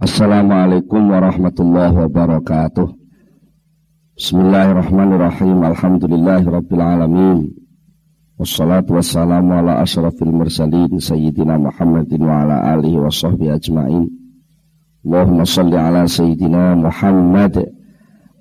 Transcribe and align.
Assalamualaikum 0.00 1.12
warahmatullahi 1.12 1.92
wabarakatuh. 1.92 2.88
Bismillahirrahmanirrahim. 4.16 5.60
Alhamdulillahi 5.60 6.48
rabbil 6.48 6.80
alamin. 6.80 7.52
Wassalatu 8.40 8.96
wassalamu 8.96 9.60
ala 9.60 9.84
ashrafil 9.84 10.32
mursalin 10.32 10.88
Sayyidina 10.96 11.60
Muhammadin 11.60 12.24
wa 12.24 12.48
ala 12.48 12.80
alihi 12.80 12.96
wa 12.96 13.12
sahbihi 13.12 13.52
ajma'in 13.52 14.08
Allahumma 15.04 15.44
salli 15.44 15.76
ala 15.76 16.08
Sayyidina 16.08 16.80
Muhammad 16.80 17.60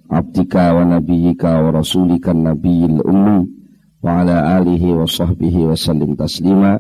Abdika 0.08 0.80
wa 0.80 0.88
nabiyyika 0.88 1.60
wa 1.60 1.76
rasulika 1.76 2.32
nabiyil 2.32 3.04
ummi 3.04 3.52
Wa 4.00 4.24
ala 4.24 4.64
alihi 4.64 4.96
wa 4.96 5.04
sahbihi 5.04 5.68
wa 5.68 5.76
sallim 5.76 6.16
taslima 6.16 6.80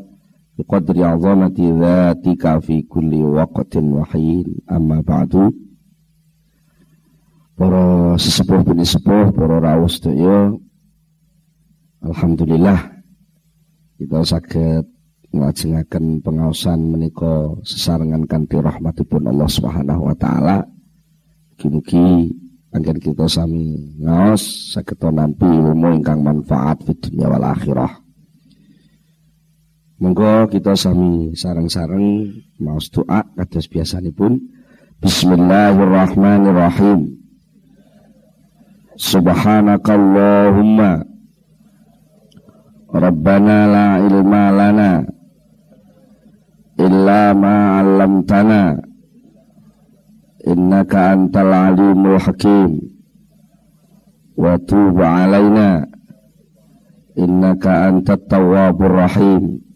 Biqadri 0.59 0.99
azamati 0.99 1.71
dhatika 1.71 2.59
fi 2.59 2.83
kulli 2.83 3.23
waqtin 3.23 3.95
wahin 3.95 4.59
Amma 4.67 4.99
ba'du 4.99 5.55
Para 7.55 8.15
sesepuh 8.19 8.67
bini 8.67 8.83
sepuh, 8.83 9.31
para 9.31 9.63
rawuh 9.63 9.87
sedaya 9.87 10.51
Alhamdulillah 12.03 12.99
kita 13.99 14.23
sakit 14.23 14.83
nglajengaken 15.35 16.23
pengawasan 16.23 16.79
menika 16.87 17.51
sesarengan 17.67 18.23
kanthi 18.23 18.63
rahmatipun 18.63 19.27
Allah 19.27 19.49
Subhanahu 19.51 20.07
wa 20.07 20.15
taala. 20.15 20.63
Mugi-mugi 21.59 22.31
kita 23.03 23.27
sami 23.27 23.99
ngaos 23.99 24.71
saged 24.71 25.03
nampi 25.11 25.43
ilmu 25.43 25.99
ingkang 25.99 26.23
manfaat 26.23 26.79
di 26.87 26.95
dunia 26.95 27.27
wal 27.27 27.45
akhirah. 27.51 28.08
Monggo 29.99 30.47
kita 30.47 30.79
sami 30.79 31.35
sareng-sareng 31.35 32.31
maos 32.63 32.87
doa 32.87 33.19
kados 33.35 33.67
biasanipun. 33.67 34.39
Bismillahirrahmanirrahim. 35.03 37.19
Subhanakallahumma. 38.95 41.03
Rabbana 42.95 43.57
la 43.67 43.99
ilma 43.99 44.55
lana 44.55 45.03
illa 46.79 47.35
ma 47.35 47.83
'allamtana. 47.83 48.79
Innaka 50.47 51.11
antal 51.11 51.51
alimul 51.51 52.23
hakim. 52.23 52.87
Wa 54.39 54.55
tub 54.63 54.95
'alaina. 54.95 55.83
Innaka 57.19 57.91
antat 57.91 58.31
tawwabur 58.31 58.95
rahim 58.95 59.67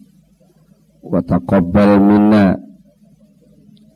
wa 1.04 1.20
taqabbal 1.20 2.00
minna 2.00 2.56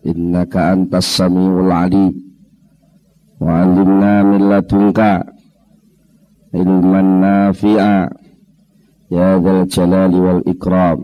innaka 0.04 0.76
antas 0.76 1.08
samiul 1.16 1.72
alim 1.72 2.12
wa 3.40 3.64
alimna 3.64 4.20
min 4.28 4.42
ladunka 4.44 5.24
ilman 6.52 7.20
nafi'a 7.24 8.12
ya 9.08 9.40
dzal 9.40 9.64
jalali 9.72 10.18
wal 10.20 10.42
ikram 10.44 11.00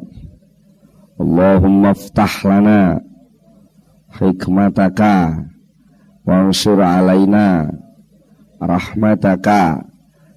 Allahumma 1.14 1.94
ftah 1.94 2.34
lana 2.42 2.98
hikmataka 4.18 5.46
wansur 6.26 6.82
alaina 6.82 7.70
rahmataka 8.60 9.88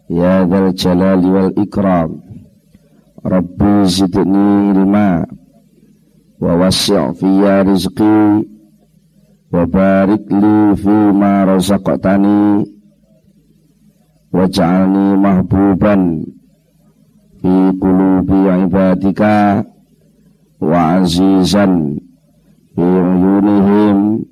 ya 0.08 0.46
dzal 0.48 0.72
jalali 0.78 1.28
wal 1.28 1.52
ikram 1.60 2.24
Rabbi 3.28 3.84
zidni 3.90 4.72
ilma 4.72 5.28
ووسع 6.41 7.13
في 7.13 7.63
رزقي 7.63 8.45
وبارك 9.53 10.25
لي 10.33 10.77
فيما 10.77 11.45
رزقتني 11.45 12.65
واجعلني 14.33 15.17
محبوبا 15.17 16.23
fi 17.43 17.75
qulubi 17.83 18.39
ibadika 18.63 19.67
wa 20.63 20.81
azizan 21.03 21.99
fi 22.71 22.83
uyunihim 22.87 24.23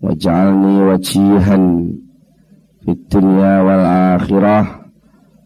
waj'alni 0.00 0.74
wajihan 0.88 1.64
fid 2.80 3.00
dunya 3.12 3.60
wal 3.60 3.84
akhirah 4.16 4.64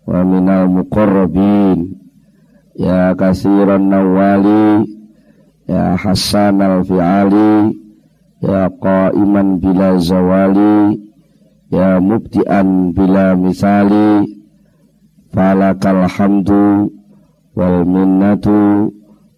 wa 0.06 0.18
minal 0.22 0.70
muqarrabin 0.70 1.98
ya 5.67 5.99
hasan 5.99 6.63
al 6.63 6.83
fi'ali 6.87 7.75
ya 8.41 8.71
qaiman 8.81 9.59
bila 9.59 9.99
zawali 9.99 10.95
ya 11.69 11.99
mubtian 11.99 12.95
bila 12.95 13.35
misali 13.35 14.23
falakal 15.35 16.07
hamdu 16.07 16.87
wal 17.53 17.83
minnatu 17.83 18.91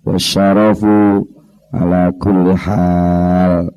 wasyarafu 0.05 1.25
ala 1.73 2.13
kulli 2.21 2.53
hal. 2.53 3.73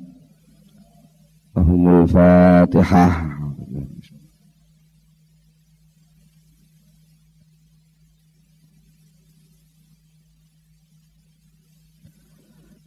Fatihah 2.03 3.42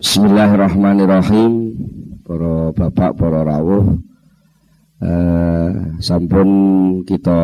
Bismillahirrahmanirrahim. 0.06 1.74
Para 2.22 2.70
bapak, 2.70 3.18
para 3.18 3.42
rawuh. 3.42 3.98
Eh, 5.02 5.70
sampun 5.98 6.48
kita 7.02 7.34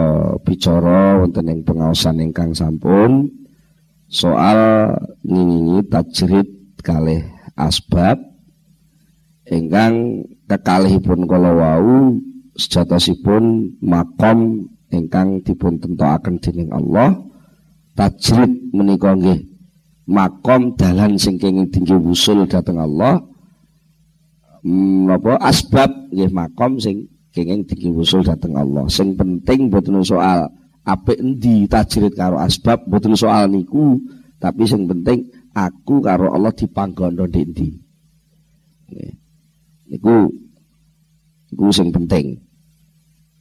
bicara 0.46 1.18
wonten 1.18 1.50
ing 1.50 1.66
pengaosan 1.66 2.22
ingkang 2.22 2.54
sampun. 2.54 3.34
Soal 4.06 4.94
ngingi 5.26 5.90
tajrid 5.90 6.78
kalih 6.86 7.26
asbab. 7.58 8.22
Ingkang 9.50 10.22
kekalihipun 10.46 11.26
kala 11.26 11.58
wau 11.58 12.14
sejatosipun 12.54 13.74
makom 13.82 14.70
ingkang 14.94 15.42
dipun 15.42 15.82
tentokaken 15.82 16.38
dening 16.38 16.70
Allah. 16.70 17.26
Tajrid 17.98 18.70
menika 18.70 19.18
nggih 19.18 19.51
makom 20.12 20.76
dalan 20.76 21.16
sing 21.16 21.40
kenging 21.40 21.72
tinggi 21.72 21.96
wusul 21.96 22.44
dhateng 22.44 22.76
Allah 22.76 23.24
hmm, 24.60 25.08
apa 25.08 25.40
asbab 25.40 26.12
nggih 26.12 26.28
makom 26.28 26.76
sing 26.76 27.08
kenging 27.32 27.64
wusul 27.96 28.20
dateng 28.22 28.54
Allah. 28.54 28.86
Sing 28.92 29.16
penting 29.16 29.72
boten 29.72 30.04
soal 30.04 30.52
apik 30.84 31.16
endi 31.18 31.64
tajrid 31.66 32.12
karo 32.12 32.36
asbab 32.38 32.84
boten 32.86 33.16
soal 33.16 33.48
niku, 33.48 33.98
tapi 34.36 34.68
sing 34.68 34.84
penting 34.84 35.32
aku 35.56 36.04
karo 36.04 36.30
Allah 36.30 36.52
dipanggono 36.52 37.24
ndi. 37.24 37.68
Niku 39.88 40.28
niku 41.50 41.66
sing 41.72 41.88
penting. 41.90 42.36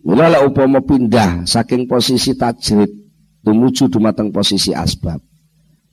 Mula 0.02 0.34
lek 0.34 0.50
pindah 0.88 1.46
saking 1.46 1.86
posisi 1.86 2.34
tajrid 2.34 2.90
tumuju 3.46 3.92
dumateng 3.92 4.34
posisi 4.34 4.74
asbab. 4.74 5.22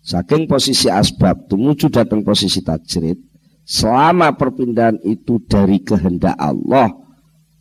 Saking 0.09 0.49
posisi 0.49 0.89
asbab 0.89 1.53
tumuju 1.53 1.93
datang 1.93 2.25
posisi 2.25 2.65
tajrid, 2.65 3.21
selama 3.69 4.33
perpindahan 4.33 4.97
itu 5.05 5.37
dari 5.45 5.85
kehendak 5.85 6.33
Allah, 6.41 6.89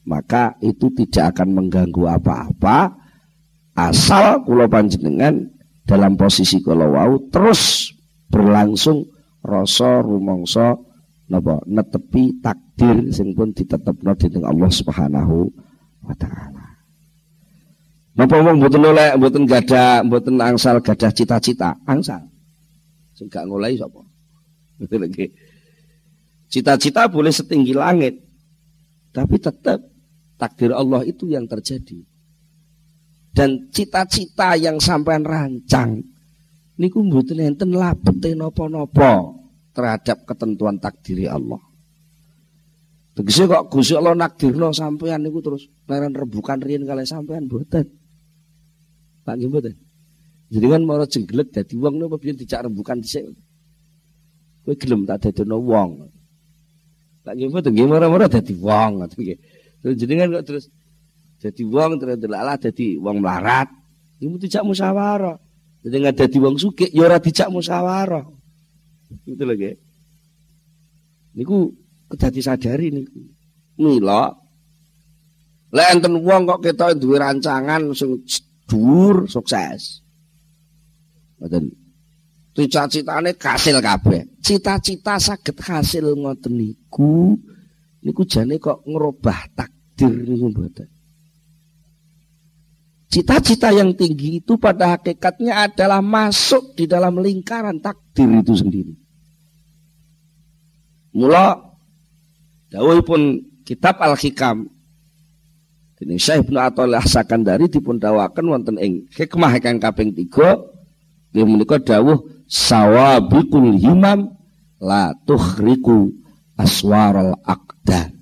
maka 0.08 0.56
itu 0.63 0.88
tidak 0.96 1.35
akan 1.35 1.59
mengganggu 1.59 2.08
apa-apa 2.08 2.96
asal 3.75 4.47
kula 4.47 4.72
panjenengan 4.72 5.44
dalam 5.84 6.16
posisi 6.16 6.63
kula 6.63 6.88
wau 6.88 7.19
terus 7.28 7.91
berlangsung 8.31 9.03
rasa 9.44 10.00
rumangsa 10.00 10.79
napa 11.28 11.59
netepi 11.68 12.40
takdir 12.40 13.12
sing 13.12 13.35
pun 13.35 13.52
ditetepno 13.52 14.16
dening 14.16 14.47
Allah 14.47 14.72
Subhanahu 14.72 15.52
wa 16.08 16.16
taala. 16.16 16.64
Napa 18.16 18.40
wong 18.40 18.64
mboten 18.64 18.88
oleh 18.88 19.20
mboten 19.20 19.44
gadah 19.44 20.08
mboten 20.08 20.40
angsal 20.40 20.79
gadah 20.79 21.11
cita-cita, 21.11 21.76
angsal. 21.84 22.36
Sing 23.17 23.25
gak 23.34 23.49
ngoleh 23.49 23.73
sapa? 23.73 24.05
Cita-cita 26.47 27.09
boleh 27.09 27.34
setinggi 27.34 27.73
langit, 27.73 28.22
tapi 29.09 29.41
tetap 29.41 29.81
Takdir 30.37 30.69
Allah 30.69 31.02
itu 31.02 31.25
yang 31.25 31.49
terjadi. 31.49 31.97
Dan 33.34 33.69
cita-cita 33.73 34.53
yang 34.53 34.78
sampean 34.78 35.25
rancang 35.25 36.02
niku 36.78 37.02
mboten 37.02 37.41
enten 37.41 37.73
labete 37.73 38.37
napa-napa 38.37 39.34
terhadap 39.73 40.25
ketentuan 40.29 40.78
takdiri 40.78 41.25
Allah. 41.25 41.61
Tegese 43.17 43.49
kok 43.49 43.73
Gusti 43.73 43.97
Allah 43.97 44.13
nakdirno 44.13 44.70
sampean 44.73 45.25
niku 45.25 45.41
terus 45.41 45.66
leren 45.90 46.13
rebukan 46.13 46.61
riyen 46.61 46.85
kali 46.85 47.05
sampean 47.05 47.49
mboten. 47.49 47.85
Pak 49.25 49.34
nggih 49.37 49.49
mboten. 49.49 49.75
Jadi 50.47 50.66
kan 50.72 50.82
mau 50.88 51.03
jenggelet 51.03 51.52
dadi 51.52 51.76
wong 51.76 51.99
napa 51.99 52.16
biyen 52.16 52.40
dicak 52.40 52.64
rembukan 52.64 53.03
dhisik. 53.03 53.28
Kowe 54.64 54.76
gelem 54.79 55.03
tak 55.03 55.28
dadono 55.28 55.59
wong. 55.59 56.08
Tak 57.28 57.35
nggih 57.35 57.52
mboten 57.52 57.72
nggih 57.76 57.88
mara-mara 57.91 58.32
dadi 58.32 58.55
wong 58.55 59.03
ngoten 59.03 59.20
nggih. 59.28 59.40
Terus 59.84 59.96
jenengan 59.99 60.40
kok 60.40 60.46
terus 60.47 60.66
dadi 61.44 61.64
wong 61.67 61.99
terus 61.99 62.16
delalah 62.16 62.55
dadi 62.55 62.96
wong 62.96 63.20
melarat. 63.20 63.67
Iku 64.23 64.40
dijak 64.40 64.64
musyawarah. 64.64 65.35
Jadi 65.84 65.96
nggak 65.99 66.40
wong 66.40 66.55
sugih 66.55 66.90
ya 66.96 67.11
ora 67.11 67.20
dijak 67.20 67.52
musyawarah. 67.52 68.23
Gitu 69.28 69.44
lho 69.44 69.52
nggih. 69.52 69.76
Niku 71.35 71.76
kedadi 72.08 72.40
sadari 72.40 72.88
niku. 72.96 73.20
Mila 73.84 74.32
lek 75.76 75.88
enten 75.91 76.23
wong 76.23 76.47
kok 76.47 76.64
ketok 76.64 76.96
duwe 76.96 77.20
rancangan 77.20 77.91
sing 77.91 78.23
dhuwur 78.64 79.28
sukses. 79.28 80.07
Mboten 81.37 81.63
cita-citane 82.57 83.37
kasil 83.37 83.78
kabeh. 83.78 84.41
Cita-cita 84.41 85.22
saged 85.22 85.53
hasil 85.53 86.17
ngoten 86.17 86.57
niku 86.57 87.37
niku 88.01 88.25
jane 88.25 88.57
kok 88.57 88.81
ngerubah 88.89 89.53
takdir 89.53 90.13
niku 90.25 90.49
mboten. 90.49 90.89
Cita-cita 93.07 93.72
yang 93.72 93.95
tinggi 93.95 94.43
itu 94.43 94.59
pada 94.59 94.97
hakikatnya 94.97 95.69
adalah 95.72 96.03
masuk 96.03 96.75
di 96.75 96.89
dalam 96.89 97.17
lingkaran 97.23 97.79
takdir 97.79 98.28
itu 98.28 98.53
sendiri. 98.57 98.93
Mula 101.16 101.55
pun 103.01 103.41
kitab 103.63 103.97
Al-Hikam 104.03 104.69
ini 105.97 106.22
Syekh 106.22 106.45
Ibnu 106.45 106.61
Athaillah 106.61 107.01
Sakandari 107.01 107.66
dipun 107.73 107.97
dawaken 107.97 108.45
wonten 108.53 108.78
ing 108.78 109.09
hikmah 109.17 109.57
ingkang 109.57 109.81
kaping 109.81 110.13
3 110.13 110.77
nggih 111.32 111.46
menika 111.46 111.78
dawuh 111.79 112.24
sawabikul 112.47 113.76
himam 113.78 114.32
la 114.79 115.12
tukhriku 115.26 116.12
aswaral 116.56 117.35
aqdan 117.44 118.18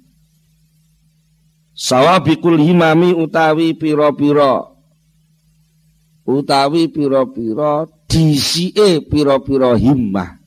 sawabikul 1.76 2.58
himami 2.58 3.12
utawi 3.12 3.76
pira-pira. 3.76 4.72
Utawi 6.26 6.90
pira-pira 6.90 7.86
disike 8.10 9.04
pira-pira 9.06 9.78
himmah. 9.78 10.42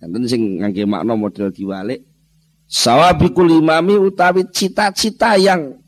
Enten 0.00 0.24
sing 0.24 0.60
ngangge 0.60 0.88
makna 0.88 1.16
model 1.16 1.52
diwalik 1.52 2.04
sawabikul 2.68 3.48
himami 3.48 3.96
utawi 4.00 4.44
cita-cita 4.52 5.36
yang 5.36 5.80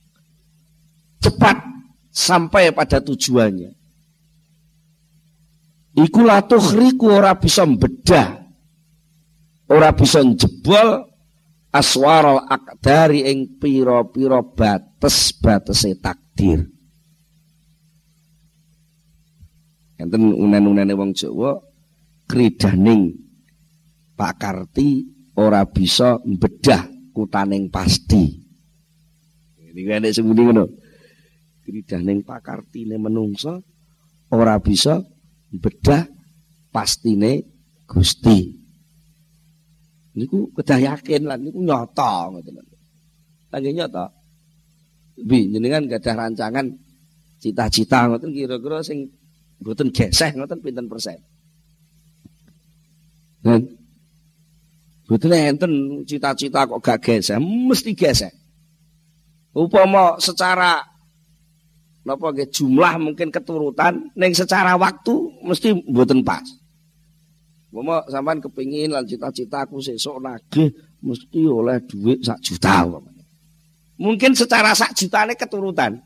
cepat 1.20 1.60
sampai 2.12 2.72
pada 2.72 3.00
tujuannya 3.00 3.76
iku 5.96 6.20
latuh 6.22 6.62
riku 6.76 7.08
ora 7.10 7.34
bisa 7.40 7.64
bedah 7.64 8.46
ora 9.72 9.90
bisa 9.96 10.22
jebol 10.36 11.08
aswaral 11.74 12.46
akdari 12.46 13.26
ing 13.26 13.60
pira-pira 13.60 14.40
batas-batase 14.40 15.98
takdir. 16.00 16.64
Enten 19.96 20.32
unen-unene 20.32 20.92
wong 20.92 21.16
Jawa 21.16 21.56
kridaning 22.28 23.16
Pak 24.16 24.34
Karti 24.40 25.04
ora 25.36 25.64
bisa 25.68 26.20
mbedah 26.20 27.12
kutaning 27.12 27.68
pasti. 27.72 28.44
Niku 29.76 29.92
enek 29.92 30.12
sembunyi 30.16 30.42
ngono. 30.48 30.64
Kridaning 31.60 32.24
pakartine 32.24 32.96
menungsa 32.96 33.60
ora 34.32 34.56
bisa 34.62 35.04
bedah 35.58 36.06
pastine 36.70 37.44
Gusti. 37.86 38.52
Niku 40.16 40.48
kedah 40.56 40.80
yakin 40.80 41.28
lan 41.28 41.44
niku 41.44 41.60
nyata 41.60 42.32
ngoten. 42.32 42.56
Lagi 43.52 43.70
nyata. 43.72 44.10
Bi 45.16 45.48
jenengan 45.48 45.88
gadah 45.88 46.14
rancangan 46.16 46.66
cita-cita 47.40 48.08
ngoten 48.08 48.32
kira-kira 48.32 48.80
sing 48.80 49.12
mboten 49.60 49.92
geseh 49.92 50.32
ngoten 50.36 50.60
pinten 50.64 50.88
persen. 50.88 51.20
Dan 53.44 53.86
Betul 55.06 55.38
enten 55.38 56.02
cita-cita 56.02 56.66
kok 56.66 56.82
gak 56.82 56.98
geseh, 56.98 57.38
mesti 57.38 57.94
geseh. 57.94 58.34
Upama 59.54 60.18
secara 60.18 60.82
napa 62.06 62.30
nggih 62.30 62.46
jumlah 62.54 63.02
mungkin 63.02 63.34
keturutan 63.34 64.14
ning 64.14 64.30
secara 64.30 64.78
waktu 64.78 65.14
mesti 65.42 65.74
mboten 65.90 66.22
pas. 66.22 66.46
Umpama 67.74 68.00
sampean 68.08 68.40
kepingin 68.40 68.94
lan 68.94 69.04
cita-cita 69.04 69.66
aku 69.66 69.82
sesuk 69.82 70.22
nagih 70.22 70.70
mesti 71.02 71.44
oleh 71.44 71.76
duit 71.84 72.22
sak 72.24 72.40
juta 72.40 72.88
Mungkin 74.00 74.32
secara 74.32 74.72
sak 74.72 74.96
jutane 74.96 75.36
keturutan. 75.36 75.98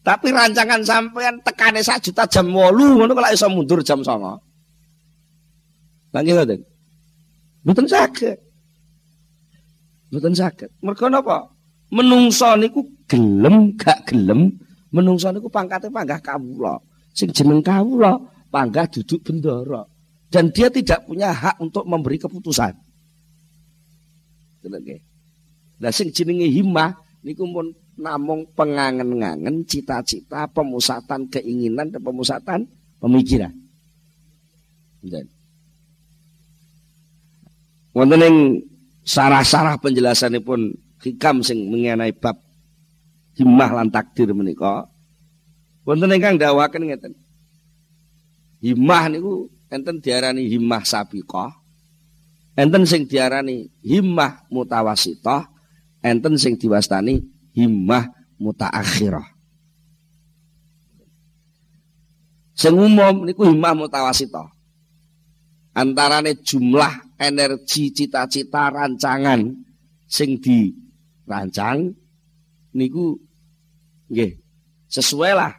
Tapi 0.00 0.32
rancangan 0.32 0.80
sampean 0.80 1.44
tekane 1.44 1.84
sak 1.84 2.00
juta 2.00 2.24
jam 2.24 2.48
8 2.48 2.72
ngono 2.72 3.12
kok 3.12 3.36
iso 3.36 3.52
mundur 3.52 3.84
jam 3.84 4.00
9. 4.00 4.16
Lagi 6.16 6.30
ngoten. 6.32 6.60
Mboten 7.68 7.84
saged. 7.84 8.38
Mboten 10.08 10.32
saged. 10.32 10.72
Mergo 10.80 11.12
napa? 11.12 11.52
Menungso 11.92 12.56
niku 12.56 12.86
gelem 13.04 13.76
gak 13.76 14.08
gelem 14.08 14.56
Menungso 14.90 15.30
niku 15.30 15.46
pangkate 15.46 15.86
panggah 15.90 16.18
kawula. 16.18 16.78
Sing 17.14 17.30
jeneng 17.30 17.62
kawula 17.62 18.18
panggah 18.50 18.90
duduk 18.90 19.22
bendara. 19.22 19.86
Dan 20.30 20.54
dia 20.54 20.70
tidak 20.70 21.06
punya 21.06 21.34
hak 21.34 21.58
untuk 21.58 21.86
memberi 21.86 22.18
keputusan. 22.18 22.74
Nah 25.80 25.90
sing 25.90 26.12
jenenge 26.12 26.46
himmah 26.50 26.94
niku 27.24 27.46
pun 27.48 27.72
namung 28.00 28.48
pengangen-ngangen 28.56 29.64
cita-cita, 29.68 30.48
pemusatan 30.48 31.28
keinginan 31.28 31.92
dan 31.92 32.00
pemusatan 32.00 32.64
pemikiran. 32.96 33.52
Wonten 37.92 38.22
ing 38.22 38.36
sarah-sarah 39.02 39.76
penjelasanipun 39.80 40.76
hikam 41.02 41.42
sing 41.42 41.68
mengenai 41.68 42.14
bab 42.14 42.38
himmah 43.40 43.70
lan 43.72 43.88
takdir 43.88 44.28
menika. 44.36 44.84
Wonten 45.88 46.12
ingkang 46.12 46.36
dawaken 46.36 46.92
ngeten. 46.92 47.16
Himmah 48.60 49.08
niku 49.08 49.48
enten 49.72 50.04
diarani 50.04 50.44
himmah 50.44 50.84
sabiqah 50.84 51.56
enten 52.52 52.84
sing 52.84 53.08
diarani 53.08 53.72
himmah 53.80 54.44
mutawasithah 54.52 55.48
enten 56.04 56.36
sing 56.36 56.60
diwastani 56.60 57.24
himmah 57.56 58.12
mutaakhirah. 58.36 59.24
Sing 62.52 62.76
umum 62.76 63.24
niku 63.24 63.48
himmah 63.48 63.72
mutawasithah 63.72 64.60
antarane 65.72 66.36
jumlah 66.44 67.16
energi 67.16 67.88
cita-cita 67.94 68.68
rancangan 68.68 69.40
sing 70.04 70.36
dirancang 70.42 71.94
niku 72.74 73.16
Nggih. 74.10 74.42
Sesuai 74.90 75.32
lah 75.38 75.54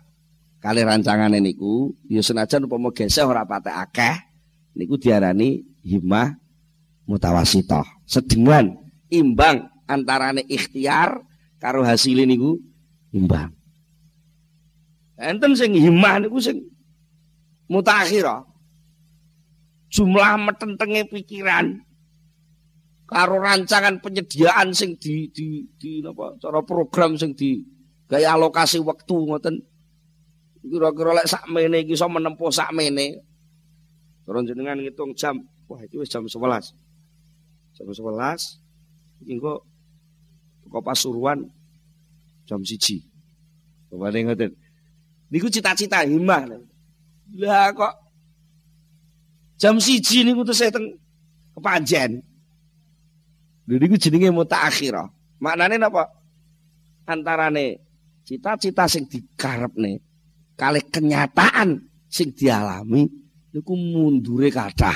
kali 0.60 0.84
rancangan 0.84 1.32
niku 1.40 1.96
ya 2.12 2.20
senajan 2.22 2.68
upama 2.68 2.92
geseh 2.92 3.24
ora 3.24 3.48
patek 3.48 3.74
akeh 3.74 4.16
niku 4.76 5.00
diarani 5.00 5.64
himmah 5.88 6.36
mutawasithah. 7.08 8.04
Sedengan 8.04 8.76
imbang 9.08 9.72
antarane 9.88 10.44
ikhtiar 10.44 11.24
karo 11.64 11.88
hasil 11.88 12.28
niku 12.28 12.60
imbang. 13.16 13.56
Enten 15.16 15.56
sing 15.56 15.72
himmah 15.72 16.20
niku 16.20 16.44
sing 16.44 16.60
mutakhirah. 17.72 18.44
Jumlah 19.92 20.40
metentenge 20.40 21.08
pikiran 21.08 21.88
karo 23.08 23.44
rancangan 23.44 24.00
penyediaan 24.00 24.72
sing 24.72 24.96
di 24.96 25.28
di 25.36 25.68
di 25.76 26.00
apa 26.00 26.40
cara 26.40 26.64
program 26.64 27.20
sing 27.20 27.36
di 27.36 27.60
Gaya 28.12 28.36
alokasi 28.36 28.84
waktu 28.84 29.16
ngoten. 29.16 29.56
Kira-kira 30.68 31.16
lek 31.16 31.32
sak 31.32 31.48
mene 31.48 31.80
iki 31.80 31.96
iso 31.96 32.12
menempuh 32.12 32.52
sak 32.52 32.76
mene. 32.76 33.24
Terus 34.28 34.44
jenengan 34.52 34.76
ngitung 34.84 35.16
jam. 35.16 35.40
Wah, 35.72 35.80
itu 35.88 36.04
jam 36.04 36.28
11. 36.28 36.76
Jam 37.80 37.88
11 37.88 39.24
iki 39.24 39.40
kok 39.40 39.64
kok 40.68 40.84
pasuruan 40.84 41.48
jam 42.44 42.60
1. 42.60 43.00
Coba 43.88 44.12
ngoten. 44.12 44.52
Niku 45.32 45.48
cita-cita 45.48 46.04
himmah. 46.04 46.52
Lah 47.40 47.72
kok 47.72 47.96
jam 49.56 49.80
1 49.80 50.28
niku 50.28 50.44
terus 50.44 50.68
teng 50.68 51.00
kepanjen. 51.56 52.20
Lha 53.72 53.76
niku 53.80 53.96
jenenge 53.96 54.36
mutaakhirah. 54.36 55.08
Maknane 55.40 55.80
napa? 55.80 56.12
Antarane 57.08 57.91
cita-cita 58.32 58.88
sing 58.88 59.12
dikarepne 59.12 60.00
kali 60.56 60.80
kenyataan 60.88 61.84
sing 62.08 62.32
dialami 62.32 63.04
niku 63.52 63.76
mundure 63.76 64.48
kathah 64.48 64.96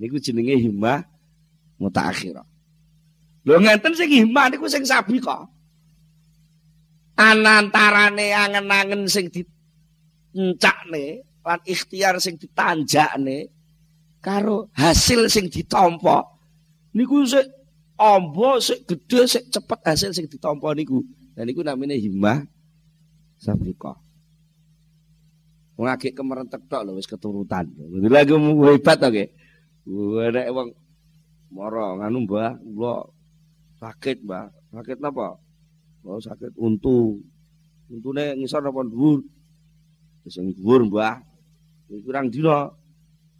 niku 0.00 0.16
jenenge 0.16 0.56
himmah 0.56 1.04
mutaakhirah 1.76 2.48
Lho 3.46 3.56
ngenten 3.56 3.96
sing 3.96 4.10
iman 4.28 4.52
iku 4.52 4.68
sing 4.68 4.84
sabi 4.84 5.16
kok. 5.16 5.48
Anantarane 7.16 8.32
angen-angen 8.32 9.08
sing 9.08 9.32
diencakne 9.32 11.24
lan 11.44 11.60
ikhtiar 11.64 12.20
sing 12.20 12.36
ditanjakne 12.36 13.48
karo 14.20 14.68
hasil 14.76 15.32
sing 15.32 15.48
ditampa 15.48 16.20
niku 16.92 17.24
sik 17.24 17.48
amba 17.96 18.60
sik 18.60 18.84
gedhe 18.84 19.24
sik 19.24 19.48
cepet 19.48 19.80
hasil 19.88 20.12
sing 20.12 20.28
ditampa 20.28 20.76
niku. 20.76 21.00
Dan 21.40 21.48
niku 21.48 21.64
namine 21.64 21.96
himmah 21.96 22.44
sabiqah. 23.40 23.96
Wong 25.80 25.88
agek 25.88 26.12
kemerentek 26.12 26.68
tok 26.68 26.84
lho 26.84 27.00
wis 27.00 27.08
keturutan. 27.08 27.64
Lagi 28.12 28.36
hebat 28.36 29.00
to 29.00 29.08
nggih. 29.08 29.32
Nek 30.36 30.52
wong 30.52 30.68
mara 31.48 31.96
nganu 31.96 32.28
Mbah, 32.28 32.60
kula 32.60 33.08
sakit, 33.80 34.20
Mbah. 34.20 34.52
Sakit 34.68 35.00
napa? 35.00 35.40
Oh, 36.04 36.20
sakit 36.20 36.60
untu. 36.60 37.24
Untune 37.88 38.36
ngisor 38.36 38.60
apa 38.60 38.84
dhuwur? 38.84 39.24
Sing 40.28 40.52
dhuwur, 40.52 40.92
Mbah. 40.92 41.24
Kurang 42.04 42.28
dina. 42.28 42.68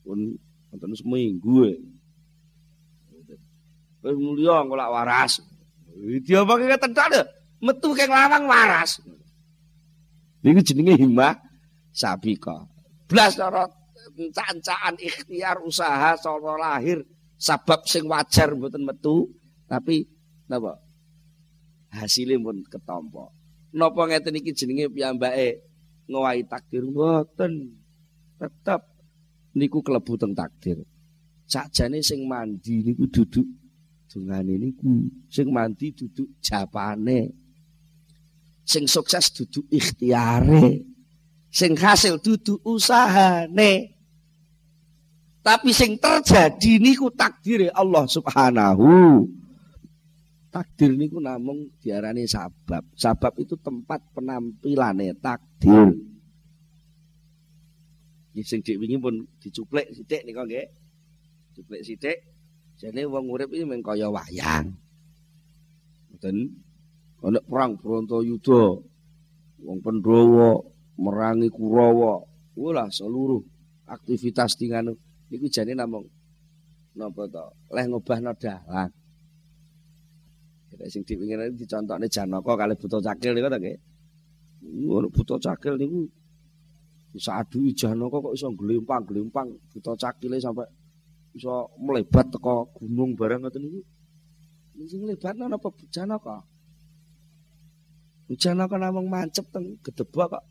Pun 0.09 0.41
wonten 0.73 0.97
seminggu. 0.97 1.69
E. 1.69 1.77
Wis 4.01 4.17
mulya 4.17 4.65
kok 4.65 4.73
lak 4.73 4.89
waras. 4.89 5.45
Dia 6.25 6.49
apa 6.49 6.57
ketentak 6.57 7.37
metu 7.61 7.93
keng 7.93 8.11
lawang 8.11 8.49
waras. 8.49 8.99
Niku 10.41 10.61
jenenge 10.65 10.97
himmah 10.97 11.37
sabika. 11.93 12.65
Blas 13.07 13.37
cara 13.37 13.69
cancaan 14.33 14.97
ikhtiar 14.97 15.61
usaha 15.61 16.17
cara 16.17 16.53
lahir 16.57 17.05
sabab 17.37 17.85
sing 17.85 18.09
wajar 18.09 18.53
mboten 18.57 18.85
metu 18.85 19.29
tapi 19.69 20.09
napa 20.49 20.81
hasilnya 21.93 22.41
pun 22.41 22.65
ketompo. 22.67 23.37
Napa 23.77 24.03
ngeten 24.09 24.41
iki 24.41 24.57
jenenge 24.57 24.89
piyambake 24.91 25.61
ngowahi 26.09 26.43
takdir 26.49 26.89
mboten. 26.89 27.77
Tetep 28.41 28.81
niku 29.53 29.85
klebu 29.85 30.17
teng 30.17 30.33
takdir. 30.33 30.81
Sakjane 31.45 32.01
sing 32.01 32.25
mandi 32.25 32.81
niku 32.81 33.05
duduk 33.11 33.45
dungane 34.11 34.59
niku, 34.59 35.07
sing 35.31 35.51
mandi 35.55 35.95
duduk 35.95 36.27
japane. 36.43 37.31
Sing 38.71 38.87
sukses 38.87 39.35
duduk 39.35 39.67
ikhtiare. 39.67 40.87
Sing 41.51 41.75
hasil 41.75 42.23
duduk 42.23 42.63
usahane. 42.63 43.99
Tapi 45.43 45.75
sing 45.75 45.99
terjadi 45.99 46.79
niku 46.79 47.11
takdir 47.11 47.67
Allah 47.75 48.07
Subhanahu. 48.07 49.27
Takdir 50.55 50.95
niku 50.95 51.19
namung 51.19 51.75
diarani 51.83 52.31
sabab. 52.31 52.87
Sabab 52.95 53.35
itu 53.43 53.59
tempat 53.59 54.07
penampilannya 54.15 55.19
takdir. 55.19 55.91
Ini 58.31 58.47
sing 58.47 58.63
dik 58.63 58.79
pun 59.03 59.27
dicuplek 59.43 59.91
sithik 59.91 60.23
nika 60.23 60.47
nggih. 60.47 60.71
Cuplek 61.59 61.83
sithik. 61.83 62.23
Jane 62.79 63.03
wong 63.03 63.35
urip 63.35 63.51
iki 63.51 63.67
mung 63.67 63.83
kaya 63.83 64.07
wayang. 64.07 64.79
Mboten 66.15 66.70
ana 67.25 67.41
perang 67.45 67.77
Brontoyuda. 67.77 68.63
Wong 69.61 69.79
Pandhawa 69.85 70.57
merangi 70.97 71.49
Kurawa. 71.53 72.25
Wala 72.57 72.89
seluruh 72.89 73.41
aktivitas 73.89 74.57
tinganu 74.57 74.97
niku 75.29 75.47
jane 75.49 75.73
namung 75.77 76.09
napa 76.97 77.29
to? 77.29 77.45
Leh 77.73 77.85
ngobahno 77.89 78.33
dalang. 78.37 78.91
Nek 80.81 80.89
sing 80.89 81.05
diwingine 81.05 81.53
dicontokne 81.53 82.09
Janaka 82.09 82.57
kalih 82.57 82.77
Buta 82.81 82.99
Cakil 83.05 83.37
niku 83.37 83.53
to 83.53 83.59
nggih. 83.61 83.79
Ngono 84.65 85.13
Buta 85.13 85.37
Cakil 85.37 85.77
niku 85.77 86.09
bisa 87.13 87.37
adu 87.37 87.69
Janaka 87.77 88.17
kok 88.17 88.33
iso 88.33 88.49
glempang-glempang 88.57 89.49
Buta 89.77 89.93
Cakile 89.93 90.41
sampai 90.41 90.65
iso 91.37 91.69
melebat 91.85 92.33
teko 92.33 92.73
gunung 92.73 93.13
barang 93.13 93.45
ngoten 93.45 93.61
niku. 93.61 93.81
Sing 94.89 95.05
mlebatno 95.05 95.53
napa 95.53 95.69
Janaka? 95.93 96.41
Janaka 98.39 98.79
namung 98.79 99.11
mancep 99.11 99.43
teng 99.51 99.83
gedebak 99.83 100.39
kok 100.39 100.45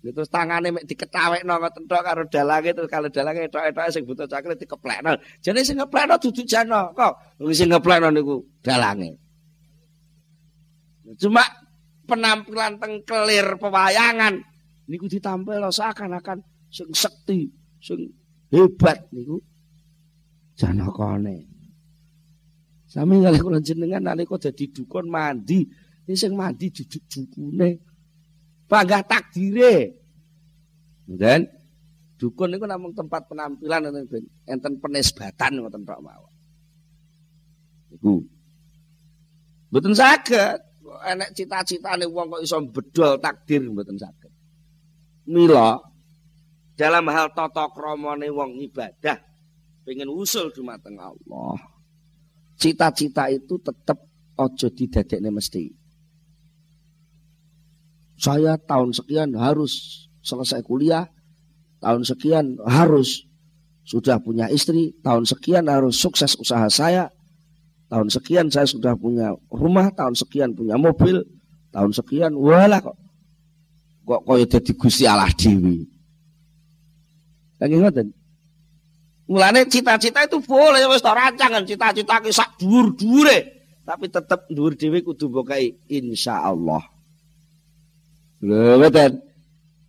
Itu 0.00 0.24
tangane 0.32 0.72
mek 0.72 0.88
diketawekno 0.88 1.60
ngoten 1.60 1.84
tok 1.84 2.00
karo 2.00 2.24
dalange 2.24 2.72
terus 2.72 2.88
kalau 2.88 3.12
dalange 3.12 3.52
etok-etok 3.52 3.92
sing 3.92 4.08
butuh 4.08 4.24
cakle 4.24 4.56
dikeplekno. 4.56 5.12
Jane 5.44 5.60
sing 5.60 5.76
ngeplekno 5.76 6.16
dudu 6.16 6.40
jana 6.48 6.88
kok. 6.96 7.36
Sing 7.52 7.68
ngeplekno 7.68 8.08
niku 8.08 8.40
dalange. 8.64 9.20
Cuma 11.20 11.44
penampilan 12.08 12.80
teng 12.80 13.04
kelir 13.04 13.60
pewayangan 13.60 14.40
niku 14.88 15.04
ditampil 15.04 15.68
seakan-akan 15.68 16.40
sing 16.72 16.88
sekti, 16.96 17.52
sing 17.84 18.00
hebat 18.48 19.04
niku 19.12 19.36
janakane. 20.56 21.44
Sami 22.88 23.20
kalih 23.20 23.38
kula 23.38 23.60
jenengan 23.60 24.02
nalika 24.02 24.34
dadi 24.40 24.66
dukun 24.72 25.12
mandi, 25.12 25.62
sing 26.14 26.32
mandi 26.34 26.70
duduk 26.70 27.02
dukune. 27.10 27.90
bangga 28.70 29.02
takdire. 29.02 29.98
Dan 31.10 31.42
dukun 32.14 32.54
itu 32.54 32.62
namung 32.70 32.94
tempat 32.94 33.26
penampilan 33.26 33.90
enten 34.46 34.78
penisbatan 34.78 35.58
ngoten 35.58 35.82
tok 35.82 35.98
mawon. 35.98 36.30
Iku. 37.90 38.22
Mboten 39.74 39.94
saged 39.98 40.62
enek 41.10 41.34
cita-citane 41.34 42.06
wong 42.06 42.38
kok 42.38 42.42
iso 42.46 42.62
bedol 42.70 43.18
takdir 43.18 43.66
mboten 43.66 43.98
saged. 43.98 44.30
Mila 45.26 45.82
dalam 46.78 47.10
hal 47.10 47.34
tata 47.34 47.66
kramane 47.74 48.30
wong 48.30 48.62
ibadah 48.70 49.18
pengen 49.82 50.14
usul 50.14 50.54
dumateng 50.54 50.94
Allah. 51.02 51.58
Cita-cita 52.54 53.26
itu 53.32 53.58
tetap 53.58 53.98
ojo 54.38 54.68
didadekne 54.70 55.34
mesti. 55.34 55.79
Saya 58.20 58.60
tahun 58.60 58.92
sekian 58.92 59.32
harus 59.32 60.04
selesai 60.20 60.60
kuliah, 60.60 61.08
tahun 61.80 62.04
sekian 62.04 62.60
harus 62.68 63.24
sudah 63.88 64.20
punya 64.20 64.52
istri, 64.52 64.92
tahun 65.00 65.24
sekian 65.24 65.64
harus 65.72 65.96
sukses 65.96 66.36
usaha 66.36 66.68
saya, 66.68 67.08
tahun 67.88 68.12
sekian 68.12 68.52
saya 68.52 68.68
sudah 68.68 68.92
punya 69.00 69.32
rumah, 69.48 69.88
tahun 69.96 70.12
sekian 70.12 70.52
punya 70.52 70.76
mobil, 70.76 71.24
tahun 71.72 71.96
sekian, 71.96 72.36
walah 72.36 72.84
kok 72.84 73.00
kok 74.04 74.20
kaya 74.28 74.44
dadi 74.44 74.72
Gusti 74.76 75.08
Allah 75.08 75.32
dewi. 75.32 75.88
Lagi 77.56 77.76
ngoten. 77.80 78.08
Mulane 79.30 79.64
cita-cita 79.70 80.26
itu 80.26 80.42
boleh 80.42 80.82
wis 80.90 81.00
rancangan 81.00 81.62
cita-cita 81.62 82.18
ki 82.20 82.34
sak 82.34 82.58
dhuwur-dhuwure, 82.58 83.38
tapi 83.86 84.10
tetap 84.10 84.50
dhuwur 84.50 84.74
dhewe 84.74 85.00
kudu 85.06 85.30
bokai 85.30 85.70
insyaallah. 85.86 86.99
Lho 88.40 88.80
mboten. 88.80 89.12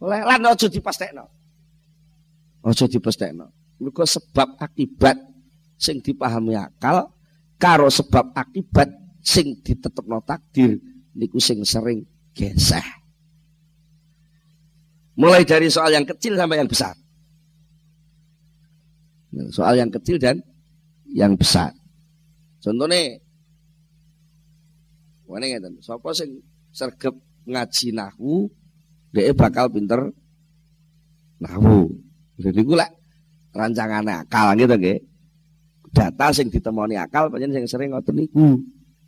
Lan 0.01 0.41
aja 0.43 0.67
dipestekno. 0.67 1.23
Aja 2.67 2.85
dipestekno. 2.87 3.47
Mergo 3.81 4.05
sebab 4.05 4.59
akibat 4.61 5.17
sing 5.81 6.03
dipahami 6.03 6.53
akal 6.53 7.09
karo 7.57 7.89
sebab 7.89 8.35
akibat 8.37 8.89
sing 9.21 9.57
ditetepno 9.65 10.21
takdir 10.21 10.77
niku 11.17 11.41
sing 11.41 11.63
sering 11.65 12.05
geseh. 12.35 12.85
Mulai 15.17 15.45
dari 15.45 15.67
soal 15.69 15.93
yang 15.93 16.05
kecil 16.07 16.37
sampai 16.37 16.61
yang 16.61 16.69
besar. 16.69 16.95
Soal 19.51 19.79
yang 19.79 19.91
kecil 19.91 20.19
dan 20.19 20.43
yang 21.07 21.35
besar. 21.39 21.71
Contohnya, 22.61 23.19
mana 25.25 25.45
ngeten, 25.47 25.79
sapa 25.81 26.11
sing 26.13 26.43
sergap 26.69 27.15
ngaji 27.45 27.87
nahu 27.95 28.49
dia 29.11 29.33
bakal 29.35 29.67
pinter 29.67 30.11
nahu. 31.41 31.91
Jadi 32.39 32.61
gue 32.63 32.77
lah 32.77 32.89
rancangan 33.51 34.07
akal 34.07 34.55
gitu 34.55 34.75
ge 34.79 35.03
data 35.91 36.31
sing 36.31 36.47
ditemoni 36.47 36.95
akal 36.95 37.27
panjang 37.27 37.51
sing 37.51 37.65
sering 37.67 37.91
ngotot 37.91 38.15
niku. 38.15 38.61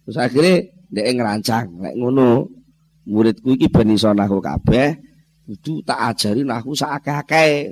Terus 0.03 0.17
akhirnya 0.19 0.67
dia 0.91 1.09
ngerancang 1.15 1.79
lek 1.79 1.95
ngono 1.95 2.51
muridku 3.07 3.55
iki 3.55 3.71
ben 3.71 3.95
iso 3.95 4.11
nahu 4.11 4.43
kabeh 4.43 4.99
kudu 5.43 5.83
tak 5.83 6.15
ajari 6.15 6.47
nahu 6.47 6.71
sakake 6.71 7.67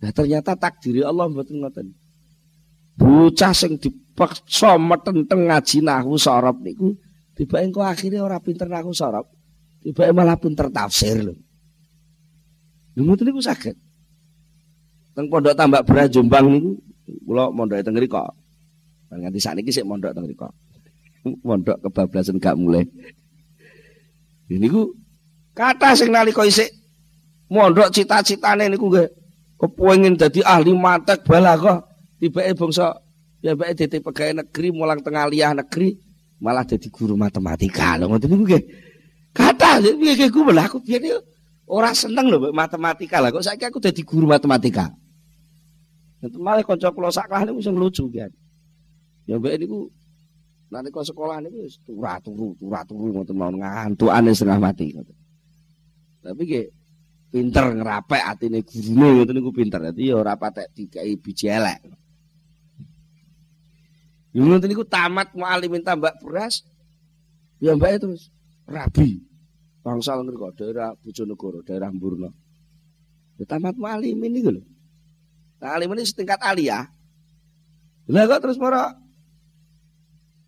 nah 0.00 0.10
ternyata 0.10 0.56
takdiri 0.56 1.04
Allah 1.04 1.28
mboten 1.28 1.60
ngoten. 1.60 1.86
Bocah 2.96 3.52
sing 3.52 3.76
dipaksa 3.76 4.80
metenteng 4.80 5.48
ngaji 5.50 5.84
nahu 5.84 6.16
sorop 6.16 6.62
niku 6.64 6.96
Tiba 7.34 7.62
engkau 7.62 7.84
akhirnya 7.84 8.20
orang 8.24 8.42
pinter 8.42 8.68
aku 8.68 8.92
sorop. 8.92 9.30
Tiba 9.80 10.12
malah 10.12 10.36
pinter 10.36 10.68
tafsir 10.68 11.24
lho. 11.24 11.34
Itu 12.94 13.22
niku 13.24 13.40
sakit. 13.40 13.76
Teng 15.16 15.26
pondok 15.26 15.56
tambak 15.56 15.86
beras 15.88 16.12
Jombang 16.12 16.46
niku 16.52 16.70
kula 17.26 17.48
mondok 17.50 17.80
teng 17.80 17.96
kok. 17.96 18.34
Nganti 19.10 19.40
sakniki 19.42 19.72
sik 19.72 19.88
mondok 19.88 20.12
teng 20.12 20.26
mriku. 20.28 20.50
Mondok 21.44 21.80
kebablasan 21.84 22.38
gak 22.38 22.56
mulai. 22.56 22.84
Ini 24.50 24.66
ku 24.66 24.94
kata 25.54 25.94
sing 25.94 26.10
nalika 26.10 26.42
isik 26.42 26.70
mondok 27.50 27.90
cita-citane 27.94 28.70
niku 28.70 28.90
nggih 28.90 29.08
kepengin 29.60 30.14
dadi 30.16 30.40
ahli 30.40 30.72
matek 30.72 31.26
balaghah 31.26 31.84
tibake 32.18 32.56
bangsa 32.56 32.96
ya 33.44 33.52
bae 33.58 33.76
dadi 33.76 34.00
pegawai 34.00 34.42
negeri 34.42 34.68
mulang 34.72 35.04
tengah 35.04 35.28
liah 35.28 35.52
negeri 35.52 35.98
malah 36.40 36.64
dadi 36.64 36.88
guru 36.88 37.14
matematika 37.14 38.00
lho 38.00 38.08
ngoten 38.08 38.28
niku 38.32 38.44
nggih. 38.48 38.64
Kata 39.30 39.78
piye 39.78 40.14
ki 40.16 40.32
ku 40.32 40.42
aku 40.42 40.80
biyen 40.82 41.20
ora 41.68 41.92
seneng 41.92 42.32
lho 42.32 42.50
matematika 42.50 43.20
lah 43.20 43.30
kok 43.30 43.44
saiki 43.44 43.68
aku 43.68 43.78
dadi 43.78 44.02
guru 44.02 44.26
matematika. 44.26 44.88
Malah 46.20 46.64
kanca 46.64 46.92
kula 46.92 47.12
sak 47.12 47.28
kelas 47.28 47.44
niku 47.48 47.60
sing 47.60 47.76
lucu 47.76 48.08
kan. 48.10 48.32
Ya 49.28 49.36
mbek 49.36 49.60
niku 49.60 49.92
nalika 50.72 51.04
sekolah 51.04 51.44
niku 51.44 51.64
wis 51.68 51.76
turu 51.84 52.56
turu 52.58 53.06
ngoten 53.14 53.36
mawon 53.36 53.60
ngantukane 53.60 54.32
setengah 54.32 54.58
mati 54.60 54.96
ngoten. 54.96 55.16
Tapi 56.20 56.42
nggih 56.44 56.66
pinter 57.30 57.64
ngerapek 57.76 58.22
atine 58.24 58.64
gurune 58.64 59.08
ngoten 59.20 59.34
niku 59.36 59.50
pinter. 59.52 59.80
Dadi 59.80 60.08
ya 60.08 60.16
ora 60.16 60.40
patek 60.40 60.72
dikai 60.72 61.20
biji 61.20 61.52
elek. 61.52 61.84
Yo 64.30 64.46
ngoten 64.46 64.70
niku 64.70 64.86
tamat 64.86 65.34
mualimin 65.34 65.82
tambak 65.82 66.14
beras. 66.22 66.62
Ya 67.58 67.74
mbak 67.74 67.98
terus 67.98 68.30
rabi. 68.66 69.26
Bangsal 69.80 70.22
ngriko 70.22 70.52
daerah 70.54 70.92
Bojonegoro, 71.00 71.64
daerah 71.66 71.90
Mburno. 71.90 72.30
Ya 73.40 73.44
tamat 73.48 73.74
mualimin 73.74 74.30
niku 74.30 74.50
lho. 74.54 74.62
Nah, 75.60 75.76
alim 75.76 75.92
ini 75.92 76.08
setingkat 76.08 76.40
aliyah. 76.40 76.88
Lah 78.08 78.24
kok 78.26 78.40
terus 78.42 78.56
para 78.56 78.96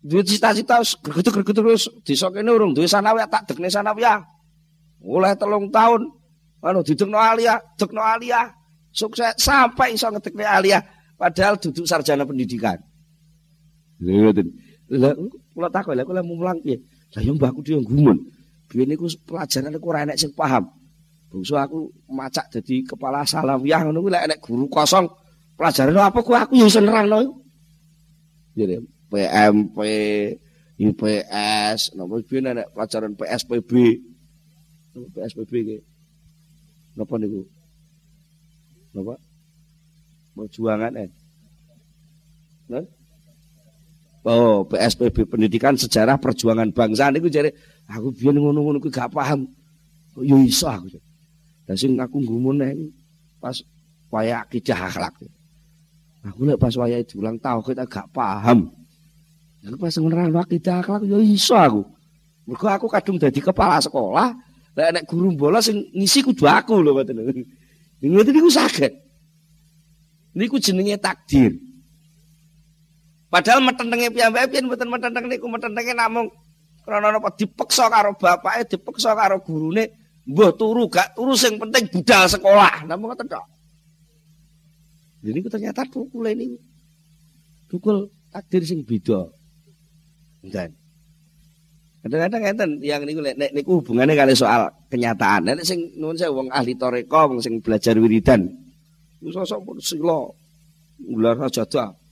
duit 0.03 0.25
cita-cita 0.25 0.81
gregetu-gregetu 0.99 1.61
terus 1.63 1.83
desa 2.03 2.27
kene 2.33 2.51
urung 2.51 2.75
duwe 2.75 2.89
sanawiyah 2.89 3.29
tak 3.29 3.53
dekne 3.53 3.69
sanawiyah. 3.69 4.25
Oleh 5.05 5.37
telung 5.37 5.69
tahun 5.69 6.09
anu 6.65 6.81
didekno 6.81 7.19
aliyah, 7.19 7.61
dekno 7.77 8.01
aliyah. 8.01 8.51
Sukses 8.93 9.37
sampai 9.37 9.93
iso 9.93 10.09
ngedekne 10.09 10.45
aliyah 10.45 10.81
padahal 11.15 11.61
duduk 11.61 11.85
sarjana 11.85 12.25
pendidikan. 12.25 12.81
Lha 14.03 14.31
Lah 14.93 15.15
kula 15.55 15.69
takon 15.71 15.95
lha 15.95 16.03
kula 16.03 16.21
mulang 16.21 16.59
piye? 16.59 16.77
Lah 17.15 17.21
yo 17.23 17.33
mbahku 17.33 17.63
dhewe 17.63 17.81
gumun. 17.81 18.19
Biyen 18.67 18.93
niku 18.93 19.07
pelajaran 19.25 19.73
iku 19.73 19.87
ora 19.89 20.03
enek 20.03 20.19
sing 20.19 20.31
paham. 20.35 20.67
Bungsu 21.31 21.57
aku 21.57 21.89
macak 22.11 22.51
jadi 22.53 22.85
kepala 22.85 23.25
salawiyah 23.25 23.87
ngono 23.87 24.05
kuwi 24.05 24.13
lek 24.13 24.25
enek 24.29 24.39
guru 24.43 24.69
kosong 24.69 25.09
pelajaran 25.57 25.97
apa 25.97 26.19
ku 26.21 26.35
aku 26.35 26.53
yo 26.59 26.67
iso 26.69 26.83
nerangno. 26.83 27.41
Jadi 28.53 28.77
PMP, 29.09 29.77
IPS, 30.77 31.97
napa 31.97 32.13
biyen 32.21 32.53
enek 32.53 32.67
pelajaran 32.75 33.13
PSPB. 33.17 33.71
PSPB 34.93 35.51
iki. 35.63 35.77
Napa 36.99 37.13
niku? 37.17 37.41
Napa? 38.93 39.15
Perjuangan 40.33 40.93
eh. 40.97 41.09
Nah? 42.69 42.85
Oh, 44.23 44.63
PSPB 44.63 45.27
Pendidikan 45.27 45.75
Sejarah 45.75 46.15
Perjuangan 46.15 46.71
Bangsa 46.71 47.11
niku 47.11 47.27
jare 47.27 47.51
aku 47.91 48.15
biyen 48.15 48.39
ngono-ngono 48.39 48.79
kuwi 48.79 48.87
gak 48.87 49.11
paham. 49.11 49.43
Yo 50.15 50.39
iso 50.39 50.71
aku. 50.71 50.95
Dan 51.67 51.75
sing 51.75 51.99
aku 51.99 52.23
ngumune 52.23 52.95
pas 53.43 53.59
waya 54.07 54.39
akidah 54.47 54.79
akhlak. 54.87 55.27
Aku 56.23 56.47
lek 56.47 56.55
pas 56.55 56.71
waya 56.79 57.03
diulang 57.03 57.35
kita 57.35 57.83
gak 57.83 58.07
paham. 58.15 58.71
Aku 59.67 59.75
pas 59.75 59.91
ngerang 59.91 60.31
akidah 60.39 60.79
akhlak 60.79 61.03
yo 61.03 61.19
iso 61.19 61.59
aku. 61.59 61.83
Mergo 62.47 62.67
aku 62.71 62.87
kadung 62.87 63.19
dadi 63.19 63.43
kepala 63.43 63.83
sekolah, 63.83 64.31
lek 64.71 64.89
nek 64.95 65.03
guru 65.03 65.35
bola 65.35 65.59
sing 65.59 65.83
ngisi 65.91 66.23
kudu 66.23 66.47
aku 66.47 66.79
lho 66.79 66.95
ngoten. 66.95 67.43
Ngoten 67.99 68.31
niku 68.31 68.47
saged. 68.47 68.95
Niku 70.31 70.63
jenenge 70.63 70.95
takdir. 70.95 71.59
Padahal 73.33 73.65
metentenge 73.65 74.13
piyambake 74.13 74.45
piyen 74.53 74.69
mboten 74.69 74.93
metenteng 74.93 75.25
niku 75.25 75.49
metentenge 75.49 75.97
namung 75.97 76.29
krana 76.85 77.09
napa 77.09 77.33
dipeksa 77.33 77.89
karo 77.89 78.13
bapake, 78.13 78.77
dipeksa 78.77 79.17
karo 79.17 79.41
gurune, 79.41 79.89
Mbah 80.29 80.53
turu 80.53 80.85
gak 80.85 81.17
turu 81.17 81.33
sing 81.33 81.57
penting 81.57 81.89
budal 81.89 82.29
sekolah. 82.29 82.85
Namung 82.85 83.09
ngoten 83.09 83.25
tok. 83.25 83.41
Jadi 85.25 85.39
ternyata 85.49 85.81
tukul 85.89 86.29
ini 86.29 86.53
tukul 87.73 88.05
takdir 88.29 88.61
sing 88.61 88.85
beda. 88.85 89.25
Dan 90.45 90.69
kadang-kadang 92.05 92.43
enten 92.53 92.69
yang 92.85 93.01
niku 93.01 93.25
nek 93.25 93.49
niku 93.49 93.81
hubungannya 93.81 94.13
kali 94.13 94.37
soal 94.37 94.69
kenyataan. 94.93 95.49
Nek 95.49 95.65
sing 95.65 95.97
nuwun 95.97 96.21
saya 96.21 96.29
wong 96.29 96.53
ahli 96.53 96.77
toreko, 96.77 97.33
wong 97.33 97.41
sing 97.41 97.65
belajar 97.65 97.97
wiridan. 97.97 98.45
Sosok 99.25 99.59
pun 99.65 99.77
sila 99.81 100.21
ular 101.09 101.39
sajadah 101.47 102.02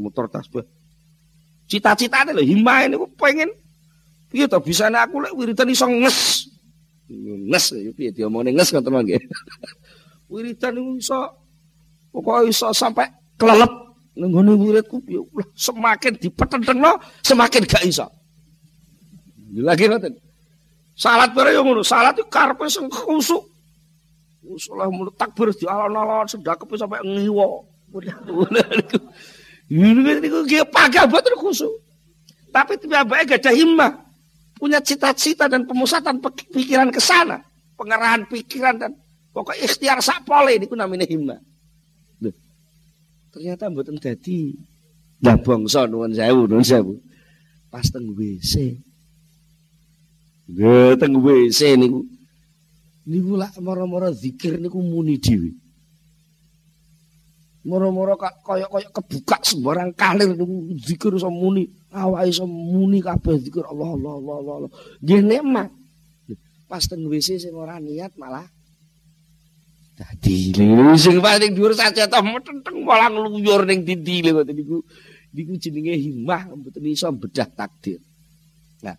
motor 0.00 0.26
tasbih. 0.32 0.64
Cita-citane 1.68 2.32
lho 2.32 2.42
himae 2.42 2.88
niku 2.88 3.06
pengen 3.14 3.52
piye 4.32 4.48
to 4.48 4.58
bisane 4.64 4.96
aku 4.96 5.20
lek 5.20 5.36
wiridan 5.36 5.68
iso 5.70 5.86
nges 5.86 6.50
Nges 7.10 7.74
piye 7.98 8.10
diomongne 8.14 8.54
nges 8.54 8.70
ngoten 8.70 8.92
mangke. 8.94 9.18
Wiridan 10.32 10.78
niku 10.78 10.90
iso 11.02 11.18
pokoke 12.14 12.50
iso 12.50 12.70
sampai 12.70 13.10
kelelep 13.34 13.70
nenggone 14.14 14.54
wiridku 14.54 15.02
ya 15.10 15.22
semakin 15.54 16.14
dipetendengno 16.18 17.02
semakin 17.22 17.66
gak 17.66 17.82
iso. 17.82 18.06
Lagi 19.58 19.90
ngoten. 19.90 20.14
Salat 20.94 21.32
bare 21.32 21.56
yo 21.56 21.64
ngono, 21.64 21.80
salat 21.80 22.14
itu 22.14 22.28
karepe 22.28 22.68
sing 22.70 22.86
khusuk. 22.86 23.40
Usulah 24.44 24.90
mulut 24.92 25.16
takbir 25.16 25.48
di 25.54 25.64
alon-alon 25.64 26.28
sedakepe 26.28 26.76
sampai 26.76 27.00
ngiwo. 27.02 27.64
Ini 29.70 30.18
niku 30.18 30.42
pagah 30.66 31.06
boten 31.06 31.38
khusuk. 31.38 31.70
Tapi 32.50 32.74
tiba-tiba 32.82 33.22
gak 33.22 33.46
ada 33.46 33.54
himmah 33.54 34.10
punya 34.58 34.82
cita-cita 34.82 35.46
dan 35.46 35.64
pemusatan 35.64 36.18
pikiran 36.50 36.90
ke 36.90 36.98
sana, 36.98 37.40
pengerahan 37.78 38.26
pikiran 38.26 38.76
dan 38.76 38.92
pokok 39.30 39.56
ikhtiar 39.56 40.02
sak 40.02 40.26
pole 40.26 40.58
niku 40.58 40.74
namanya 40.74 41.06
himma. 41.06 41.38
Loh, 42.18 42.34
ternyata 43.30 43.70
mboten 43.70 44.02
dadi 44.02 44.58
lah 45.22 45.38
bangsa 45.38 45.86
nuwun 45.86 46.12
sewu 46.12 46.50
nuwun 46.50 46.66
sewu. 46.66 46.98
Pas 47.70 47.86
teng 47.86 48.10
WC. 48.18 48.82
Nggih 50.50 50.98
teng 50.98 51.14
WC 51.22 51.78
niku 51.78 52.02
niku 53.06 53.38
lak 53.38 53.54
mara-mara 53.62 54.10
zikir 54.10 54.58
niku 54.58 54.82
muni 54.82 55.22
dhewe. 55.22 55.54
Moro-moro 57.60 58.16
kaya-kaya 58.16 58.88
kebuka 58.88 59.36
sembarang 59.44 59.92
kalir 59.92 60.32
zikir 60.80 61.12
iso 61.12 61.28
muni, 61.28 61.68
awake 61.92 62.32
iso 62.32 62.48
muni 62.48 63.04
kabeh 63.04 63.36
zikir 63.36 63.68
Allah 63.68 64.00
Allah 64.00 64.14
Allah 64.16 64.54
Allah. 64.64 64.72
Nggih 65.04 65.20
nikmat. 65.20 65.68
Pas 66.64 66.80
teng 66.86 67.04
WC 67.04 67.36
sing 67.36 67.52
ora 67.52 67.76
niat 67.82 68.14
malah 68.14 68.46
dadi 70.00 70.56
sing 70.96 71.20
paling 71.20 71.52
dhuwur 71.52 71.76
saja 71.76 72.08
toh 72.08 72.24
metenteng 72.24 72.80
malah 72.80 73.12
ngluyur 73.12 73.68
ning 73.68 73.84
dindi 73.84 74.24
ngoten 74.24 74.56
niku. 74.56 74.80
Niku 75.36 75.52
jenenge 75.60 75.94
himmah 76.00 76.48
mboten 76.56 76.88
iso 76.88 77.12
bedah 77.12 77.46
takdir. 77.52 78.00
Nah, 78.80 78.96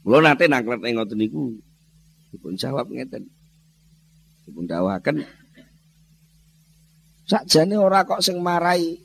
kula 0.00 0.24
nate 0.24 0.48
nangklet 0.48 0.80
ngoten 0.88 1.18
niku 1.20 1.60
dipun 2.32 2.56
jawab 2.56 2.88
ngeten. 2.88 3.28
Dipun 4.48 4.64
dawaken 4.64 5.20
Sakjane 7.28 7.76
ora 7.76 8.08
kok 8.08 8.24
sing 8.24 8.40
marai 8.40 8.96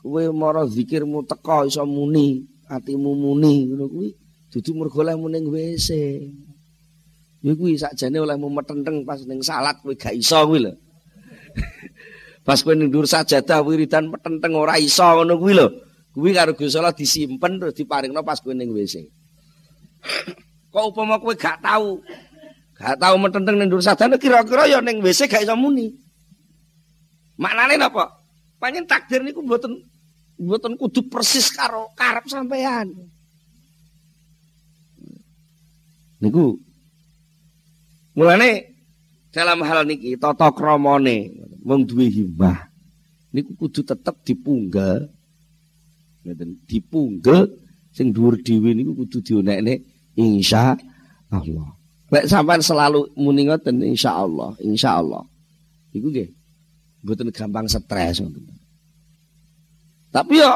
kowe 0.00 0.24
mara 0.32 0.64
zikirmu 0.64 1.28
teko 1.28 1.68
iso 1.68 1.84
muni, 1.84 2.40
atimu 2.72 3.12
muni 3.12 3.68
ngono 3.68 3.84
kuwi 3.88 4.08
dudu 4.48 4.72
mergo 4.72 5.04
lek 5.04 5.16
ning 5.20 5.44
WC. 5.52 5.88
Ya 7.44 7.52
kuwi 7.52 7.76
sakjane 7.76 8.16
olehmu 8.16 8.48
metenteng 8.48 9.04
pas 9.04 9.20
ning 9.28 9.44
salat 9.44 9.76
kowe 9.84 9.92
gak 9.92 10.16
iso 10.16 10.40
kuwi 10.48 10.64
lho. 10.64 10.72
pas 12.48 12.56
kowe 12.64 12.72
ning 12.72 12.88
dhuwur 12.88 13.04
sajadah 13.04 13.60
wiridan 13.60 14.08
metenteng 14.08 14.56
ora 14.56 14.80
iso 14.80 15.04
ngono 15.04 15.36
kuwi 15.36 15.52
lho. 15.52 15.68
Kuwi 16.16 16.32
karo 16.32 16.56
Gusti 16.56 16.80
Allah 16.80 16.96
disimpen 16.96 17.60
terus 17.60 17.76
diparingno 17.76 18.24
pas 18.24 18.40
kowe 18.40 18.56
ning 18.56 18.72
WC. 18.72 19.04
kok 20.72 20.84
upama 20.84 21.20
kowe 21.20 21.36
gak 21.36 21.60
tahu 21.60 22.00
gak 22.72 22.96
tahu 22.96 23.14
metenteng 23.20 23.60
ning 23.60 23.68
dhuwur 23.68 23.84
sajadah 23.84 24.16
kira-kira 24.16 24.64
ya 24.64 24.80
ning 24.80 25.04
WC 25.04 25.28
gak 25.28 25.44
iso 25.44 25.52
muni. 25.56 26.03
Maknane 27.40 27.74
napa? 27.78 28.14
Panjen 28.62 28.86
takdir 28.86 29.20
niku 29.20 29.42
mboten 29.42 29.74
mboten 30.38 30.74
kudu 30.78 31.06
persis 31.10 31.50
karo 31.50 31.90
karep 31.98 32.26
sampean. 32.30 32.90
Niku 36.22 36.56
mulane 38.14 38.74
dalam 39.34 39.60
hal 39.66 39.82
niki 39.84 40.14
tata 40.14 40.54
kramane 40.54 41.34
wong 41.66 41.82
duwe 41.82 42.06
himbah 42.06 42.70
niku 43.34 43.50
kudu 43.58 43.82
tetep 43.82 44.14
dipunggal 44.22 45.10
Ngeten 46.24 46.56
dipunggel 46.64 47.52
sing 47.92 48.08
dhuwur 48.10 48.40
dhewe 48.40 48.72
niku 48.72 48.96
kudu 48.96 49.20
dionekne 49.20 49.84
insya 50.16 50.72
Allah. 51.28 51.68
Lek 52.08 52.24
sampean 52.24 52.64
selalu 52.64 53.12
muni 53.20 53.44
ngoten 53.44 53.84
insyaallah, 53.84 54.56
insyaallah. 54.64 55.20
Iku 55.92 56.08
nggih 56.08 56.28
mboten 57.04 57.28
gampang 57.28 57.68
stres. 57.68 58.24
Tapi 60.08 60.40
yo 60.40 60.52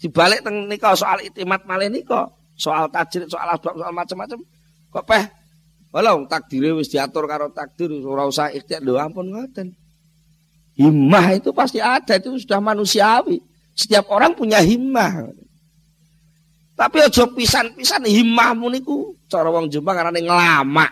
dibalik 0.00 0.40
teng 0.40 0.64
nika 0.64 0.96
soal 0.96 1.20
itimat 1.20 1.62
malih 1.68 1.92
nika, 1.92 2.32
soal 2.56 2.88
tajrid, 2.88 3.28
soal 3.28 3.52
asbab, 3.52 3.76
soal 3.76 3.92
macam-macam 3.92 4.38
kok 4.94 5.04
peh 5.04 5.24
Walau 5.94 6.26
takdir 6.26 6.74
wis 6.74 6.90
diatur 6.90 7.30
karo 7.30 7.54
takdir 7.54 7.86
ora 8.02 8.26
usah 8.26 8.50
ikhtiar 8.50 8.82
lho 8.82 8.98
ampun 8.98 9.30
ngoten. 9.30 9.70
Himmah 10.74 11.38
itu 11.38 11.54
pasti 11.54 11.78
ada 11.78 12.18
itu 12.18 12.34
sudah 12.42 12.58
manusiawi. 12.58 13.38
Setiap 13.78 14.10
orang 14.10 14.34
punya 14.34 14.58
himmah. 14.58 15.30
Tapi 16.74 16.98
aja 16.98 17.30
pisan-pisan 17.30 18.10
himmahmu 18.10 18.66
niku 18.74 19.14
cara 19.30 19.46
wong 19.54 19.70
Jombang 19.70 20.02
karena 20.02 20.18
ngelama. 20.18 20.90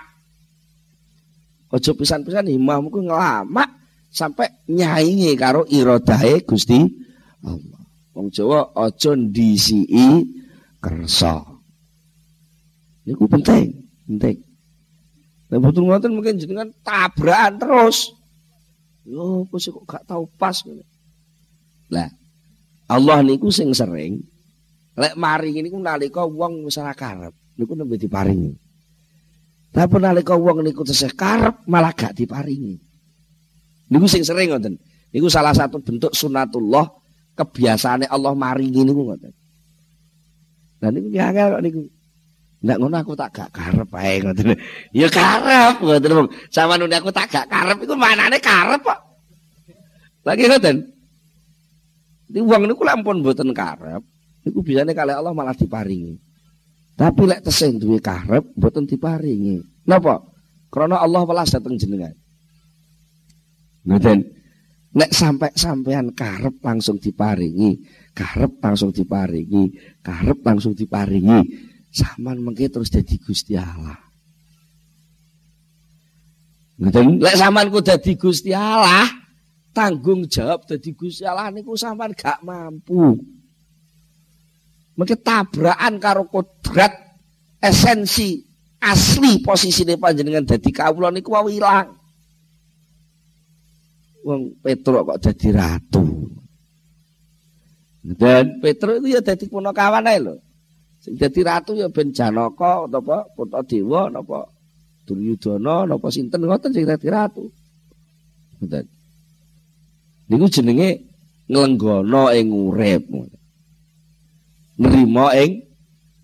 Aja 1.74 1.90
pisan-pisan 1.90 2.46
himmahmu 2.46 2.94
ku 2.94 3.02
ngelama 3.02 3.81
sampai 4.12 4.68
nyaingi 4.68 5.32
karo 5.40 5.64
iradahe 5.66 6.44
Gusti 6.44 6.84
Allah. 7.42 7.80
Wong 8.12 8.28
Jawa 8.28 8.76
aja 8.76 9.16
ndisiki 9.16 10.28
kersa. 10.84 11.40
Niku 13.08 13.24
penting, 13.26 13.72
penting. 14.04 14.36
Nah, 15.48 15.58
betul 15.58 15.88
ngoten 15.88 16.12
mungkin 16.12 16.36
jenengan 16.36 16.68
tabrakan 16.84 17.56
terus. 17.56 18.12
Yo, 19.08 19.48
kok 19.48 19.58
kok 19.58 19.84
gak 19.88 20.04
tahu 20.06 20.28
pas. 20.36 20.54
Lah, 21.90 22.08
Allah 22.86 23.18
niku 23.24 23.50
sing 23.50 23.74
sering 23.74 24.22
Lek 24.92 25.16
maring 25.16 25.64
niku 25.64 25.80
nalika 25.80 26.28
wong 26.28 26.68
wis 26.68 26.76
ora 26.76 26.92
karep, 26.92 27.32
niku 27.56 27.72
nembe 27.72 27.96
diparingi. 27.96 28.52
Tapi 29.72 29.96
nalika 29.96 30.36
wong 30.36 30.60
niku 30.60 30.84
tesih 30.84 31.16
karep 31.16 31.64
malah 31.64 31.96
gak 31.96 32.12
diparingi. 32.12 32.76
Niku 33.92 34.08
sing 34.08 34.24
sering 34.24 34.48
ngoten. 34.48 34.80
Niku 35.12 35.28
salah 35.28 35.52
satu 35.52 35.76
bentuk 35.76 36.16
sunatullah 36.16 36.88
kebiasaane 37.36 38.08
Allah 38.08 38.32
maringi 38.32 38.88
niku 38.88 39.04
ngoten. 39.04 39.32
Lah 40.80 40.88
niku 40.88 41.08
angel 41.12 41.48
kok 41.52 41.62
niku. 41.62 41.80
Nek 42.62 42.78
ngono 42.78 42.94
aku 42.96 43.12
tak 43.12 43.36
gak 43.36 43.50
karep 43.52 43.90
ae 44.00 44.24
ngoten. 44.24 44.56
Ya 44.96 45.12
karep 45.12 45.76
ngoten 45.84 46.10
wong. 46.16 46.28
Sama 46.48 46.80
nune 46.80 46.96
aku 46.96 47.12
tak 47.12 47.28
gak 47.28 47.52
karep 47.52 47.84
iku 47.84 47.92
manane 47.92 48.40
karep 48.40 48.80
kok. 48.80 49.00
Lagi 50.24 50.48
ngoten. 50.48 50.76
Di 52.32 52.40
wong 52.40 52.64
niku 52.64 52.88
lampun 52.88 53.20
mboten 53.20 53.52
karep, 53.52 54.00
Iku 54.48 54.64
biasanya 54.64 54.96
kali 54.96 55.12
Allah 55.12 55.36
malah 55.36 55.52
diparingi. 55.52 56.16
Tapi 56.96 57.22
lek 57.28 57.44
tesih 57.44 57.76
duwe 57.76 58.00
karep 58.00 58.56
mboten 58.56 58.88
diparingi. 58.88 59.60
Napa? 59.84 60.24
Karena 60.72 61.04
Allah 61.04 61.28
welas 61.28 61.52
dateng 61.52 61.76
jenengan. 61.76 62.16
Ngoten. 63.86 64.18
Nek 64.92 65.08
sampai 65.08 65.48
sampean 65.56 66.12
karep 66.12 66.60
langsung 66.60 67.00
diparingi, 67.00 67.80
karep 68.12 68.60
langsung 68.60 68.92
diparingi, 68.92 69.72
karep 70.04 70.44
langsung 70.44 70.76
diparingi, 70.76 71.40
saman 71.88 72.44
mengke 72.44 72.68
terus 72.68 72.92
jadi 72.92 73.16
Gusti 73.16 73.56
Allah. 73.56 73.96
Ngoten. 76.76 77.24
Lek 77.24 77.40
sampean 77.40 77.72
ku 77.72 77.80
dadi 77.80 78.12
Gusti 78.20 78.52
Allah, 78.52 79.08
tanggung 79.72 80.28
jawab 80.28 80.68
dadi 80.68 80.92
Gusti 80.92 81.24
Allah 81.24 81.48
niku 81.48 81.72
sampean 81.72 82.12
gak 82.12 82.44
mampu. 82.44 83.16
Mungkin 84.92 85.18
tabrakan 85.24 85.96
karo 85.96 86.28
kodrat 86.28 86.92
esensi 87.64 88.44
asli 88.76 89.40
posisi 89.40 89.88
panjenengan 89.96 90.44
dadi 90.44 90.68
kawula 90.68 91.08
niku 91.08 91.32
wau 91.32 91.48
ilang. 91.48 92.01
Wong 94.22 94.62
Petro 94.62 95.02
kok 95.02 95.18
dadi 95.18 95.48
ratu. 95.50 96.04
Dan 98.02 98.58
Petro 98.58 98.98
itu 98.98 99.14
ya 99.14 99.20
dadi 99.22 99.46
punakawan 99.46 100.06
ae 100.10 100.18
lho. 100.18 100.34
Sing 101.02 101.18
dadi 101.18 101.42
ratu 101.42 101.74
ya 101.74 101.90
ben 101.90 102.14
Janaka 102.14 102.86
utawa 102.86 103.26
Dewa 103.66 104.10
napa 104.10 104.46
Duryudana 105.02 105.86
napa 105.90 106.06
sinten 106.14 106.46
ngoten 106.46 106.70
sing 106.70 106.86
dadi 106.86 107.06
ratu. 107.10 107.46
Ngoten. 108.62 108.86
Niku 110.30 110.46
jenenge 110.46 111.12
nglenggono 111.50 112.30
ing 112.32 112.48
urip 112.48 113.02
nerima 114.78 115.34
ing 115.36 115.68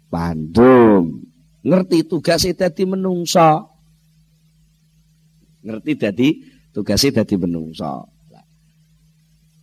pandum 0.08 1.20
ngerti 1.60 2.08
tugasnya 2.08 2.56
dadi 2.56 2.88
menungso 2.88 3.68
ngerti 5.66 5.92
dadi 6.00 6.28
tugasnya 6.78 7.26
dadi 7.26 7.34
menungso 7.34 8.06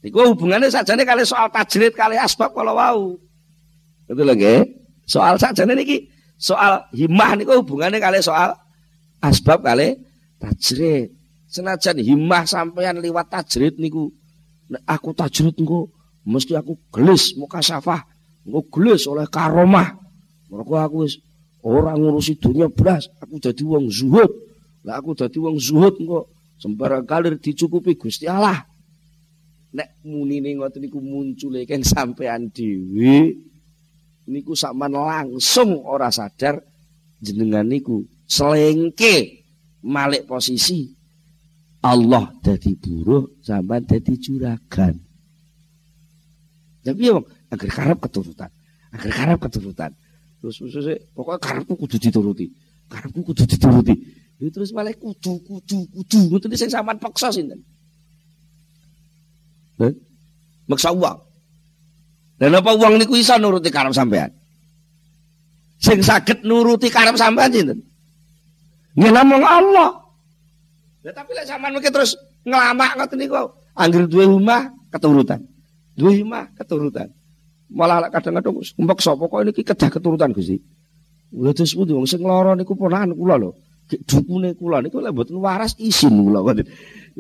Iku 0.06 0.22
hubungannya 0.22 0.70
sajane 0.70 1.02
kali 1.02 1.26
soal 1.26 1.50
tajrid 1.50 1.98
kali 1.98 2.14
asbab 2.14 2.54
kalau 2.54 2.78
wau. 2.78 3.18
Itu 4.06 4.22
lagi. 4.22 4.62
Soal 5.10 5.42
sajane 5.42 5.74
niki 5.74 6.06
soal 6.38 6.86
himmah 6.94 7.34
niku 7.34 7.58
hubungannya 7.66 7.98
kali 7.98 8.22
soal 8.22 8.54
asbab 9.18 9.66
kali 9.66 9.98
tajrid. 10.38 11.10
Senajan 11.50 11.98
himmah 12.06 12.46
sampean 12.46 13.02
liwat 13.02 13.34
tajrid 13.34 13.82
niku 13.82 14.14
aku 14.86 15.10
tajrid 15.18 15.58
niku 15.58 15.90
mesti 16.22 16.54
aku 16.54 16.78
gelis 16.94 17.34
muka 17.34 17.66
safah 17.66 18.06
ngegelis 18.46 19.10
oleh 19.10 19.26
karomah. 19.26 19.90
Mergo 20.54 20.78
aku 20.78 21.10
wis 21.10 21.18
ora 21.66 21.98
ngurusi 21.98 22.38
dunia 22.38 22.70
belas, 22.70 23.10
aku 23.18 23.42
dadi 23.42 23.66
wong 23.66 23.90
zuhud. 23.90 24.30
Lah 24.86 25.02
aku 25.02 25.18
dadi 25.18 25.42
wong 25.42 25.58
zuhud 25.58 25.98
engko 25.98 26.30
sembarang 26.60 27.04
kalir 27.04 27.36
dicukupi 27.40 28.00
Gusti 28.00 28.26
Allah. 28.28 28.64
Nek 29.76 30.00
munine 30.08 30.56
ngoten 30.56 30.88
niku 30.88 31.04
muncule 31.04 31.68
kan 31.68 31.84
sampean 31.84 32.48
dhewe 32.48 33.36
niku 34.32 34.56
sampean 34.56 34.96
langsung 34.96 35.84
ora 35.84 36.08
sadar 36.08 36.64
jenengan 37.20 37.68
niku 37.68 38.08
selengke 38.24 39.44
malik 39.84 40.24
posisi 40.24 40.88
Allah 41.84 42.32
dadi 42.40 42.72
buruh 42.80 43.44
sampean 43.44 43.84
dadi 43.84 44.16
juragan. 44.16 44.96
Tapi 46.86 47.02
ya 47.02 47.18
agar 47.52 47.70
karep 47.70 48.00
keturutan? 48.00 48.50
Agar 48.96 49.12
karep 49.12 49.40
keturutan? 49.44 49.92
Terus 50.40 50.62
terus 50.62 50.88
pokoknya 51.18 51.42
karepku 51.42 51.74
kudu 51.74 51.98
dituruti. 51.98 52.48
Karepku 52.86 53.26
kudu 53.26 53.44
dituruti 53.50 53.96
ya, 54.46 54.50
terus 54.54 54.70
malah 54.70 54.94
kudu 54.94 55.42
kudu 55.42 55.80
kudu 55.90 56.20
itu 56.38 56.46
sing 56.54 56.70
sampean 56.70 57.02
paksa 57.02 57.34
sinten 57.34 57.58
eh? 59.82 59.94
maksa 60.70 60.94
uang 60.94 61.18
dan 62.38 62.54
apa 62.54 62.72
uang 62.78 63.02
niku 63.02 63.18
iso 63.18 63.34
nuruti 63.42 63.74
karep 63.74 63.92
sampean 63.98 64.30
sing 65.82 66.06
saged 66.06 66.46
nuruti 66.46 66.94
karep 66.94 67.18
sampean 67.18 67.50
sinten 67.50 67.80
nggih 68.94 69.12
namung 69.12 69.42
Allah 69.42 70.06
Ya, 71.06 71.14
tapi 71.14 71.38
lek 71.38 71.46
sampean 71.46 71.78
mungkin 71.78 71.94
terus 71.94 72.18
ngelamak 72.42 72.98
ngoten 72.98 73.18
niku 73.22 73.38
anggere 73.78 74.10
duwe 74.10 74.26
omah 74.26 74.74
keturutan. 74.90 75.46
Duwe 75.94 76.26
omah 76.26 76.50
keturutan. 76.58 77.14
Malah 77.70 78.10
kadang-kadang 78.10 78.58
umpek 78.58 79.00
sapa 79.06 79.22
kok 79.30 79.42
niki 79.46 79.62
kedah 79.62 79.90
keturutan 79.94 80.34
Gusti. 80.34 80.58
Lha 81.30 81.54
terus 81.54 81.78
pundi 81.78 81.94
wong 81.94 82.10
sing 82.10 82.26
lara 82.26 82.58
niku 82.58 82.74
ponakan 82.74 83.14
kula 83.14 83.38
lho. 83.38 83.54
Dukune 83.86 84.58
kula 84.58 84.82
niku 84.82 84.98
lek 84.98 85.14
mboten 85.14 85.38
waras 85.38 85.78
isin 85.78 86.26
kula. 86.26 86.42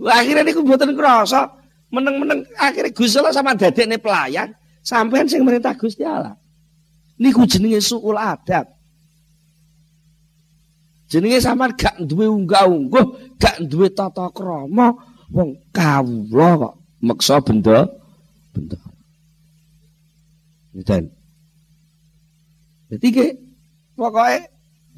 Akhirnya 0.09 0.41
niku 0.41 0.65
mboten 0.65 0.97
krasa 0.97 1.45
meneng-meneng 1.93 2.49
akhirnya 2.57 2.89
Gusti 2.89 3.21
Allah 3.21 3.35
sama 3.35 3.53
dadekne 3.53 4.01
pelayan 4.01 4.49
sampean 4.81 5.29
sing 5.29 5.45
merintah 5.45 5.77
Gusti 5.77 6.01
Allah. 6.01 6.33
Niku 7.21 7.45
jenenge 7.45 7.79
suul 7.85 8.17
adab. 8.17 8.65
Jenenge 11.05 11.37
sampean 11.37 11.77
gak 11.77 12.01
duwe 12.01 12.25
unggah-ungguh, 12.25 13.37
gak 13.37 13.61
duwe 13.69 13.93
tata 13.93 14.33
krama, 14.33 14.89
wong 15.29 15.69
kawula 15.69 16.49
kok 16.57 16.73
meksa 17.05 17.37
benda 17.45 17.85
benda. 18.49 18.81
Dan 20.75 21.07
Jadi 22.91 23.31
pokoknya 23.95 24.49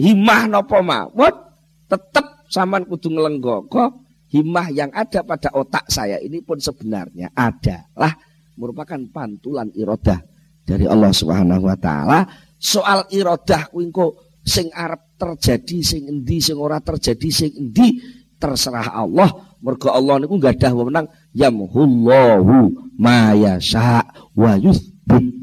himah 0.01 0.41
nopo 0.49 0.81
mawon 0.81 1.46
tetap 1.87 2.45
saman 2.51 2.83
kudu 2.87 3.11
ngelenggoko 3.11 4.07
himah 4.31 4.67
yang 4.75 4.91
ada 4.91 5.23
pada 5.23 5.51
otak 5.55 5.87
saya 5.87 6.19
ini 6.19 6.43
pun 6.43 6.59
sebenarnya 6.59 7.31
adalah 7.31 8.11
merupakan 8.59 8.99
pantulan 9.11 9.71
irodah 9.71 10.19
dari 10.67 10.83
Allah 10.83 11.11
Subhanahu 11.15 11.63
wa 11.63 11.77
taala. 11.79 12.27
Soal 12.57 13.07
irodah 13.13 13.71
kuingko 13.71 14.39
sing 14.43 14.67
arep 14.73 15.15
terjadi 15.15 15.77
sing 15.79 16.03
endi 16.09 16.43
sing 16.43 16.57
ora 16.59 16.81
terjadi 16.83 17.29
sing 17.31 17.51
endi 17.55 18.01
terserah 18.35 18.91
Allah. 18.97 19.31
Mergo 19.63 19.89
Allah 19.89 20.21
niku 20.21 20.37
gadah 20.37 20.71
wewenang. 20.73 21.07
Yamhullahu 21.33 22.73
ma 22.99 23.31
yasha 23.37 24.03
wa 24.35 24.53
yuthbit. 24.57 25.33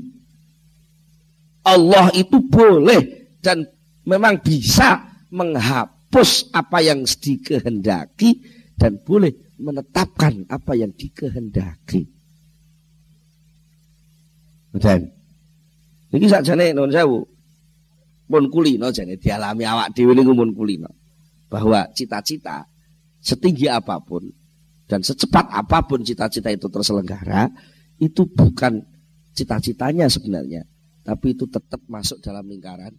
Allah 1.64 2.12
itu 2.12 2.36
boleh 2.44 3.32
dan 3.40 3.64
memang 4.04 4.36
bisa 4.44 5.00
menghapus 5.32 5.93
apa 6.54 6.78
yang 6.84 7.02
dikehendaki 7.02 8.38
dan 8.78 8.98
boleh 9.02 9.54
menetapkan 9.58 10.46
apa 10.50 10.74
yang 10.74 10.90
dikehendaki. 10.94 12.06
Dan 14.74 15.06
ini 16.10 16.26
sakjane 16.26 16.74
non 16.74 16.90
sewu 16.90 17.22
pun 18.26 18.44
kulino 18.50 18.90
jane 18.90 19.14
dialami 19.14 19.62
awak 19.62 19.94
dhewe 19.94 20.14
niku 20.14 20.34
pun 20.34 20.50
kulino. 20.50 20.90
Bahwa 21.46 21.86
cita-cita 21.94 22.66
setinggi 23.22 23.70
apa 23.70 24.02
pun 24.02 24.26
dan 24.90 25.00
secepat 25.00 25.48
apa 25.54 25.86
pun 25.86 26.02
cita-cita 26.02 26.50
itu 26.50 26.66
terselenggara 26.66 27.46
itu 28.02 28.26
bukan 28.26 28.82
cita-citanya 29.34 30.10
sebenarnya, 30.10 30.66
tapi 31.06 31.34
itu 31.38 31.46
tetap 31.46 31.78
masuk 31.86 32.18
dalam 32.22 32.46
lingkaran 32.50 32.90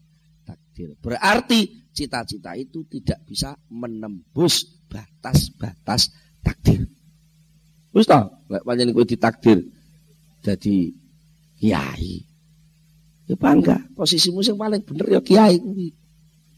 takdir. 0.47 0.95
Berarti 1.03 1.84
cita-cita 1.95 2.51
itu 2.59 2.83
tidak 2.91 3.23
bisa 3.23 3.55
menembus 3.71 4.67
batas-batas 4.91 6.11
takdir. 6.43 6.83
Wis 7.95 8.03
ta, 8.03 8.27
lek 8.51 8.67
pancen 8.67 8.91
kowe 8.91 9.07
ditakdir 9.07 9.63
jadi 10.43 10.91
kiai. 11.55 12.27
Ya 13.25 13.35
bangga, 13.39 13.79
posisimu 13.95 14.43
yang 14.43 14.59
paling 14.59 14.83
bener 14.83 15.07
ya 15.17 15.21
kiai 15.23 15.55
kuwi. 15.57 15.95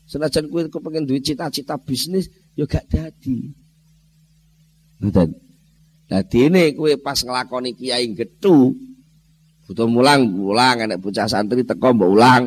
Senajan 0.09 0.49
kowe 0.49 0.65
kepengin 0.65 1.05
duit 1.05 1.21
cita-cita 1.21 1.77
bisnis 1.77 2.33
ya 2.57 2.65
gak 2.65 2.89
dadi. 2.89 3.53
Ngoten. 4.99 5.29
Dadi 6.09 6.39
ini 6.49 6.73
kowe 6.73 6.89
pas 6.97 7.21
nglakoni 7.21 7.77
kiai 7.77 8.09
getu 8.17 8.73
butuh 9.67 9.83
mulang 9.83 10.31
mulang 10.31 10.87
enek 10.87 11.03
bocah 11.03 11.27
santri 11.27 11.67
teko 11.67 11.93
mbok 11.93 12.09
ulang. 12.17 12.43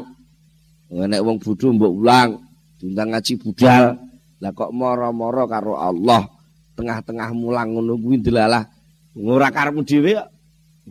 Enek 0.90 1.20
wong 1.22 1.36
bodho 1.38 1.70
mbok 1.70 1.92
ulang, 1.94 2.49
diundang 2.80 3.12
ngaji 3.12 3.32
budal. 3.36 4.00
Lah 4.40 4.52
kok 4.56 4.72
moro-moro 4.72 5.44
karo 5.44 5.76
Allah 5.76 6.24
tengah-tengah 6.72 7.36
mulang 7.36 7.76
ngono 7.76 8.00
kuwi 8.00 8.24
delalah 8.24 8.64
ora 9.20 9.52
karepmu 9.52 9.84
dhewe 9.84 10.16
kok. 10.16 10.28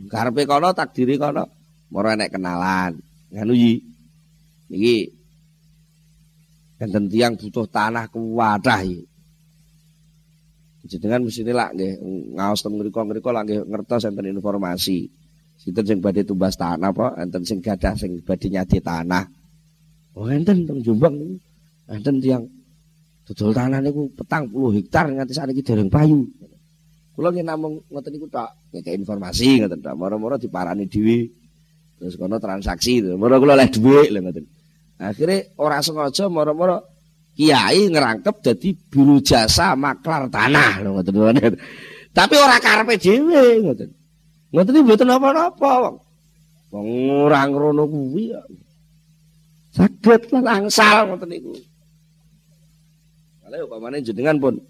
Karepe 0.06 0.46
kono 0.46 0.70
takdiri 0.70 1.18
kono. 1.18 1.44
Moro 1.90 2.08
enek 2.14 2.30
kenalan. 2.30 2.94
Nganu 3.34 3.52
yi. 3.58 3.74
Niki 4.70 5.10
enten 6.78 7.10
tiyang 7.10 7.34
butuh 7.34 7.66
tanah 7.66 8.06
kuwadah 8.06 8.80
iki. 8.86 9.02
Jenengan 10.90 11.26
mesti 11.26 11.44
lak 11.44 11.76
nggih 11.76 11.92
ngaos 12.38 12.64
teng 12.64 12.74
mriku-mriku 12.78 13.34
lak 13.34 13.44
nggih 13.50 13.60
ngertos 13.66 14.06
enten 14.06 14.30
informasi. 14.30 15.10
Sinten 15.60 15.84
sing 15.84 15.98
badhe 16.00 16.24
tumbas 16.24 16.56
tanah 16.56 16.94
apa 16.94 17.20
enten 17.20 17.44
sing 17.44 17.60
gadah 17.60 17.98
sing 17.98 18.22
badhe 18.24 18.48
nyadi 18.48 18.78
tanah. 18.80 19.26
Oh 20.16 20.30
enten 20.30 20.64
teng 20.64 20.80
Jombang. 20.80 21.18
Enten 21.90 22.22
tiyang 22.22 22.46
dodol 23.26 23.50
tanah 23.50 23.82
niku 23.82 24.06
petang 24.14 24.46
puluh 24.46 24.70
hektar 24.78 25.10
nganti 25.10 25.34
sakniki 25.34 25.62
dereng 25.66 25.90
payu. 25.90 26.22
Kula 27.18 27.34
nggih 27.34 27.42
namung 27.42 27.82
ngoten 27.90 28.10
niku 28.14 28.30
tok, 28.30 28.46
ngekek 28.70 28.94
informasi 28.94 29.66
ngoten 29.66 29.82
tok. 29.82 29.94
Moro-moro 29.98 30.38
diparani 30.38 30.86
dhewe. 30.86 31.26
Terus 31.98 32.14
kono 32.14 32.38
transaksi 32.38 33.02
itu. 33.02 33.18
Moro 33.18 33.42
kula 33.42 33.58
oleh 33.58 33.66
dhuwit 33.66 34.08
lho 34.14 34.22
ngoten. 34.22 34.44
Akhire 35.02 35.50
ora 35.58 35.82
sengaja 35.82 36.30
moro-moro 36.30 36.78
kiai 37.34 37.90
ngerangkep 37.90 38.36
jadi 38.38 38.68
buru 38.86 39.18
jasa 39.18 39.74
maklar 39.74 40.30
tanah 40.30 40.86
lho 40.86 40.94
ngoten. 40.94 41.58
Tapi 42.14 42.34
ora 42.38 42.56
karepe 42.62 43.02
dhewe 43.02 43.66
ngoten. 43.66 43.90
Ngoten 44.54 44.74
iki 44.78 44.86
mboten 44.86 45.10
apa-apa 45.10 45.70
wong. 45.82 45.96
Wong 46.70 46.86
ora 47.26 47.50
ngrono 47.50 47.82
kuwi 47.90 48.30
kok. 48.30 48.46
Saged 49.74 50.22
lan 50.30 50.46
angsal 50.46 51.10
ngoten 51.10 51.30
niku. 51.30 51.54
Kalau 53.50 53.66
upamane 53.66 53.98
jenengan 53.98 54.38
pun 54.38 54.62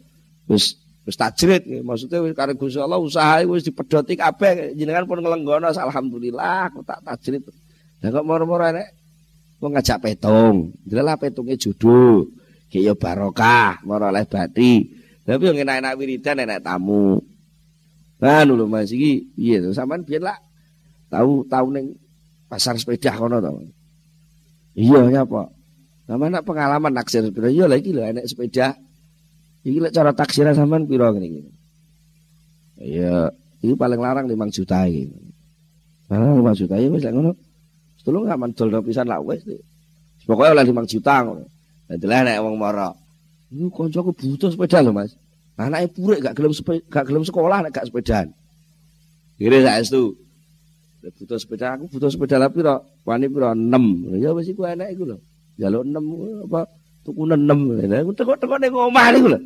wis 0.48 0.80
wis 1.04 1.16
tajrid 1.20 1.68
maksudnya 1.84 2.24
wis 2.24 2.32
karo 2.32 2.56
Gusti 2.56 2.80
Allah 2.80 2.96
usaha 2.96 3.44
wis 3.44 3.68
dipedhoti 3.68 4.16
kabeh. 4.16 4.72
Jenengan 4.72 5.04
pun 5.04 5.20
nglenggono 5.20 5.68
alhamdulillah 5.68 6.72
aku 6.72 6.80
tak 6.80 7.04
tajrid 7.04 7.44
lah 8.00 8.08
kok 8.08 8.24
moro-moro 8.24 8.64
enek 8.64 8.88
wong 9.60 9.76
ngajak 9.76 10.00
petung? 10.00 10.72
Jelas 10.88 11.20
petunge 11.20 11.60
jodoh 11.60 12.24
ki 12.72 12.80
ya 12.80 12.96
barokah 12.96 13.84
moro 13.84 14.08
oleh 14.08 14.24
bati. 14.24 14.96
Tapi 15.28 15.44
yang 15.44 15.62
enak-enak 15.62 15.94
wiridan 16.00 16.42
enak 16.42 16.64
tamu? 16.64 17.20
Nah 18.24 18.40
lho 18.48 18.64
Mas 18.64 18.88
iki 18.88 19.28
to? 19.60 19.76
Sampean 19.76 20.08
biyen 20.08 20.24
lah 20.24 20.40
tahu 21.12 21.44
tahu 21.44 21.76
ning 21.76 21.92
pasar 22.46 22.78
sepeda 22.78 23.14
kono 23.14 23.42
to 23.42 23.50
iya 24.78 25.06
nyapa 25.06 25.50
sama 26.10 26.26
nak 26.26 26.42
pengalaman 26.42 26.90
naksir 26.90 27.22
sepeda, 27.22 27.46
iya 27.46 27.70
lagi 27.70 27.94
loh 27.94 28.02
enak 28.02 28.26
sepeda. 28.26 28.74
Iki 29.62 29.78
lek 29.78 29.94
cara 29.94 30.10
taksiran 30.10 30.58
sampean 30.58 30.90
piro 30.90 31.06
ngene 31.06 31.26
iki? 31.30 31.42
Iya, 32.82 33.30
iki 33.62 33.78
paling 33.78 34.02
larang 34.02 34.26
5 34.26 34.34
juta 34.50 34.90
iki. 34.90 35.06
Nah, 36.10 36.34
5 36.34 36.58
juta 36.58 36.74
ya 36.82 36.90
wis 36.90 37.06
lek 37.06 37.14
ngono. 37.14 37.38
Setulung 37.94 38.26
gak 38.26 38.42
mandol 38.42 38.74
pisan 38.82 39.06
lah 39.06 39.22
wis. 39.22 39.46
Pokoke 40.26 40.50
oleh 40.50 40.66
5 40.66 40.82
juta 40.90 41.22
ngono. 41.22 41.46
Dadi 41.86 42.06
lek 42.10 42.20
nek 42.26 42.42
wong 42.42 42.58
mara. 42.58 42.90
Iku 43.54 43.70
kancaku 43.70 44.10
butuh 44.10 44.50
sepeda 44.50 44.82
lho, 44.82 44.90
Mas. 44.90 45.14
Anake 45.54 45.94
purik 45.94 46.26
gak 46.26 46.34
gelem 46.34 46.50
gak 46.90 47.06
gelem 47.06 47.22
sekolah 47.22 47.62
nek 47.62 47.70
gak 47.70 47.86
sepedaan. 47.86 48.34
Kira 49.38 49.62
saestu. 49.62 50.18
Lek 51.06 51.14
butuh 51.22 51.38
sepeda 51.38 51.78
aku 51.78 51.86
butuh 51.86 52.10
sepeda 52.10 52.34
lah 52.42 52.50
piro? 52.50 52.82
Wani 53.06 53.30
piro? 53.30 53.54
6. 53.54 54.18
Ya 54.18 54.34
wis 54.34 54.50
iku 54.50 54.66
enak 54.66 54.90
iku 54.90 55.06
lho. 55.06 55.29
Jaluk 55.58 55.82
6 55.88 56.46
apa 56.50 56.60
tuku 57.02 57.22
6. 57.26 57.40
Lah 57.90 58.00
teko-teko 58.14 58.54
ning 58.60 58.72
omah 58.74 59.06
niku 59.10 59.28
lho. 59.32 59.40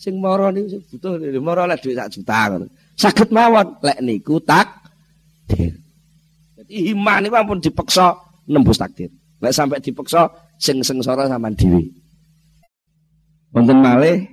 Sing 0.00 0.16
mara 0.16 0.48
niku 0.48 0.72
sing 0.72 0.82
butuh 0.88 1.20
mara 1.44 1.68
oleh 1.68 1.76
dhuwit 1.76 2.00
sak 2.00 2.08
juta 2.16 2.40
ngono. 2.48 2.66
Saged 2.96 3.28
mawon 3.28 3.76
lek 3.84 3.98
niku 4.00 4.40
takdir. 4.40 5.76
Dadi 6.56 6.74
himah 6.88 7.20
niku 7.20 7.34
ampun 7.36 7.60
dipeksa 7.60 8.16
nembus 8.48 8.80
takdir. 8.80 9.12
Lek 9.44 9.52
sampai 9.52 9.84
dipeksa 9.84 10.30
sing 10.56 10.80
sengsara 10.80 11.28
sampean 11.28 11.52
dhewe. 11.52 11.84
Wonten 13.52 13.82
malih 13.82 14.24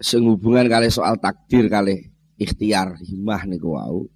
sing 0.00 0.26
hubungan 0.26 0.66
kali 0.66 0.88
soal 0.90 1.20
takdir 1.22 1.68
kali 1.70 2.10
ikhtiar 2.40 2.98
himah 2.98 3.46
niku 3.46 3.76
wau. 3.76 4.08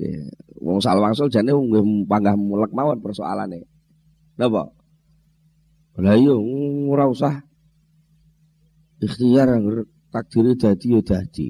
Ya, 0.00 0.16
wong 0.56 0.80
salwangsul 0.80 1.28
jane 1.28 1.52
nggih 1.52 2.08
panggah 2.08 2.32
mulek 2.32 2.72
mawon 2.72 3.04
persoalane. 3.04 3.68
Napa? 4.40 4.79
Lah 6.00 6.16
iya 6.16 6.32
ora 6.88 7.04
usah 7.06 7.44
ikhtiar 9.04 9.52
takdiri 10.08 10.56
dadi 10.56 10.86
ya 10.96 11.00
dadi. 11.04 11.48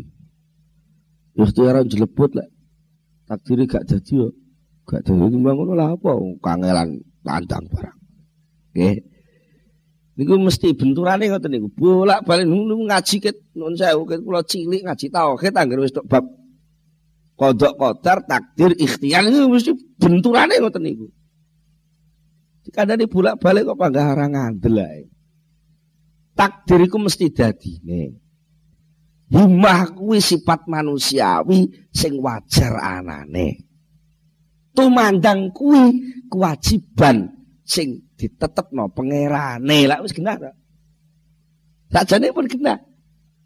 Ikhtiar 1.38 1.86
jlebut 1.86 2.30
lek 2.34 2.48
takdiri 3.30 3.70
gak 3.70 3.86
dadi 3.86 4.18
ya 4.18 4.28
gak 4.90 5.06
dadi 5.06 5.30
timbang 5.30 5.54
ngono 5.54 5.72
lah 5.78 5.94
apa 5.94 6.10
kangelan 6.42 6.98
tandang 7.22 7.64
barang. 7.70 7.98
Nggih. 8.74 8.96
Niku 10.18 10.36
mesti 10.36 10.76
benturane 10.76 11.30
ngoten 11.30 11.48
niku. 11.48 11.68
Bolak-balik 11.72 12.44
ngaji 12.44 13.16
ket 13.22 13.36
nun 13.56 13.72
sewu 13.72 14.04
ket 14.04 14.20
kula 14.20 14.44
cilik 14.44 14.84
ngaji 14.84 15.06
tauhid 15.08 15.54
anggere 15.56 15.86
wis 15.86 15.94
bab 16.04 16.26
kodok 17.40 17.72
kodar 17.80 18.20
takdir 18.28 18.76
ikhtiar 18.76 19.24
itu 19.24 19.48
mesti 19.48 19.72
benturane 19.96 20.60
ngoten 20.60 20.82
niku. 20.84 21.08
Kadang 22.68 23.00
bolak 23.08 23.40
balik 23.40 23.72
kok 23.72 23.80
panggah 23.80 24.12
orang 24.12 24.36
ngandel 24.36 25.08
Takdiriku 26.36 27.00
mesti 27.00 27.32
dadi 27.32 27.80
nih. 27.80 28.08
Himah 29.30 29.94
kuwi 29.94 30.18
sifat 30.18 30.66
manusiawi 30.66 31.88
sing 31.94 32.18
wajar 32.18 32.74
anane. 32.82 33.62
Tumandang 34.74 35.54
kuwi 35.54 36.02
kewajiban 36.26 37.30
sing 37.62 38.10
ditetepno 38.18 38.90
pangerane. 38.90 39.86
Lah 39.86 40.02
wis 40.02 40.16
genah 40.16 40.34
ta. 40.34 40.50
Sakjane 41.94 42.34
pun 42.34 42.50
genah. 42.50 42.78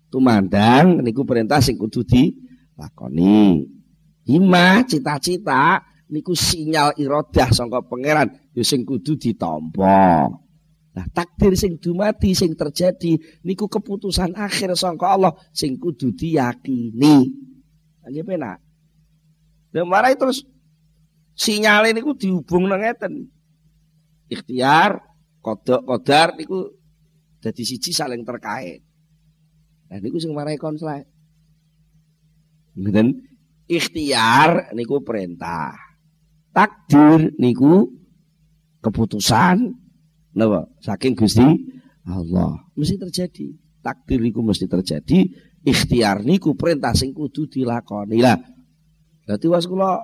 Tumandang 0.09 1.05
niku 1.05 1.27
perintah 1.29 1.61
sing 1.61 1.77
kudu 1.77 2.07
dilakoni. 2.07 3.67
Himah 4.25 4.89
cita-cita 4.89 5.85
niku 6.15 6.39
sinyal 6.39 6.95
irodah 6.95 7.51
sangka 7.51 7.83
pangeran 7.83 8.31
ya 8.55 8.63
sing 8.63 8.87
kudu 8.87 9.19
ditampa. 9.19 10.31
Nah, 10.95 11.07
takdir 11.11 11.59
sing 11.59 11.83
dumati 11.83 12.39
sing 12.39 12.55
terjadi 12.55 13.19
niku 13.43 13.67
keputusan 13.67 14.39
akhir 14.39 14.79
sangka 14.79 15.11
Allah 15.11 15.35
sing 15.51 15.75
kudu 15.75 16.15
diyakini. 16.15 17.35
Nggih 18.07 18.23
penak. 18.23 18.63
Lah 19.75 19.83
marai 19.83 20.15
terus 20.15 20.47
sinyal 21.35 21.91
niku 21.91 22.15
dihubung 22.15 22.71
ngeten. 22.71 23.27
Ikhtiar, 24.31 25.03
kodok, 25.43 25.83
kodar 25.83 26.39
niku 26.39 26.71
dadi 27.43 27.67
siji 27.67 27.91
saling 27.91 28.23
terkait. 28.23 28.87
Nah 29.91 29.99
niku 29.99 30.23
sing 30.23 30.31
marai 30.31 30.55
konslet. 30.55 31.11
Ngeten 32.79 33.19
ikhtiar 33.67 34.71
niku 34.79 35.03
perintah. 35.03 35.84
Takdir 36.55 37.35
niku 37.35 37.91
keputusan. 38.79 39.75
Napa? 40.39 40.71
Saking 40.79 41.19
Gusti 41.19 41.43
Allah. 42.07 42.63
Mesti 42.79 42.95
terjadi. 42.95 43.47
Takdir 43.83 44.23
iku 44.23 44.41
mesti 44.41 44.71
terjadi. 44.71 45.27
Ikhtiar 45.67 46.23
niku 46.23 46.55
perintah 46.55 46.95
sing 46.95 47.11
kudu 47.11 47.51
dilakoni. 47.51 48.23
Lah 48.23 48.39
dadi 49.27 49.47
was 49.51 49.67
kula 49.67 49.99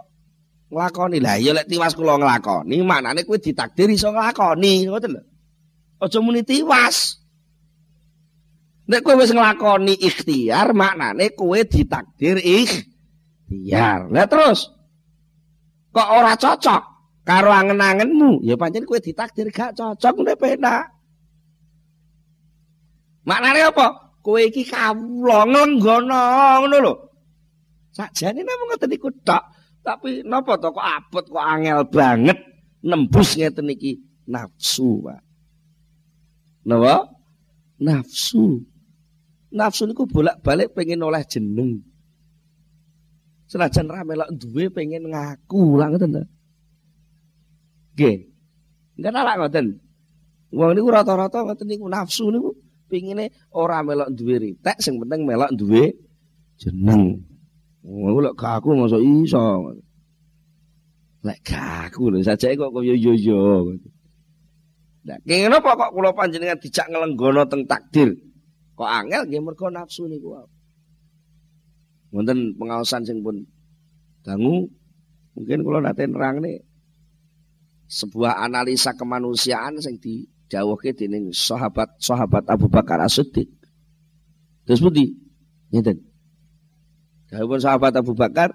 nglakoni. 0.74 1.22
Lah 1.22 1.38
ya 1.38 1.54
lek 1.54 1.70
tiwas 1.70 1.94
kula 1.94 2.18
nglakoni 2.18 2.82
manane 2.82 3.22
kowe 3.22 3.38
ditakdir 3.38 3.86
iso 3.94 4.10
nglakoni. 4.10 4.90
Ngoten 4.90 5.10
lho. 5.14 5.22
Aja 6.02 6.18
muni 6.18 6.42
tiwas. 6.42 7.20
Nek 8.90 9.06
kowe 9.06 9.14
wis 9.22 9.30
nglakoni 9.30 9.94
ikhtiar 10.02 10.74
maknane 10.74 11.30
kowe 11.36 11.60
ditakdir 11.62 12.42
ikhtiar. 12.42 14.10
Lah 14.10 14.26
terus 14.26 14.79
kok 15.90 16.08
ora 16.10 16.34
cocok? 16.38 16.82
Karo 17.26 17.50
angen-angenmu. 17.52 18.42
Ya 18.42 18.56
pancen 18.56 18.88
kowe 18.88 18.98
ditakdir 18.98 19.52
gak 19.52 19.76
cocok 19.76 20.14
nek 20.24 20.38
penak 20.40 21.00
maknane 23.30 23.60
apa? 23.62 23.86
Kowe 24.20 24.40
iki 24.42 24.66
kawula 24.66 25.46
ngenggono 25.46 26.20
ngono 26.66 26.76
lho. 26.82 26.94
Sakjane 27.94 28.42
namung 28.42 28.74
ngoten 28.74 28.92
iku 28.92 29.08
tok? 29.22 29.42
Tapi 29.80 30.26
napa 30.26 30.60
to? 30.60 30.74
Kok 30.74 30.86
abot 30.98 31.24
kok 31.24 31.46
angel 31.46 31.88
banget. 31.88 32.38
Nembus 32.84 33.38
ngeten 33.38 33.72
iki. 33.72 33.96
Nafsu, 34.28 35.00
Pak. 35.02 35.20
Napa? 36.68 37.08
Nafsu. 37.80 38.60
Nafsu 39.50 39.88
niku 39.88 40.04
bolak-balik 40.06 40.76
pengen 40.76 41.02
oleh 41.02 41.24
jeneng. 41.26 41.82
Senajan 43.50 43.90
ra 43.90 44.06
melok 44.06 44.30
duwe 44.30 44.70
pengen 44.70 45.10
ngaku 45.10 45.74
lah 45.74 45.90
ngoten 45.90 46.14
to. 46.14 46.22
Nggih. 47.98 48.16
Enggak 48.94 49.12
nalak 49.12 49.36
ngoten. 49.42 49.66
Wong 50.54 50.70
niku 50.78 50.88
rata-rata 50.94 51.42
ngoten 51.42 51.66
niku 51.66 51.90
nafsu 51.90 52.30
niku 52.30 52.54
pengine 52.86 53.34
ora 53.50 53.82
melok 53.82 54.14
duwe 54.14 54.38
ritek 54.38 54.78
sing 54.78 55.02
penting 55.02 55.26
melok 55.26 55.50
duwe 55.50 55.98
jeneng. 56.62 57.26
Oh, 57.82 58.22
lek 58.22 58.38
gak 58.38 58.62
aku 58.62 58.76
masa 58.78 59.02
iso. 59.02 59.74
Lek 61.26 61.42
gak 61.42 61.90
aku 61.90 62.14
lho 62.14 62.22
sajake 62.22 62.54
kok 62.54 62.70
koyo 62.70 62.94
yo 62.94 63.18
yo. 63.18 63.74
Nah, 65.00 65.18
kenapa 65.26 65.74
kok 65.74 65.90
kula 65.96 66.14
panjenengan 66.14 66.60
dijak 66.60 66.86
ngelenggono 66.92 67.48
teng 67.50 67.66
takdir? 67.66 68.14
Kok 68.78 68.86
angel 68.86 69.26
nggih 69.26 69.42
mergo 69.42 69.72
nafsu 69.72 70.06
niku. 70.06 70.38
Wonten 72.10 72.58
pengaosan 72.58 73.06
sing 73.06 73.22
pun 73.22 73.46
dangu 74.26 74.66
mungkin 75.38 75.62
kula 75.62 75.80
nate 75.80 76.10
nerangne 76.10 76.66
sebuah 77.86 78.42
analisa 78.42 78.98
kemanusiaan 78.98 79.78
sing 79.78 80.02
didhawuhke 80.02 80.94
dening 80.94 81.30
sahabat-sahabat 81.30 82.50
Abu 82.50 82.66
Bakar 82.66 82.98
As-Siddiq. 83.02 83.46
Terus 84.66 84.82
pundi? 84.82 85.14
Ngeten. 85.70 86.02
Dawuh 87.30 87.62
sahabat 87.62 87.94
Abu 87.94 88.18
Bakar 88.18 88.50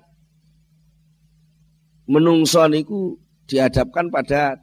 menungso 2.11 2.67
niku 2.67 3.17
dihadapkan 3.47 4.11
pada 4.11 4.59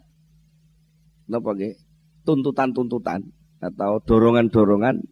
napa 1.26 1.57
nggih? 1.57 1.74
tuntutan-tuntutan 2.22 3.35
atau 3.59 3.98
dorongan-dorongan 4.02 5.02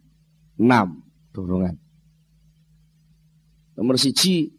enam 0.62 1.02
dorongan. 1.34 1.74
Nomor 3.80 3.96
siji 3.96 4.52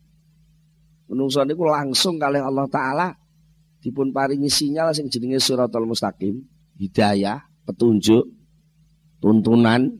menungso 1.05 1.45
niku 1.45 1.69
langsung 1.69 2.17
kali 2.17 2.41
Allah 2.41 2.65
taala 2.65 3.13
dipun 3.77 4.09
paringi 4.09 4.49
sinyal 4.49 4.97
sing 4.97 5.13
jenenge 5.13 5.37
suratul 5.37 5.85
mustaqim, 5.85 6.41
hidayah, 6.81 7.37
petunjuk, 7.69 8.25
tuntunan 9.21 9.93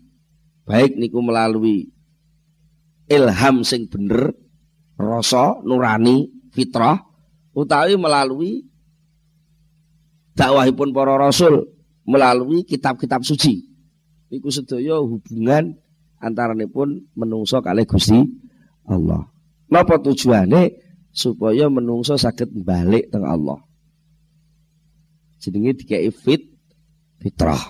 baik 0.65 0.97
niku 0.97 1.21
melalui 1.21 1.93
ilham 3.05 3.61
sing 3.61 3.85
bener, 3.85 4.33
rasa 4.97 5.61
nurani 5.69 6.25
fitrah 6.49 6.97
utawi 7.53 8.01
melalui 8.01 8.65
dakwahipun 10.33 10.89
para 10.97 11.13
rasul 11.21 11.69
melalui 12.09 12.65
kitab-kitab 12.65 13.21
suci. 13.21 13.69
Iku 14.33 14.49
sedaya 14.49 14.97
hubungan 14.97 15.77
antaranipun 16.17 17.05
menungso 17.13 17.61
kalih 17.61 17.85
Gusti 17.85 18.49
Allah. 18.87 19.27
Napa 19.71 20.01
tujuane 20.01 20.75
supaya 21.11 21.67
menungso 21.67 22.15
saged 22.15 22.51
balik 22.63 23.11
teng 23.11 23.27
Allah. 23.27 23.59
Jenenge 25.41 25.77
dikei 25.81 26.11
fit 26.13 26.51
fitrah 27.21 27.61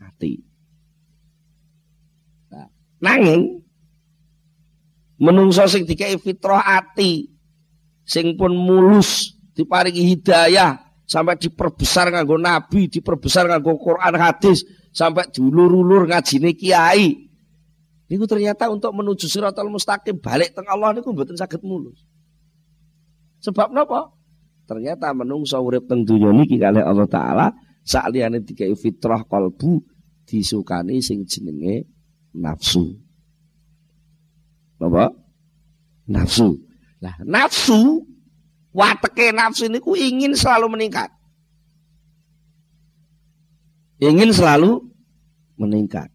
hati. 0.00 0.40
Nah, 2.52 2.68
nanging 3.00 3.64
menungso 5.18 5.64
sing 5.70 5.86
dikai 5.86 6.18
fitrah 6.18 6.60
ati 6.60 7.30
sing 8.04 8.36
pun 8.36 8.52
mulus 8.52 9.32
diparingi 9.56 10.04
hidayah 10.12 10.76
sampai 11.08 11.40
diperbesar 11.40 12.10
nganggo 12.12 12.36
nabi 12.36 12.90
diperbesar 12.90 13.48
nganggo 13.48 13.78
Quran 13.80 14.18
hadis 14.18 14.66
sampai 14.90 15.30
dulur-ulur 15.32 16.10
ngajine 16.10 16.52
kiai 16.58 17.23
niku 18.10 18.24
ternyata 18.28 18.68
untuk 18.68 18.92
menuju 18.92 19.26
siratal 19.26 19.68
mustaqim 19.72 20.20
balik 20.20 20.52
teng 20.52 20.68
Allah 20.68 20.96
niku 20.96 21.12
mboten 21.12 21.36
saged 21.36 21.64
mulus 21.64 22.04
sebab 23.40 23.72
napa 23.72 24.12
ternyata 24.64 25.12
menungso 25.12 25.60
urip 25.60 25.88
teng 25.88 26.04
dunya 26.04 26.32
niki 26.32 26.56
kalih 26.56 26.84
Allah 26.84 27.08
taala 27.08 27.46
sakliyane 27.84 28.44
dikai 28.44 28.72
fitrah 28.76 29.24
kalbu 29.24 29.80
disukani 30.24 31.04
sing 31.04 31.28
jenenge 31.28 31.88
nafsu 32.36 33.04
apa? 34.84 35.04
Nafsu. 36.04 36.60
Nah, 37.00 37.16
nafsu 37.24 38.04
wateke 38.74 39.32
nafsu 39.32 39.68
ini 39.68 39.80
ku 39.80 39.96
ingin 39.96 40.36
selalu 40.36 40.76
meningkat. 40.76 41.08
Ingin 44.02 44.34
selalu 44.34 44.84
meningkat. 45.56 46.10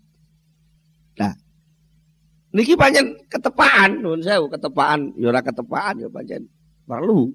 Niki 2.50 2.74
panjen 2.74 3.14
ketepaan, 3.30 4.02
nuwun 4.02 4.26
sewu 4.26 4.50
ketepaan, 4.50 5.14
ya 5.22 5.30
ora 5.30 5.46
ketepaan 5.46 6.02
ya 6.02 6.10
panjen 6.10 6.50
perlu. 6.90 7.30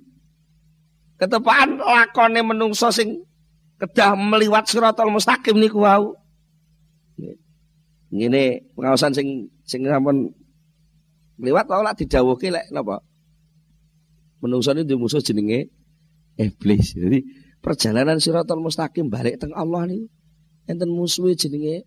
Ketepaan 1.22 1.78
lakone 1.78 2.42
menungso 2.42 2.90
sing 2.90 3.22
kedah 3.78 4.18
meliwat 4.18 4.66
siratal 4.66 5.14
mustaqim 5.14 5.54
niku 5.54 5.86
wau. 5.86 6.18
Ngene 8.10 8.66
pengawasan 8.74 9.14
sing 9.14 9.50
sing 9.62 9.86
sampun 9.86 10.34
Liwat 11.34 11.66
tau 11.66 11.82
lak 11.82 11.98
didhawuhke 11.98 12.46
lek 12.54 12.70
napa? 12.70 13.02
Menungso 14.38 14.70
ini 14.70 14.94
musuh 14.94 15.18
jenenge 15.18 15.72
iblis. 16.38 16.94
Jadi 16.94 17.26
perjalanan 17.58 18.22
siratal 18.22 18.62
mustaqim 18.62 19.10
balik 19.10 19.42
teng 19.42 19.50
Allah 19.50 19.90
niku 19.90 20.06
enten 20.70 20.94
musuhe 20.94 21.34
jenenge 21.34 21.82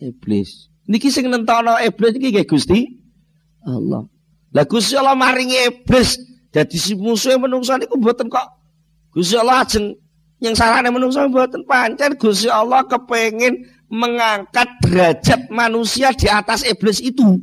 iblis. 0.00 0.69
Niki 0.90 1.06
sing 1.06 1.30
nentono 1.30 1.78
iblis 1.78 2.18
iki 2.18 2.34
nggih 2.34 2.46
Gusti? 2.50 2.82
Allah. 3.62 4.02
Lah 4.50 4.66
Gusti 4.66 4.98
Allah 4.98 5.14
maringi 5.14 5.54
iblis. 5.70 6.18
Dadi 6.50 6.74
si 6.74 6.98
musuhe 6.98 7.38
menungso 7.38 7.78
niku 7.78 7.94
mboten 7.94 8.26
kok. 8.26 8.42
Gusti 9.14 9.38
Allah 9.38 9.62
ajeng 9.62 9.94
yang 10.42 10.58
salahnya 10.58 10.90
menungso 10.90 11.22
mboten 11.30 11.62
pancen. 11.62 12.18
Gusti 12.18 12.50
Allah 12.50 12.82
kepengin 12.90 13.62
mengangkat 13.86 14.66
derajat 14.82 15.46
manusia 15.54 16.10
di 16.10 16.26
atas 16.26 16.66
iblis 16.66 16.98
itu. 16.98 17.38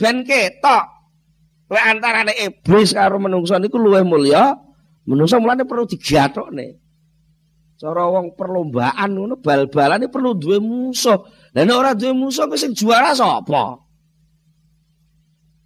Ben 0.00 0.24
ketok. 0.24 0.88
Lek 1.68 1.84
antarane 1.84 2.32
iblis 2.40 2.96
karo 2.96 3.20
menungso 3.20 3.60
niku 3.60 3.76
luwih 3.76 4.00
mulya 4.00 4.56
menungso 5.04 5.36
mulane 5.36 5.68
perlu 5.68 5.84
digathokne. 5.84 6.80
Cara 7.76 8.08
wong 8.08 8.32
perlombaan 8.32 9.12
ngono 9.12 9.36
bal-balane 9.42 10.08
perlu 10.08 10.38
duwe 10.38 10.56
musuh 10.56 11.20
lan 11.52 11.68
ora 11.68 11.92
duwe 11.92 12.12
musuh 12.16 12.48
kok 12.48 12.56
sing 12.56 12.72
juara 12.72 13.12
sapa? 13.12 13.76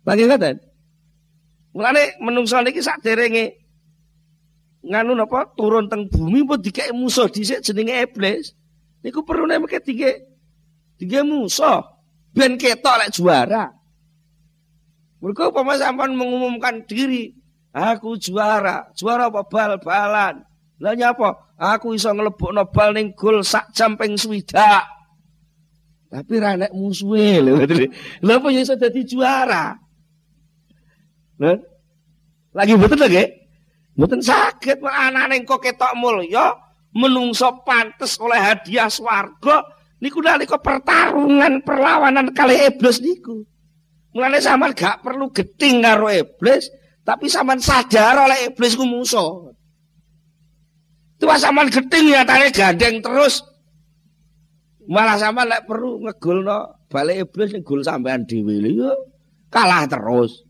Lagi 0.07 0.27
ngaten 0.27 0.57
mulane 1.77 2.17
menungso 2.25 2.57
niki 2.65 2.81
saderenge 2.81 3.55
nganu 4.87 5.13
napa? 5.13 5.53
Turun 5.59 5.91
teng 5.91 6.09
bumi 6.09 6.47
pun 6.47 6.63
dikek 6.63 6.95
musuh 6.97 7.29
dhisik 7.29 7.61
jenenge 7.61 8.07
iblis. 8.07 8.55
Niku 9.05 9.23
perlu 9.27 9.45
nek 9.45 9.67
dikek 9.85 10.17
dikek 10.99 11.25
musuh 11.27 11.85
ben 12.33 12.57
ketok 12.57 12.97
lek 13.05 13.13
juara. 13.13 13.77
Mereka 15.17 15.49
umpama 15.49 15.81
sampean 15.81 16.13
mengumumkan 16.13 16.85
diri, 16.85 17.33
aku 17.73 18.21
juara, 18.21 18.93
juara 18.93 19.33
apa? 19.33 19.49
Bal-balan. 19.49 20.45
Lah 20.77 20.93
nyapa? 20.93 21.57
Aku 21.57 21.97
iso 21.97 22.13
nglebokno 22.13 22.69
bal 22.69 22.93
ning 22.93 23.17
gol 23.17 23.41
sak 23.41 23.73
jam 23.73 23.97
ping 23.97 24.21
swidak. 24.21 24.85
Tapi 26.07 26.35
ra 26.39 26.55
nek 26.55 26.73
musuhe 26.73 27.43
lho. 27.43 27.59
Lha 28.23 28.33
apa 28.39 28.49
ya 28.55 28.61
iso 28.63 28.79
dadi 28.79 29.03
juara? 29.03 29.75
Lha 31.43 31.53
lagi 32.57 32.73
betul 32.79 32.99
lagi? 33.03 33.25
Mboten 33.97 34.21
sakit 34.21 34.81
anane 34.85 35.45
kok 35.45 35.61
ketok 35.65 35.97
mulya, 35.97 36.53
menungso 36.93 37.65
pantes 37.65 38.21
oleh 38.21 38.37
hadiah 38.37 38.89
swarga 38.93 39.65
niku 40.01 40.21
nalika 40.21 40.61
pertarungan 40.61 41.65
perlawanan 41.65 42.33
kali 42.37 42.57
iblis 42.69 43.01
niku. 43.01 43.45
Mulane 44.17 44.41
sampean 44.41 44.73
gak 44.73 45.05
perlu 45.05 45.29
geting 45.29 45.85
karo 45.85 46.09
iblis, 46.09 46.73
tapi 47.05 47.29
sampean 47.29 47.61
sadar 47.61 48.17
oleh 48.25 48.49
iblis 48.49 48.73
ku 48.73 48.89
musuh. 48.89 49.53
Tua 51.21 51.37
sampean 51.37 51.69
geting 51.69 52.13
nyatane 52.13 52.49
gandeng 52.53 53.05
terus. 53.05 53.45
Malah 54.87 55.19
sampean 55.19 55.51
lek 55.51 55.67
perlu 55.67 56.03
ngegulno 56.07 56.87
balik 56.87 57.27
iblis 57.27 57.51
ngegul 57.59 57.83
sampean 57.83 58.23
dhewe 58.23 58.63
lho 58.63 58.95
kalah 59.51 59.87
terus. 59.91 60.47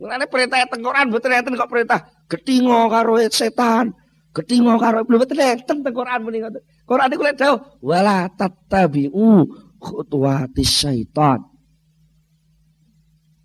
Mulane 0.00 0.28
perintah 0.28 0.64
tengkoran 0.68 1.12
mboten 1.12 1.32
enten 1.32 1.56
kok 1.56 1.68
perintah 1.68 2.00
getingo 2.28 2.88
karo 2.88 3.20
setan. 3.28 3.92
Ketingo 4.30 4.78
karo 4.78 5.02
belum 5.02 5.26
betul 5.26 5.42
enten 5.42 5.82
teng 5.82 5.92
Quran 5.92 6.22
muni 6.22 6.38
ngoten. 6.38 6.62
Quran 6.86 7.12
iku 7.12 7.22
lek 7.26 7.36
dawuh 7.36 7.58
wala 7.82 8.30
tattabi'u 8.30 9.44
khutuwati 9.82 10.64
syaitan. 10.64 11.42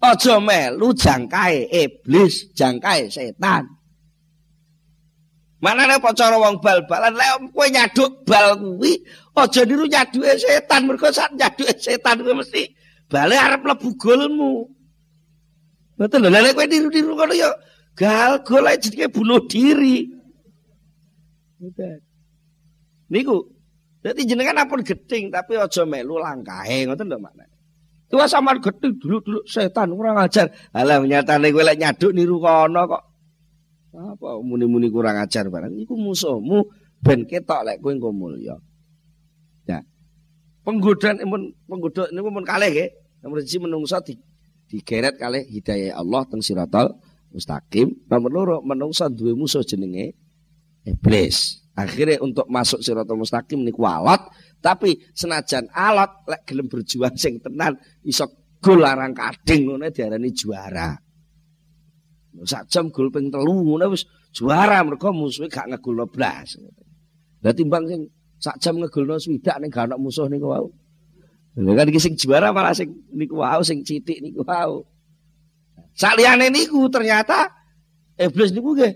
Aja 0.06 0.38
melu 0.38 0.94
jangkae 0.94 1.66
iblis, 1.72 2.54
jangkae 2.54 3.10
setan. 3.10 3.75
Manane 5.66 5.98
apa 5.98 6.14
cara 6.14 6.38
wong 6.38 6.62
bal-balan 6.62 7.18
lek 7.18 7.50
kowe 7.50 7.66
nyaduk 7.66 8.22
bal 8.22 8.54
kuwi 8.54 9.02
aja 9.34 9.62
niru 9.66 9.90
nyaduke 9.90 10.38
setan 10.38 10.86
mergo 10.86 11.10
sak 11.10 11.34
nyaduke 11.34 11.74
setan 11.82 12.22
kuwi 12.22 12.38
mesti 12.38 12.70
bale 13.10 13.34
arep 13.34 13.66
mlebu 13.66 13.90
golmu. 13.98 14.70
Betul 15.98 16.30
lho 16.30 16.38
lek 16.38 16.54
kowe 16.54 16.70
niru-niru 16.70 17.18
ngono 17.18 17.34
ya 17.34 17.50
gal 17.98 18.46
golek 18.46 18.78
jenenge 18.78 19.10
bunuh 19.10 19.42
diri. 19.50 20.06
Niku. 23.10 23.38
Dadi 24.06 24.22
jenengan 24.22 24.62
ampun 24.62 24.86
geding 24.86 25.34
tapi 25.34 25.58
aja 25.58 25.82
melu 25.82 26.22
langkahe 26.22 26.86
ngoten 26.86 27.10
lho 27.10 27.18
maknane. 27.18 27.50
Tua 28.06 28.30
sampean 28.30 28.62
geding 28.62 29.02
dulu-dulu 29.02 29.42
setan 29.50 29.98
kurang 29.98 30.22
ajar. 30.22 30.54
Alah 30.78 31.02
nyatane 31.02 31.50
kowe 31.50 31.66
lek 31.66 31.82
nyaduk 31.82 32.14
niru 32.14 32.38
kono 32.38 32.86
kok. 32.86 33.15
Apa 33.96 34.44
muni-muni 34.44 34.92
kurang 34.92 35.16
ajar 35.16 35.48
barang 35.48 35.72
iku 35.80 35.96
musuhmu 35.96 36.68
ben 37.00 37.24
ketok 37.24 37.64
lek 37.64 37.78
kowe 37.80 37.92
engko 37.96 38.12
mulya. 38.12 38.60
Ya. 39.64 39.80
Penggodaan 40.68 41.24
pun 41.24 41.56
penggodaan 41.70 42.12
niku 42.12 42.30
pun 42.32 42.46
kalih 42.46 42.70
nggih. 42.72 42.90
Nomor 43.24 43.42
siji 43.42 43.58
menungso 43.58 43.98
di 44.06 44.14
digeret 44.70 45.18
kalih 45.18 45.46
hidayah 45.48 45.98
Allah 45.98 46.28
teng 46.28 46.44
siratal 46.44 46.98
mustaqim. 47.32 48.06
Nomor 48.12 48.30
loro 48.32 48.58
menungso 48.62 49.08
duwe 49.08 49.34
musuh 49.34 49.64
jenenge 49.64 50.14
iblis. 50.84 51.66
Akhirnya 51.76 52.24
untuk 52.24 52.48
masuk 52.48 52.80
siratal 52.80 53.20
mustaqim 53.20 53.60
niku 53.60 53.84
alat, 53.84 54.24
tapi 54.64 54.96
senajan 55.12 55.68
alat 55.76 56.24
lek 56.24 56.48
gelem 56.48 56.72
berjuang 56.72 57.20
sing 57.20 57.44
tenan 57.44 57.76
iso 58.08 58.32
gol 58.64 58.80
larang 58.80 59.12
kading 59.12 59.68
ngono 59.68 59.92
diarani 59.92 60.32
juara. 60.32 61.05
Sak 62.44 62.68
jam 62.68 62.92
gol 62.92 63.08
ping 63.08 63.32
telu 63.32 63.64
ngono 63.64 63.96
wis 63.96 64.04
juara 64.36 64.84
mergo 64.84 65.16
musuhe 65.16 65.48
gak 65.48 65.72
ngegolno 65.72 66.04
blas. 66.12 66.60
Lah 67.40 67.56
timbang 67.56 67.88
sing 67.88 68.12
sak 68.44 68.60
jam 68.60 68.76
ngegolno 68.76 69.16
swidak 69.16 69.64
ning 69.64 69.72
gak 69.72 69.88
ana 69.88 69.96
musuh 69.96 70.28
niku 70.28 70.52
wau. 70.52 70.68
Lha 71.56 71.72
kan 71.72 71.88
iki 71.88 72.04
sing 72.04 72.20
juara 72.20 72.52
malah 72.52 72.76
sing 72.76 72.92
niku 73.16 73.40
wau 73.40 73.64
sing 73.64 73.88
citik 73.88 74.20
niku 74.20 74.44
wau. 74.44 74.84
Saliyane 75.96 76.52
niku 76.52 76.92
ternyata 76.92 77.48
iblis 78.20 78.52
niku 78.52 78.76
nggih 78.76 78.94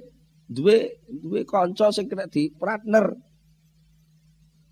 duwe 0.52 1.00
duwe 1.08 1.48
kanca 1.48 1.96
sing 1.96 2.12
kena 2.12 2.28
di 2.28 2.52
partner. 2.52 3.16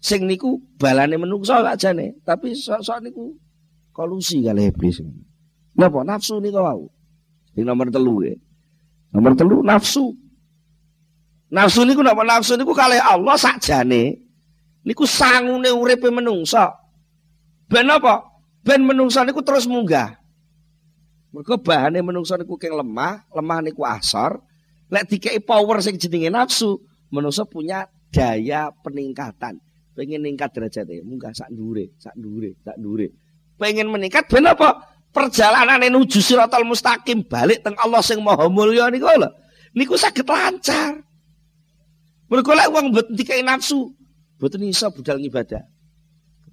Sing 0.03 0.27
niku 0.27 0.59
balane 0.75 1.15
menungso 1.15 1.55
jane, 1.79 2.19
tapi 2.27 2.53
sok-sok 2.53 2.99
niku 3.01 3.33
kolusi 3.95 4.43
kali 4.43 4.67
iblis. 4.69 4.99
Napa 5.79 6.03
nafsu 6.03 6.43
niku 6.43 6.59
wau. 6.59 6.91
Sing 7.55 7.63
nomor 7.63 7.87
telu 7.87 8.27
ya. 8.27 8.35
Nomor 9.11 9.33
telu 9.35 9.63
nafsu. 9.63 10.15
Nafsu 11.47 11.87
niku 11.87 12.03
napa 12.03 12.27
nafsu 12.27 12.59
niku 12.59 12.75
kali 12.75 12.99
Allah 12.99 13.39
sakjane 13.39 14.19
niku 14.83 15.07
sangune 15.07 15.71
uripe 15.71 16.11
menungso. 16.11 16.71
Ben 17.67 17.87
apa? 17.87 18.23
Ben 18.63 18.83
menungso 18.83 19.23
niku 19.23 19.43
terus 19.43 19.67
munggah. 19.67 20.15
Mergo 21.31 21.59
bahane 21.59 21.99
menungso 21.99 22.39
niku 22.39 22.55
keng 22.55 22.75
lemah, 22.75 23.27
lemah 23.35 23.59
niku 23.59 23.83
asor, 23.83 24.39
Lek 24.87 25.03
dikei 25.11 25.43
power 25.43 25.83
sing 25.83 25.99
jenenge 25.99 26.31
nafsu, 26.31 26.79
manusia 27.11 27.43
punya 27.43 27.83
daya 28.07 28.71
peningkatan. 28.71 29.59
Pengen 29.91 30.23
ningkat 30.23 30.55
derajatnya, 30.55 31.03
munggah 31.03 31.33
sak 31.35 31.51
ndure, 31.51 31.91
sak 31.99 32.15
ndure, 32.15 32.55
sak 32.63 32.77
ndure. 32.79 33.11
Pengen 33.59 33.91
meningkat 33.91 34.29
ben 34.31 34.47
apa? 34.47 34.96
Perjalanan 35.17 35.81
menuju 35.81 36.21
siratal 36.21 36.61
mustaqim 36.61 37.25
balik 37.25 37.65
teng 37.65 37.73
Allah 37.81 38.05
sing 38.05 38.21
maha 38.21 38.45
mulya 38.53 38.93
niku 38.93 39.09
lho. 39.17 39.33
Niku 39.73 39.97
saged 39.97 40.29
lancar. 40.29 41.01
Mergo 42.29 42.53
lek 42.53 42.69
wong 42.69 42.93
mboten 42.93 43.17
dikei 43.17 43.41
nafsu, 43.41 43.97
mboten 44.37 44.61
iso 44.69 44.93
budal 44.93 45.17
ngibadah. 45.17 45.65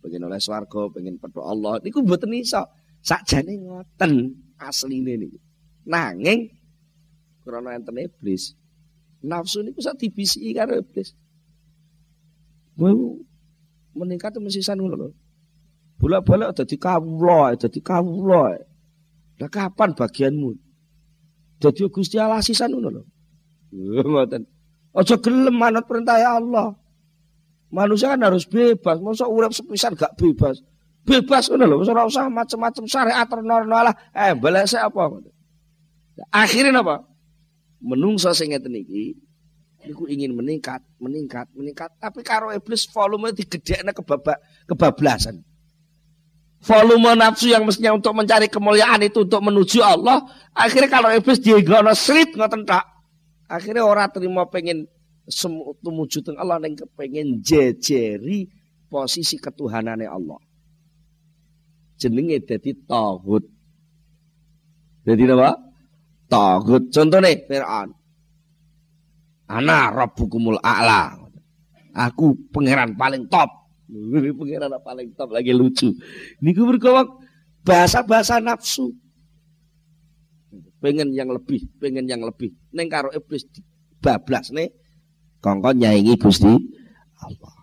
Pengen 0.01 0.25
oleh 0.25 0.41
swarga, 0.41 0.89
pengen 0.97 1.21
petuk 1.21 1.45
Allah, 1.45 1.77
niku 1.85 2.01
mboten 2.01 2.33
iso. 2.33 2.65
Sakjane 3.05 3.53
ngoten 3.61 4.33
asline 4.57 5.13
niku. 5.21 5.37
Nanging 5.85 6.49
Karena 7.45 7.77
enten 7.77 8.01
iblis. 8.01 8.57
Nafsu 9.21 9.61
ini 9.61 9.77
bisa 9.77 9.93
dibisi 9.93 10.41
karo 10.57 10.81
iblis. 10.81 11.13
Mau 12.81 13.21
meningkat 13.93 14.41
mesisan 14.41 14.81
ngono 14.81 14.97
lho. 14.97 15.09
Bolak-balik 15.99 16.53
dadi 16.59 16.77
kawula, 16.77 17.55
dadi 17.55 17.81
kawula. 17.81 18.55
Lah 19.41 19.51
kapan 19.51 19.95
bagianmu? 19.95 20.51
Dadi 21.59 21.87
Gusti 21.89 22.19
Allah 22.19 22.43
sisan 22.45 22.75
ngono 22.75 22.89
lho. 22.91 23.03
Ngoten. 23.75 24.43
Aja 24.95 25.19
gelem 25.19 25.55
manut 25.59 25.87
perintah 25.91 26.19
ya 26.19 26.39
Allah. 26.39 26.75
Manusia 27.75 28.15
kan 28.15 28.23
harus 28.23 28.47
bebas. 28.47 29.03
Masa 29.03 29.27
urip 29.27 29.51
sepisan 29.51 29.99
gak 29.99 30.15
bebas. 30.15 30.63
Bebas 31.03 31.51
ngono 31.51 31.65
lho, 31.67 31.77
ora 31.83 32.07
usah 32.07 32.31
macam-macam 32.31 32.85
syariat 32.87 33.27
ternorno 33.27 33.75
lah. 33.75 33.95
Eh, 34.15 34.35
saya 34.67 34.87
apa? 34.87 35.19
Akhirnya 36.31 36.79
apa? 36.79 37.15
menungso 37.85 38.33
sing 38.33 38.57
ngeten 38.57 38.75
iki 38.75 39.13
niku 39.85 40.09
ingin 40.09 40.33
meningkat, 40.33 40.81
meningkat, 40.97 41.45
meningkat, 41.53 41.93
tapi 42.01 42.25
karo 42.25 42.49
iblis 42.49 42.89
volume 42.89 43.37
digedhekne 43.37 43.93
kebabak 43.93 44.41
kebablasan. 44.65 45.45
Volume 46.65 47.13
nafsu 47.13 47.53
yang 47.53 47.69
mestinya 47.69 47.93
untuk 47.93 48.17
mencari 48.17 48.49
kemuliaan 48.49 49.05
itu 49.05 49.29
untuk 49.29 49.45
menuju 49.45 49.85
Allah, 49.85 50.25
akhirnya 50.57 50.89
kalau 50.89 51.13
iblis 51.13 51.37
dienggono 51.45 51.93
srit 51.93 52.33
ngoten 52.33 52.65
tak. 52.65 52.89
Akhirnya 53.45 53.85
orang 53.85 54.09
terima 54.09 54.49
pengen 54.49 54.89
tumuju 55.85 56.25
teng 56.25 56.41
Allah 56.41 56.57
ning 56.65 56.73
pengen 56.97 57.45
jejeri 57.45 58.49
posisi 58.89 59.37
ketuhanannya 59.37 60.09
Allah. 60.09 60.41
Jenenge 62.01 62.41
dadi 62.49 62.73
tauhid. 62.89 63.45
Jadi 65.05 65.23
apa? 65.29 65.53
Tagut. 66.33 66.89
Contohnya 66.89 67.37
Fir'aun. 67.45 67.93
Ana 69.53 69.93
rabbukumul 69.93 70.57
a'la. 70.65 71.13
Aku 71.93 72.49
pangeran 72.51 72.97
paling 72.97 73.29
top. 73.29 73.64
Ini 73.95 74.35
pangeran 74.35 74.75
paling 74.83 75.15
top 75.15 75.31
lagi 75.31 75.55
lucu. 75.55 75.95
Niku 76.43 76.67
berkawak 76.67 77.07
bahasa-bahasa 77.63 78.43
nafsu. 78.43 78.91
Pengen 80.83 81.15
yang 81.15 81.31
lebih, 81.31 81.65
pengen 81.79 82.11
yang 82.11 82.21
lebih. 82.27 82.53
Neng 82.75 82.91
karo 82.91 83.09
iblis 83.15 83.47
bablas 84.03 84.51
nih. 84.51 84.69
Kongkon 85.39 85.79
nyaingi 85.79 86.19
Gusti 86.19 86.51
Allah. 87.23 87.55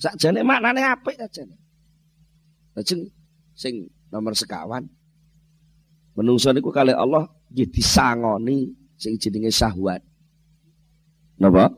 Sakjane 0.00 0.40
maknane 0.40 0.82
apik 0.82 1.20
sajane. 1.20 1.56
Lajeng 2.74 3.08
sing 3.52 3.88
nomor 4.10 4.36
sekawan 4.36 4.84
menungso 6.16 6.50
niku 6.50 6.72
kali 6.72 6.96
Allah 6.96 7.28
nggih 7.52 7.68
disangoni 7.68 8.72
sing 8.96 9.20
jenenge 9.20 9.52
syahwat. 9.52 10.00
Napa? 11.36 11.68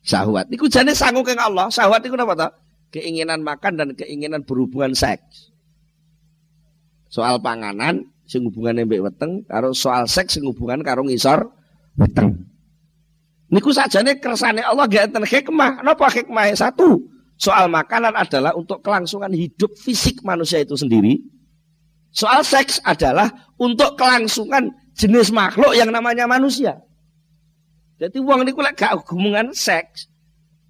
Syahwat. 0.00 0.48
Niku 0.48 0.66
jane 0.72 0.96
sangu 0.96 1.20
keng 1.20 1.36
Allah. 1.36 1.68
Syahwat 1.68 2.00
niku 2.00 2.16
napa 2.16 2.34
ta? 2.34 2.48
Keinginan 2.88 3.44
makan 3.44 3.76
dan 3.76 3.88
keinginan 3.92 4.44
berhubungan 4.48 4.96
seks. 4.96 5.52
Soal 7.08 7.40
panganan 7.40 8.08
sing 8.28 8.44
hubungane 8.44 8.84
mbek 8.84 9.00
weteng 9.00 9.44
karo 9.48 9.72
soal 9.72 10.04
seks 10.04 10.36
sing 10.36 10.44
hubungan 10.44 10.84
karo 10.84 11.04
ngisor 11.04 11.48
weteng. 11.96 12.48
Niku 13.48 13.72
sajane 13.72 14.20
kersane 14.20 14.60
Allah 14.60 14.84
gak 14.84 15.12
enten 15.12 15.24
hikmah. 15.24 15.80
Napa 15.80 16.12
hikmahnya 16.12 16.56
satu? 16.56 17.00
Soal 17.40 17.72
makanan 17.72 18.12
adalah 18.12 18.52
untuk 18.52 18.84
kelangsungan 18.84 19.32
hidup 19.32 19.72
fisik 19.80 20.20
manusia 20.20 20.60
itu 20.60 20.76
sendiri. 20.76 21.16
Soal 22.12 22.44
seks 22.44 22.80
adalah 22.84 23.30
untuk 23.56 23.96
kelangsungan 23.96 24.68
jenis 24.92 25.32
makhluk 25.32 25.72
yang 25.72 25.88
namanya 25.88 26.28
manusia. 26.28 26.76
Jadi 27.98 28.20
uang 28.20 28.44
ini 28.44 28.52
gak 28.54 28.94
hubungan 29.06 29.50
seks, 29.56 30.12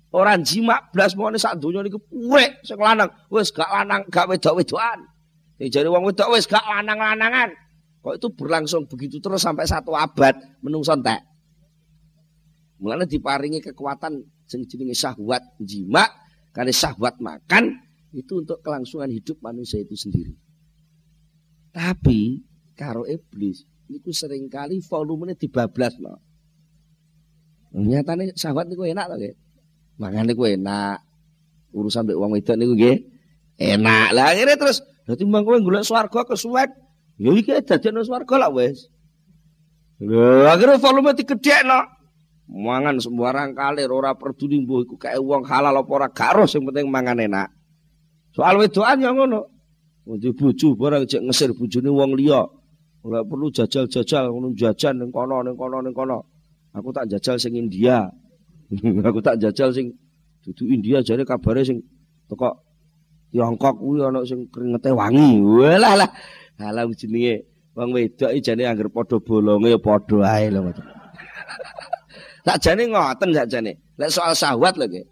Orang 0.09 0.41
jima 0.41 0.81
blas 0.89 1.13
mau 1.13 1.29
sak 1.37 1.61
donya 1.61 1.85
niku 1.85 2.01
puwek 2.01 2.65
sing 2.65 2.81
lanang, 2.81 3.13
wis 3.29 3.53
gak 3.53 3.69
lanang, 3.69 4.09
gak 4.09 4.25
wedok-wedokan. 4.25 5.05
Sing 5.61 5.69
jare 5.69 5.93
wong 5.93 6.09
wedok 6.09 6.33
wis 6.33 6.49
gak 6.49 6.65
lanang-lanangan. 6.65 7.53
Kok 8.01 8.15
itu 8.17 8.29
berlangsung 8.33 8.89
begitu 8.89 9.21
terus 9.21 9.45
sampai 9.45 9.69
satu 9.69 9.93
abad 9.93 10.33
menungso 10.65 10.97
entek. 10.97 11.21
Mulane 12.81 13.05
diparingi 13.05 13.61
kekuatan 13.61 14.23
sing 14.49 14.65
jenenge 14.65 14.97
syahwat 14.97 15.45
jima, 15.61 16.09
karena 16.57 16.73
syahwat 16.73 17.21
makan 17.21 17.77
itu 18.17 18.41
untuk 18.41 18.65
kelangsungan 18.65 19.13
hidup 19.13 19.37
manusia 19.45 19.85
itu 19.85 19.93
sendiri. 19.93 20.33
Tapi 21.69 22.41
karo 22.73 23.05
iblis 23.05 23.67
niku 23.93 24.09
sering 24.15 24.49
kali 24.49 24.81
volumenya 24.81 25.37
dibablas 25.37 26.01
loh. 26.01 26.17
Nyatane 27.77 28.33
syahwat 28.33 28.73
niku 28.73 28.89
enak 28.89 29.05
loh, 29.13 29.21
Mangan 29.99 30.25
niku 30.31 30.47
enak. 30.47 31.03
Urusan 31.75 32.07
mbek 32.07 32.17
wong 32.17 32.31
wedok 32.39 32.57
niku 32.57 32.73
nggih 32.79 32.97
enak. 33.59 34.15
Lah 34.15 34.33
akhirnya 34.33 34.57
terus 34.57 34.81
dadi 35.05 35.27
mbang 35.27 35.43
kowe 35.43 35.59
golek 35.59 35.85
swarga 35.85 36.25
kesuwek. 36.25 36.71
Ya 37.19 37.31
iki 37.35 37.51
dadekno 37.67 38.07
swarga 38.07 38.47
lah 38.47 38.51
wis. 38.55 38.87
Lha 39.99 40.55
akhirnya 40.55 40.79
volume 40.79 41.13
digedhekno. 41.19 41.99
Mangan 42.49 42.97
sembarang 42.97 43.53
kali 43.53 43.85
ora 43.85 44.17
peduli 44.17 44.65
mbuh 44.65 44.89
iku 44.89 44.97
kae 44.97 45.21
wong 45.21 45.45
halal 45.45 45.85
apa 45.85 45.91
ora 45.93 46.09
gak 46.09 46.49
sing 46.49 46.65
penting 46.65 46.89
mangan 46.89 47.21
enak. 47.21 47.53
Soal 48.33 48.57
wedokan 48.57 49.05
ya 49.05 49.13
ngono. 49.13 49.45
Di 50.17 50.33
bojo 50.33 50.73
barang 50.73 51.05
cek 51.05 51.29
ngesir 51.29 51.53
bojone 51.53 51.93
wong 51.93 52.17
liya. 52.17 52.41
Ora 53.05 53.21
perlu 53.29 53.53
jajal-jajal 53.53 54.33
ngono 54.33 54.57
jajan 54.57 55.05
ning 55.05 55.13
kono 55.13 55.45
ning 55.45 55.61
kono 55.61 55.85
ning 55.85 55.93
kono. 55.93 56.25
Aku 56.73 56.89
tak 56.89 57.13
jajal 57.13 57.37
sing 57.37 57.53
India. 57.61 58.09
aku 59.09 59.19
tak 59.25 59.41
jajal 59.41 59.73
sing 59.73 59.97
dudu 60.45 60.69
India 60.69 61.01
jare 61.01 61.25
kabare 61.25 61.65
sing 61.65 61.81
teko 62.29 62.69
Tiongkok 63.29 63.77
kuwi 63.77 64.01
ana 64.01 64.25
sing 64.25 64.49
keringete 64.49 64.89
wangi. 64.89 65.37
Walah 65.45 65.95
lah. 66.01 66.11
Halah 66.57 66.89
jenenge 66.97 67.45
wong 67.77 67.93
wedok 67.93 68.33
jane 68.41 68.65
anggere 68.65 68.89
padha 68.89 69.21
bolonge 69.21 69.69
ya 69.69 69.79
padha 69.79 70.25
ae 70.25 70.49
lho. 70.49 70.73
Sakjane 72.43 72.89
ngoten 72.89 73.31
sakjane. 73.37 73.73
Lek 74.01 74.09
soal 74.09 74.33
syahwat 74.33 74.81
lho 74.81 74.89
nggih. 74.89 75.07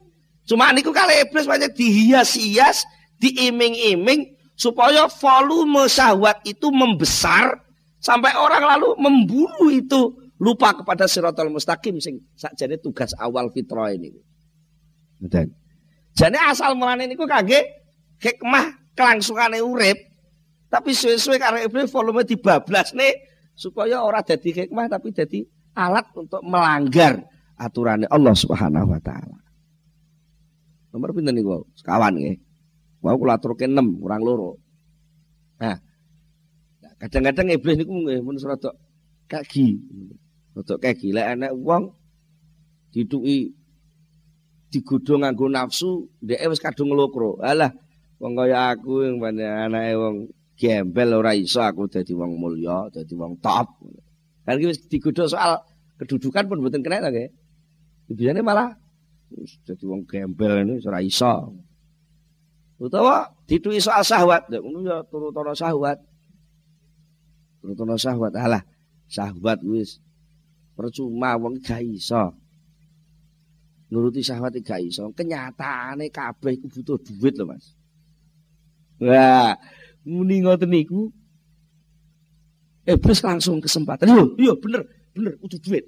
Cuma 0.49 0.73
niku 0.73 0.95
kali 0.95 1.27
iblis 1.27 1.45
banyak 1.45 1.75
dihias-hias, 1.75 2.87
diiming-iming 3.19 4.39
supaya 4.57 5.11
volume 5.11 5.85
syahwat 5.91 6.41
itu 6.49 6.73
membesar 6.73 7.61
sampai 8.01 8.33
orang 8.33 8.65
lalu 8.65 8.95
memburu 8.97 9.69
itu 9.69 10.15
lupa 10.37 10.77
kepada 10.77 11.09
siratal 11.09 11.49
mustaqim 11.49 11.97
sing 12.01 12.21
sakjane 12.37 12.77
tugas 12.81 13.17
awal 13.17 13.49
fitrah 13.53 13.93
ini. 13.93 14.13
Betul. 15.21 15.53
Jadi 16.17 16.37
asal 16.41 16.77
mulane 16.77 17.09
niku 17.09 17.25
kangge 17.25 17.65
hikmah 18.21 18.93
kelangsungane 18.97 19.61
urip. 19.61 19.97
Tapi 20.67 20.93
suwe-suwe 20.93 21.39
karena 21.39 21.63
iblis 21.63 21.89
volume 21.89 22.27
dibablas 22.27 22.93
nih 22.93 23.15
supaya 23.57 24.03
orang 24.03 24.27
jadi 24.27 24.67
hikmah 24.67 24.91
tapi 24.93 25.15
jadi 25.15 25.47
alat 25.77 26.05
untuk 26.13 26.43
melanggar 26.45 27.25
aturannya 27.57 28.09
Allah 28.13 28.35
Subhanahu 28.37 28.93
wa 28.93 29.01
taala. 29.01 29.39
Nomor 30.93 31.13
pinten 31.13 31.37
niku? 31.37 31.65
Sekawan 31.77 32.17
nggih. 32.17 32.37
Mau 33.05 33.17
kula 33.21 33.37
aturke 33.39 33.69
6 33.69 34.03
kurang 34.03 34.25
loro. 34.25 34.59
Nah, 35.61 35.77
kadang-kadang 37.01 37.53
iblis 37.53 37.77
niku 37.81 37.93
nggih 37.93 38.21
mun 38.25 38.37
rada 38.41 38.73
kaki. 39.29 39.77
Untuk 40.57 40.81
kayak 40.81 40.97
gila 41.05 41.37
enak 41.37 41.53
uang 41.53 41.93
dituki 42.97 43.53
digodho 44.73 45.21
nganggo 45.21 45.53
nafsu 45.53 46.09
dhek 46.25 46.49
wis 46.49 46.65
kadung 46.65 46.97
nglokro. 46.97 47.45
Alah 47.45 47.77
wong 48.17 48.33
kaya 48.33 48.73
aku 48.73 49.05
yang 49.05 49.21
banyak 49.21 49.45
anake 49.45 49.93
wong 50.01 50.17
gembel 50.57 51.21
ora 51.21 51.37
iso 51.37 51.61
aku 51.61 51.93
dadi 51.93 52.17
wong 52.17 52.41
mulya, 52.41 52.89
dadi 52.89 53.13
wong 53.13 53.37
top. 53.45 53.69
Kan 54.49 54.57
iki 54.57 54.73
wis 54.73 54.81
digodho 54.89 55.29
soal 55.29 55.61
kedudukan 56.01 56.49
pun 56.49 56.65
mboten 56.65 56.81
kena 56.81 57.13
nggih. 57.13 57.29
Biasane 58.17 58.41
malah 58.41 58.73
dadi 59.69 59.85
wong 59.85 60.09
gembel 60.09 60.65
ini 60.65 60.81
ora 60.89 61.05
iso. 61.05 61.53
Utawa 62.81 63.29
dituki 63.45 63.81
soal 63.81 64.05
syahwat, 64.05 64.49
ngono 64.49 64.89
ya 64.89 65.05
turutono 65.05 65.53
syahwat. 65.53 66.01
Turutono 67.61 67.97
syahwat. 67.97 68.33
Alah, 68.37 68.65
syahwat 69.09 69.61
wis 69.65 70.01
Percuma 70.77 71.41
wong 71.41 71.59
gak 71.65 71.81
iso. 71.81 72.37
Nuruti 73.89 74.21
syahwat 74.21 74.61
gak 74.61 74.85
iso. 74.85 75.09
Kenyataane 75.17 76.13
kabeh 76.13 76.61
iku 76.61 76.69
butuh 76.69 77.01
duit 77.01 77.35
lho, 77.41 77.49
Mas. 77.49 77.73
Wah, 79.01 79.57
muni 80.05 80.41
ngoten 80.45 80.73
niku 80.73 81.13
Iblis 82.87 83.19
langsung 83.27 83.59
kesempatan. 83.59 84.07
Yo, 84.07 84.39
yo 84.39 84.55
bener, 84.63 84.87
bener 85.11 85.35
kudu 85.43 85.59
duit. 85.59 85.85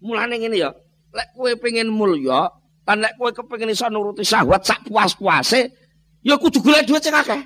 Mulane 0.00 0.40
ngene 0.40 0.56
ya, 0.56 0.72
lek 1.12 1.28
kowe 1.36 1.52
pengen 1.60 1.92
mulya, 1.92 2.48
lan 2.88 3.04
lek 3.04 3.20
kowe 3.20 3.28
kepengin 3.28 3.76
iso 3.76 3.84
nuruti 3.92 4.24
syahwat 4.24 4.64
sak 4.64 4.88
puas-puase, 4.88 5.68
ya 6.24 6.40
kudu 6.40 6.64
golek 6.64 6.88
duit 6.88 7.04
sing 7.04 7.12
akeh. 7.12 7.44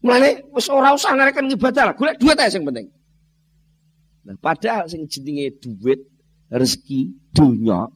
Mulane 0.00 0.48
wis 0.56 0.64
ora 0.72 0.96
usah 0.96 1.12
ngareken 1.12 1.52
ibadah, 1.52 1.92
golek 1.92 2.16
duit 2.16 2.40
ae 2.40 2.48
sing 2.48 2.64
penting. 2.64 2.88
Nah, 4.26 4.34
padahal 4.40 4.90
sing 4.90 5.06
jenenge 5.06 5.60
duit, 5.62 6.00
rezeki, 6.50 7.30
dunya 7.30 7.86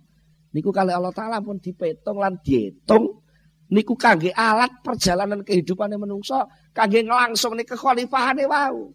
niku 0.52 0.68
kali 0.70 0.92
Allah 0.92 1.12
taala 1.16 1.40
pun 1.40 1.56
dipetung 1.56 2.20
lan 2.20 2.36
diitung 2.44 3.24
niku 3.72 3.96
kangge 3.96 4.30
alat 4.36 4.68
perjalanan 4.84 5.40
kehidupane 5.40 5.96
menungso, 5.96 6.44
kangge 6.76 7.00
nglangsung 7.08 7.56
nih 7.56 7.64
kekhalifahane 7.64 8.44
wau. 8.44 8.92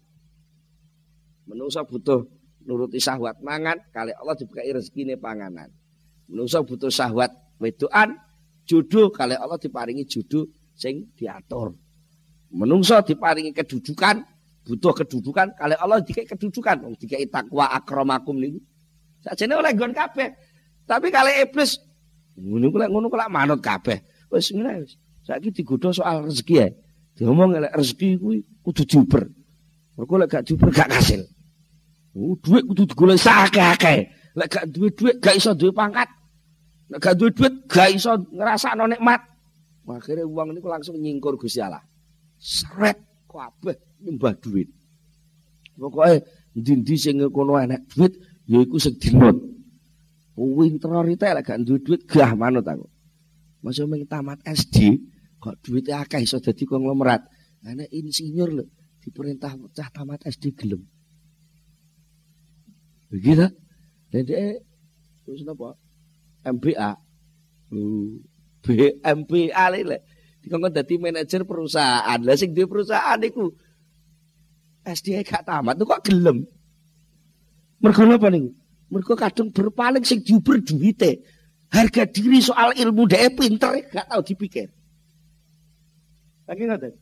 Menungso 1.50 1.82
butuh 1.82 2.22
nuruti 2.62 3.02
syahwat 3.02 3.42
mangan, 3.42 3.74
kali 3.90 4.14
Allah 4.14 4.38
dibukai 4.38 4.70
rezekine 4.70 5.18
panganan. 5.18 5.66
Menungso 6.30 6.62
butuh 6.62 6.94
syahwat 6.94 7.34
wedoan, 7.58 8.14
jodoh 8.62 9.10
kali 9.10 9.34
Allah 9.34 9.58
diparingi 9.58 10.06
jodoh 10.06 10.46
sing 10.78 11.10
diatur. 11.18 11.74
Menungso 12.54 13.02
diparingi 13.02 13.50
kedudukan, 13.50 14.22
butuh 14.68 14.92
kedudukan. 14.92 15.56
Kali 15.56 15.74
Allah 15.80 16.04
dikai 16.04 16.28
kedudukan. 16.28 16.84
Wong 16.84 16.94
dikai 17.00 17.24
takwa 17.32 17.72
akramakum 17.72 18.36
niku. 18.36 18.60
Sakjane 19.24 19.56
oleh 19.56 19.72
nggon 19.72 19.96
kabeh. 19.96 20.28
Tapi 20.84 21.08
kali 21.08 21.48
iblis 21.48 21.80
ngono 22.36 22.68
kula 22.68 22.86
ngono 22.92 23.08
kula 23.08 23.32
manut 23.32 23.64
kabeh. 23.64 24.28
Wis 24.28 24.52
ngene 24.52 24.84
wis. 24.84 25.00
Saiki 25.24 25.52
digodho 25.56 25.92
soal 25.96 26.28
rezeki 26.28 26.54
ya 26.60 26.68
diomong 27.16 27.56
lek 27.56 27.72
rezeki 27.72 28.20
kuwi 28.20 28.36
kudu 28.60 28.84
diuber. 28.84 29.24
Mergo 29.96 30.14
lek 30.20 30.28
gak 30.28 30.44
diuber 30.44 30.68
gak 30.68 30.92
kasil. 30.92 31.24
Uh, 32.12 32.36
duit 32.44 32.64
kudu 32.68 32.84
digolek 32.84 33.16
sakake 33.16 34.12
lek 34.36 34.48
gak 34.52 34.64
duwe 34.68 34.92
duit 34.92 35.16
gak 35.18 35.34
iso 35.36 35.56
duwe 35.56 35.72
pangkat. 35.72 36.08
Lek 36.92 37.00
gak 37.00 37.16
duwe 37.16 37.32
duit 37.32 37.54
gak 37.66 37.88
iso 37.96 38.12
ngrasakno 38.36 38.84
nikmat. 38.84 39.24
Akhirnya 39.88 40.28
uang 40.28 40.52
ini 40.52 40.60
langsung 40.60 41.00
nyingkur 41.00 41.40
Gusti 41.40 41.64
Allah. 41.64 41.80
Seret 42.36 43.00
kabeh 43.24 43.87
nyembah 44.02 44.34
duit. 44.38 44.68
Pokoke 45.78 46.26
ndi-ndi 46.58 46.94
sing 46.98 47.22
kono 47.30 47.54
enek 47.58 47.86
duit 47.94 48.12
ya 48.50 48.58
iku 48.62 48.76
sing 48.82 48.98
dinut. 48.98 49.36
Winter 50.38 51.02
rite 51.02 51.26
lek 51.34 51.44
gak 51.50 51.58
duwe 51.66 51.78
duit 51.82 52.02
gah 52.06 52.34
manut 52.38 52.62
aku. 52.62 52.86
Masa 53.58 53.82
mung 53.90 54.06
tamat 54.06 54.38
SD 54.46 55.02
kok 55.42 55.58
duwite 55.66 55.90
akeh 55.94 56.22
iso 56.22 56.38
dadi 56.38 56.62
konglomerat. 56.62 57.26
Ana 57.66 57.82
insinyur 57.90 58.50
lho 58.54 58.64
diperintah 59.02 59.58
cah 59.74 59.90
tamat 59.90 60.22
SD 60.26 60.54
gelem. 60.54 60.82
Begitu. 63.10 63.50
Dadi 64.14 64.62
terus 65.26 65.42
napa? 65.42 65.74
MBA. 66.46 66.90
BMBA 68.62 69.64
lek 69.74 70.02
dikongkon 70.38 70.70
dadi 70.70 70.94
manajer 71.02 71.42
perusahaan. 71.42 72.18
Lah 72.22 72.38
sing 72.38 72.54
duwe 72.54 72.70
perusahaan 72.70 73.18
iku 73.26 73.50
SD 74.88 75.20
gak 75.24 75.44
tamat 75.44 75.76
tuh 75.76 75.86
kok 75.86 76.02
gelem. 76.04 76.44
Mergo 77.78 78.02
napa 78.08 78.28
niku? 78.32 78.50
Mergo 78.88 79.14
kadung 79.14 79.52
berpaling 79.52 80.02
sing 80.02 80.24
diuber 80.24 80.58
duwite. 80.64 81.20
Harga 81.68 82.08
diri 82.08 82.40
soal 82.40 82.72
ilmu 82.72 83.04
dhek 83.04 83.36
pinter 83.36 83.76
gak 83.92 84.08
tau 84.08 84.24
dipikir. 84.24 84.72
Lagi 86.48 86.64
ngoten. 86.64 86.92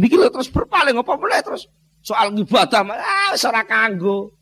Niki 0.00 0.16
lho 0.16 0.32
terus 0.32 0.48
berpaling 0.48 0.96
apa 0.96 1.12
boleh 1.12 1.40
terus 1.44 1.68
soal 2.00 2.32
ibadah 2.32 2.88
ah 2.88 3.36
wis 3.36 3.44
ora 3.44 3.62
kanggo. 3.68 4.32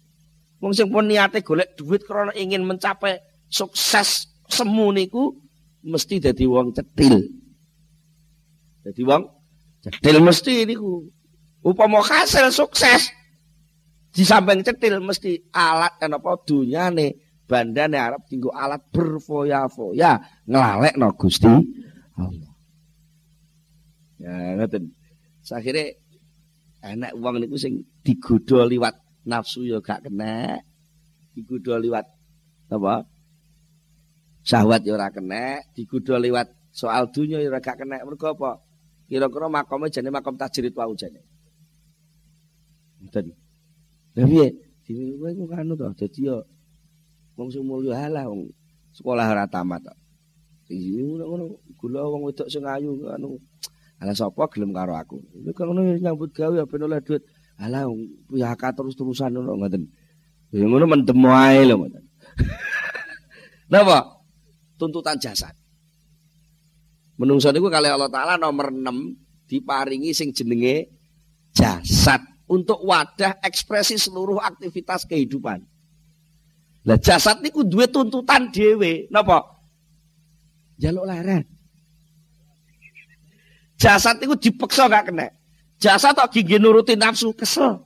Wong 0.62 0.70
sing 0.74 0.90
pun 0.90 1.06
niate 1.06 1.42
golek 1.42 1.74
duit 1.74 2.02
karena 2.06 2.34
ingin 2.34 2.62
mencapai 2.62 3.18
sukses 3.46 4.30
semu 4.46 4.90
niku 4.94 5.34
mesti 5.82 6.22
dadi 6.22 6.46
wong 6.46 6.74
cetil. 6.74 7.26
Dadi 8.86 9.02
wong 9.02 9.22
cetil 9.82 10.16
mesti 10.22 10.62
niku. 10.66 11.17
Upama 11.68 12.00
hasil 12.00 12.48
sukses 12.48 13.12
di 14.08 14.24
samping 14.24 14.64
cetil 14.64 15.04
mesti 15.04 15.52
alat 15.52 16.00
kan 16.00 16.16
apa 16.16 16.40
dunyane 16.48 17.20
bandane 17.44 18.00
arep 18.00 18.24
tinggu 18.24 18.48
alat 18.48 18.80
berfoya-foya 18.88 20.16
nglalekno 20.48 21.12
Gusti 21.12 21.52
Allah. 22.16 22.52
Ya 24.16 24.56
ngoten. 24.56 24.96
Akhire 25.48 26.00
enak 26.80 27.12
wong 27.16 27.40
niku 27.40 27.60
sing 27.60 27.84
liwat 28.04 28.96
nafsu 29.28 29.68
ya 29.68 29.84
gak 29.84 30.08
kena. 30.08 30.60
Digodha 31.36 31.76
liwat 31.76 32.06
apa? 32.72 33.04
Syahwat 34.42 34.82
ya 34.88 34.96
ora 34.96 35.12
kena, 35.12 35.60
digodha 35.76 36.16
liwat 36.16 36.48
soal 36.72 37.12
dunia 37.12 37.44
ya 37.44 37.52
gak 37.60 37.76
kena. 37.84 38.00
Mergo 38.04 38.32
apa? 38.32 38.64
Kira-kira 39.08 39.48
makome 39.48 39.88
jane 39.88 40.08
makom 40.12 40.36
tajrid 40.36 40.72
wae 40.72 40.96
jane. 40.96 41.37
Ngoten. 43.02 43.26
Lah 44.18 44.26
piye? 44.26 44.48
Dene 44.88 45.20
kowe 45.20 45.30
kok 45.30 45.52
anu 45.52 45.72
to, 45.76 45.86
dadi 46.00 46.20
yo 46.24 46.40
wong 47.36 47.52
sing 47.52 47.60
mulya 47.62 48.08
halah 48.08 48.24
wong 48.24 48.48
sekolah 48.96 49.28
ora 49.28 49.44
tamat 49.44 49.84
to. 49.84 49.94
Iki 50.72 51.04
ngono 51.04 51.60
gula 51.76 52.08
wong 52.08 52.24
wedok 52.28 52.48
sing 52.48 52.64
ayu 52.64 52.96
anu 53.12 53.36
Ala 53.98 54.14
sapa 54.14 54.46
gelem 54.54 54.70
karo 54.70 54.94
aku? 54.94 55.18
Kan 55.58 55.74
ngono 55.74 55.82
nyambut 55.98 56.30
gawe 56.30 56.54
ben 56.70 56.86
oleh 56.86 57.02
duit. 57.02 57.26
Ala 57.58 57.82
piyaka 58.30 58.70
terus-terusan 58.70 59.34
ngono 59.34 59.58
ngoten. 59.58 59.90
Ya 60.54 60.62
ngono 60.62 60.86
mendem 60.86 61.18
wae 61.18 61.66
lho 61.66 61.82
ngoten. 61.82 62.04
Napa? 63.74 64.22
Tuntutan 64.78 65.18
jasad. 65.18 65.50
Menungso 67.18 67.50
niku 67.50 67.66
kali 67.66 67.90
Allah 67.90 68.06
taala 68.06 68.38
nomor 68.38 68.70
6 68.70 69.50
diparingi 69.50 70.14
sing 70.14 70.30
jenenge 70.30 70.86
jasad 71.50 72.22
untuk 72.48 72.80
wadah 72.80 73.38
ekspresi 73.44 74.00
seluruh 74.00 74.40
aktivitas 74.40 75.04
kehidupan. 75.04 75.60
Lah 76.88 76.96
jasad 76.96 77.44
niku 77.44 77.62
duwe 77.68 77.84
tuntutan 77.92 78.48
dhewe. 78.48 79.06
Napa? 79.12 79.44
Jaluk 80.80 81.04
leren. 81.04 81.44
Jasad 83.78 84.18
itu 84.24 84.34
dipeksa 84.34 84.90
gak 84.90 85.12
kena. 85.12 85.30
Jasad 85.78 86.16
tak 86.16 86.34
gigi 86.34 86.58
nuruti 86.58 86.98
nafsu 86.98 87.30
kesel. 87.36 87.84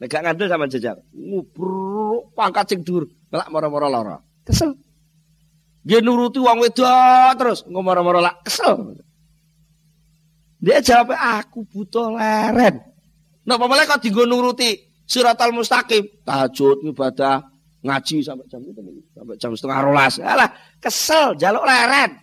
Nek 0.00 0.08
gak 0.10 0.22
ngandel 0.26 0.48
sama 0.50 0.66
jajak. 0.66 0.98
Ngubruk 1.14 2.34
pangkat 2.34 2.74
sing 2.74 2.80
dhuwur, 2.82 3.06
ngelak 3.30 3.48
moro-moro 3.52 3.86
lara. 3.86 4.18
Kesel. 4.42 4.74
Dia 5.82 5.98
nuruti 6.02 6.38
wong 6.38 6.62
wedok 6.62 7.34
terus 7.38 7.62
ngomoro-moro 7.66 8.22
lak 8.22 8.42
kesel. 8.46 8.98
Dia 10.62 10.78
jawab 10.78 11.14
aku 11.14 11.66
butuh 11.66 12.14
leren. 12.14 12.91
Nah, 13.42 13.58
pamale 13.58 13.90
kok 13.90 14.02
nuruti 14.26 14.78
siratal 15.02 15.50
mustaqim, 15.50 16.22
tahajud, 16.22 16.86
ibadah, 16.94 17.42
ngaji 17.82 18.22
sampai 18.22 18.46
jam 18.46 18.62
itu 18.62 18.80
sampai 19.10 19.34
jam 19.36 19.50
setengah 19.52 19.78
rolas. 19.82 20.14
Alah, 20.22 20.50
kesel, 20.78 21.34
jaluk 21.34 21.66
leren. 21.66 22.22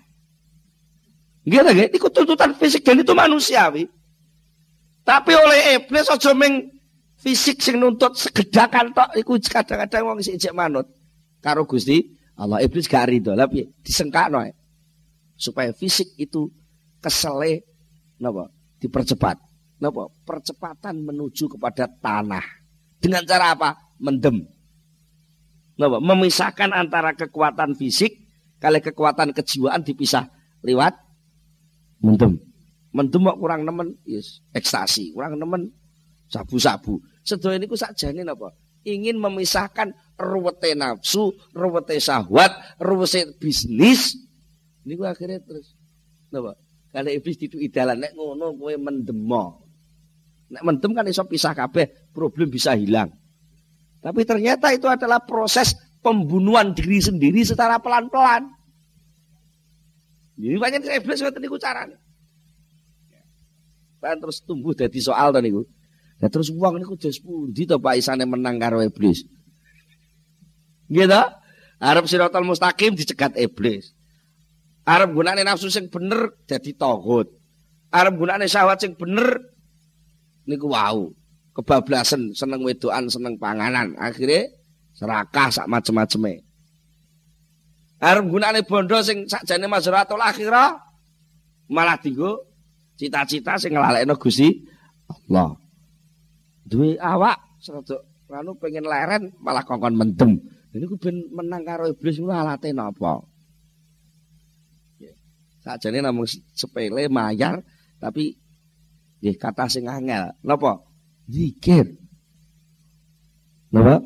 Nggih 1.43 1.59
ta 1.63 1.71
nggih, 1.75 1.89
iku 1.95 2.07
tuntutan 2.07 2.55
fisik 2.55 2.87
dan 2.87 3.03
itu 3.03 3.11
manusiawi. 3.11 3.83
Tapi 5.03 5.31
oleh 5.33 5.81
iblis 5.81 6.07
aja 6.07 6.31
ming 6.31 6.69
fisik 7.19 7.59
sing 7.59 7.81
nuntut 7.81 8.15
segedakan 8.15 8.95
tok 8.95 9.09
iku 9.19 9.35
kadang-kadang 9.41 10.07
wong 10.07 10.17
sing 10.23 10.39
ijek 10.39 10.55
manut. 10.55 10.87
Karo 11.43 11.63
Gusti 11.67 12.03
Allah 12.39 12.63
iblis 12.63 12.87
gak 12.87 13.11
rido 13.11 13.35
lah 13.35 13.51
piye? 13.51 13.67
Disengkakno 13.83 14.43
supaya 15.35 15.75
fisik 15.75 16.15
itu 16.15 16.47
kesele 17.03 17.63
napa? 18.19 18.51
Dipercepat 18.79 19.48
napa 19.79 20.11
percepatan 20.27 21.01
menuju 21.03 21.55
kepada 21.55 21.87
tanah 21.87 22.43
dengan 22.99 23.23
cara 23.23 23.55
apa 23.55 23.69
mendem 23.99 24.43
napa 25.79 25.97
memisahkan 26.03 26.75
antara 26.75 27.15
kekuatan 27.15 27.75
fisik 27.79 28.27
kali 28.59 28.83
kekuatan 28.83 29.31
kejiwaan 29.31 29.81
dipisah 29.87 30.27
lewat 30.63 30.93
mendem. 32.03 32.39
Mendem 32.89 33.21
kok 33.21 33.37
kurang 33.37 33.61
nemen, 33.63 33.93
yes, 34.03 34.41
ekstasi, 34.55 35.13
kurang 35.13 35.37
nemen 35.37 35.69
sabu-sabu. 36.25 36.97
Sedaya 37.21 37.61
niku 37.61 37.77
sakjane 37.77 38.25
napa? 38.25 38.49
Ingin 38.87 39.19
memisahkan 39.19 39.93
ruwete 40.17 40.73
nafsu, 40.73 41.35
ruwete 41.53 42.01
syahwat, 42.01 42.81
ruwete 42.81 43.37
bisnis. 43.37 44.17
Niku 44.87 45.05
akhirnya 45.05 45.37
terus 45.45 45.77
napa? 46.33 46.57
Kalau 46.89 47.11
iblis 47.13 47.37
itu 47.37 47.61
idalan 47.61 48.01
nek 48.01 48.17
ngono 48.17 48.57
kowe 48.57 48.73
mendemo. 48.73 49.68
Nek 50.49 50.63
mendem 50.65 50.91
kan 50.97 51.05
iso 51.05 51.25
pisah 51.29 51.53
kabeh, 51.53 52.09
problem 52.09 52.49
bisa 52.49 52.73
hilang. 52.73 53.13
Tapi 53.99 54.25
ternyata 54.25 54.73
itu 54.73 54.89
adalah 54.89 55.21
proses 55.21 55.75
pembunuhan 55.99 56.71
diri 56.73 57.03
sendiri 57.03 57.43
secara 57.43 57.77
pelan-pelan. 57.77 58.47
Ini 60.39 60.55
banyak 60.55 60.87
iblis 61.03 61.19
ngoten 61.19 61.43
niku 61.43 61.59
carane. 61.59 61.99
Kan 63.99 64.17
terus 64.23 64.39
tumbuh 64.47 64.71
dadi 64.71 65.03
soal 65.03 65.35
to 65.35 65.43
niku. 65.43 65.67
Lah 66.23 66.31
terus 66.31 66.47
wong 66.55 66.79
niku 66.79 66.95
des 66.95 67.19
pundi 67.19 67.67
to 67.67 67.75
Pak 67.75 67.99
isane 67.99 68.23
menang 68.23 68.55
karo 68.55 68.79
iblis. 68.79 69.27
To? 70.87 71.23
Arab 71.79 72.07
siratal 72.07 72.47
mustaqim 72.47 72.95
dicegat 72.95 73.35
iblis. 73.35 73.91
Arab 74.87 75.11
gunane 75.11 75.43
nafsu 75.43 75.67
sing 75.67 75.91
bener 75.91 76.31
dadi 76.47 76.71
togut. 76.71 77.27
Arab 77.91 78.15
gunane 78.15 78.47
syahwat 78.47 78.79
sing 78.79 78.95
bener 78.95 79.43
niku 80.49 80.73
wau. 80.73 81.13
Kebablasan, 81.53 82.33
seneng 82.33 82.65
wedoan, 82.65 83.11
seneng 83.11 83.37
panganan. 83.37 83.93
Akhirnya 83.99 84.49
serakah 84.97 85.53
sak 85.53 85.69
macem-maceme. 85.69 86.49
Arep 87.99 88.25
gunane 88.31 88.63
bondo 88.63 88.95
sing 89.03 89.27
sakjane 89.27 89.67
mazratul 89.67 90.23
akhirah 90.23 90.79
malah 91.67 91.99
dienggo 91.99 92.47
cita-cita 92.95 93.59
sing 93.59 93.75
nglalekno 93.75 94.15
Gusti 94.15 94.47
Allah. 95.11 95.51
Duwe 96.63 96.95
awak 96.95 97.59
serodok 97.59 98.07
anu 98.31 98.55
pengen 98.55 98.87
leren 98.87 99.35
malah 99.43 99.67
kongkon 99.67 99.99
mendem. 99.99 100.39
Ini 100.71 100.85
ku 100.87 100.95
ben 100.95 101.27
menang 101.35 101.67
karo 101.67 101.91
iblis 101.91 102.23
ngono 102.23 102.39
alate 102.39 102.71
napa? 102.71 103.19
Sakjane 105.59 105.99
namung 105.99 106.29
sepele 106.55 107.11
mayar 107.11 107.59
tapi 107.99 108.38
nggih 109.19 109.35
kata 109.35 109.67
sing 109.67 109.85
angel. 109.87 110.31
Napa? 110.43 110.83
Zikir. 111.27 111.85
Napa? 113.71 114.01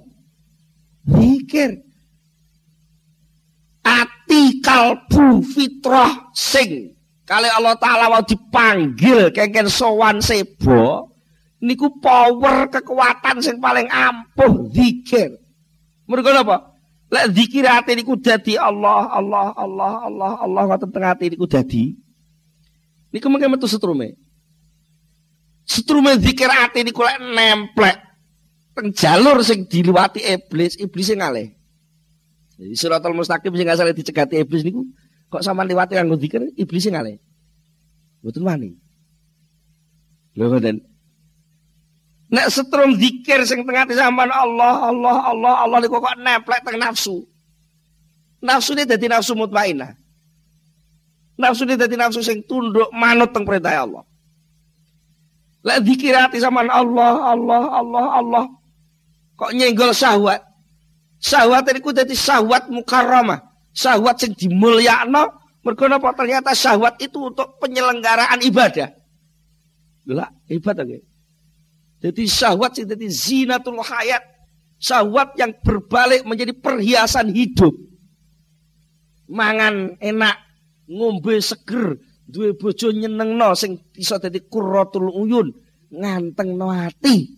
Zikir 1.03 1.83
ati 3.83 4.63
kalbu 4.63 5.43
fitrah 5.43 6.31
sing 6.31 6.95
kali 7.27 7.51
Allah 7.51 7.75
taala 7.77 8.07
mau 8.09 8.23
dipanggil 8.23 9.29
kengken 9.35 9.67
sowan 9.67 10.23
sebo 10.23 11.11
niku 11.59 11.99
power 11.99 12.71
kekuatan 12.71 13.43
sing 13.43 13.59
paling 13.59 13.87
ampuh 13.91 14.71
zikir 14.71 15.35
mergo 16.07 16.31
apa 16.31 16.73
lek 17.11 17.35
zikir 17.35 17.67
ati 17.67 17.99
niku 17.99 18.17
dadi 18.17 18.55
Allah 18.55 19.11
Allah 19.11 19.51
Allah 19.53 19.93
Allah 20.07 20.31
Allah 20.39 20.61
ngoten 20.71 20.89
teng 20.89 21.03
ati 21.03 21.35
niku 21.35 21.45
dadi 21.45 21.93
niku 23.11 23.27
mengke 23.27 23.51
metu 23.51 23.67
setrume 23.67 24.15
setrume 25.63 26.19
zikir 26.19 26.51
ati 26.51 26.83
niku 26.83 27.03
lek 27.03 27.19
nemplek 27.19 27.97
teng 28.73 28.91
jalur 28.91 29.39
sing 29.43 29.65
diliwati 29.69 30.19
iblis 30.23 30.75
iblis 30.81 31.07
sing 31.07 31.19
ngalih 31.21 31.53
Jadi 32.57 32.73
suratul 32.77 33.17
mustaqim 33.17 33.53
sing 33.57 33.67
asale 33.69 33.97
dicegati 33.97 34.37
iblis 34.37 34.61
niku 34.61 34.85
kok 35.27 35.41
sama 35.41 35.65
liwati 35.65 35.97
kanggo 35.97 36.15
zikir 36.21 36.53
iblis 36.53 36.85
sing 36.85 36.93
ngale. 36.93 37.17
Mboten 38.21 38.43
wani. 38.45 38.69
Lho 40.37 40.45
ngoten. 40.47 40.77
Nek 42.33 42.47
setrum 42.53 42.93
zikir 42.97 43.41
sing 43.45 43.65
tengah 43.65 43.89
sampean 43.89 44.29
Allah 44.29 44.89
Allah 44.89 45.17
Allah 45.33 45.53
Allah 45.65 45.77
niku 45.81 45.97
kok 45.97 46.17
nemplek 46.21 46.61
teng 46.61 46.77
nafsu. 46.77 47.25
Nafsu 48.43 48.75
ini 48.77 48.83
dadi 48.85 49.07
nafsu 49.09 49.33
mutmainah. 49.33 49.95
Nafsu 51.39 51.65
ini 51.65 51.79
dadi 51.79 51.97
nafsu 51.97 52.21
sing 52.21 52.45
tunduk 52.45 52.93
manut 52.93 53.33
teng 53.33 53.43
perintah 53.49 53.81
Allah. 53.81 54.05
Lek 55.63 55.79
zikirati 55.87 56.43
sampean 56.43 56.67
Allah 56.67 57.33
Allah 57.33 57.63
Allah 57.71 58.05
Allah 58.19 58.45
kok 59.39 59.55
nyenggol 59.55 59.95
syahwat 59.95 60.43
Syahwat 61.23 61.71
niku 61.71 61.95
dadi 61.95 62.11
syahwat 62.11 62.67
mukarramah. 62.67 63.39
Syahwat 63.71 64.19
sing 64.19 64.35
dimulyakno 64.35 65.31
mergo 65.63 65.87
napa 65.87 66.11
ternyata 66.11 66.51
syahwat 66.51 66.99
itu 66.99 67.31
untuk 67.31 67.55
penyelenggaraan 67.63 68.43
ibadah. 68.43 68.91
Lah, 70.11 70.27
ibadah 70.51 70.83
nggih. 70.83 70.99
Jadi 72.03 72.23
syahwat 72.27 72.75
sing 72.75 72.91
dadi 72.91 73.07
zinatul 73.07 73.79
hayat. 73.79 74.19
Syahwat 74.83 75.39
yang 75.39 75.55
berbalik 75.63 76.27
menjadi 76.27 76.51
perhiasan 76.59 77.31
hidup. 77.31 77.71
Mangan 79.31 79.95
enak, 80.03 80.35
ngombe 80.91 81.39
seger, 81.39 82.03
duwe 82.33 82.57
bojo 82.57 82.89
nyenengno 82.89 83.53
sing 83.53 83.77
bisa 83.93 84.17
dadi 84.17 84.41
qurratul 84.49 85.13
uyun, 85.13 85.53
ngantengno 85.93 86.73
ati. 86.73 87.29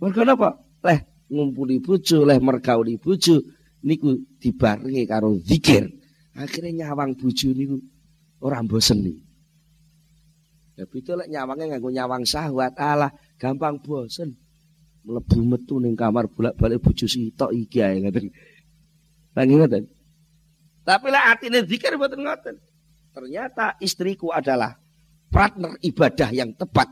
Mergo 0.00 0.24
napa? 0.24 0.56
Leh, 0.80 1.28
ngumpuli 1.28 1.84
bojo, 1.84 2.24
oleh 2.24 2.40
mergauli 2.40 2.96
bojo 2.96 3.44
niku 3.84 4.16
dibarengi 4.40 5.04
karo 5.04 5.36
zikir. 5.36 5.84
Akhirnya 6.32 6.88
nyawang 6.88 7.12
bojo 7.20 7.52
niku 7.52 7.76
ora 8.40 8.64
bosen 8.64 9.04
nih. 9.04 9.16
Ya 10.74 10.84
beda 10.88 11.12
lek 11.20 11.28
nyawange 11.30 11.64
nganggo 11.70 11.90
nyawang 11.92 12.24
syahwat, 12.24 12.74
alah 12.80 13.12
gampang 13.36 13.78
bosen. 13.84 14.34
Mlebu 15.04 15.44
metu 15.44 15.76
ning 15.76 15.92
kamar 15.92 16.32
bolak-balik 16.32 16.80
bojo 16.80 17.04
sitok 17.04 17.52
iki 17.52 17.84
ae 17.84 18.00
ngoten. 18.00 18.32
Lah 19.36 19.44
ngoten. 19.44 19.84
Tapi 20.84 21.08
lah 21.12 21.36
atine 21.36 21.60
zikir 21.68 21.92
mboten 22.00 22.24
ngoten. 22.24 22.56
Ternyata 23.14 23.78
istriku 23.78 24.34
adalah 24.34 24.74
partner 25.30 25.78
ibadah 25.86 26.34
yang 26.34 26.50
tepat 26.50 26.90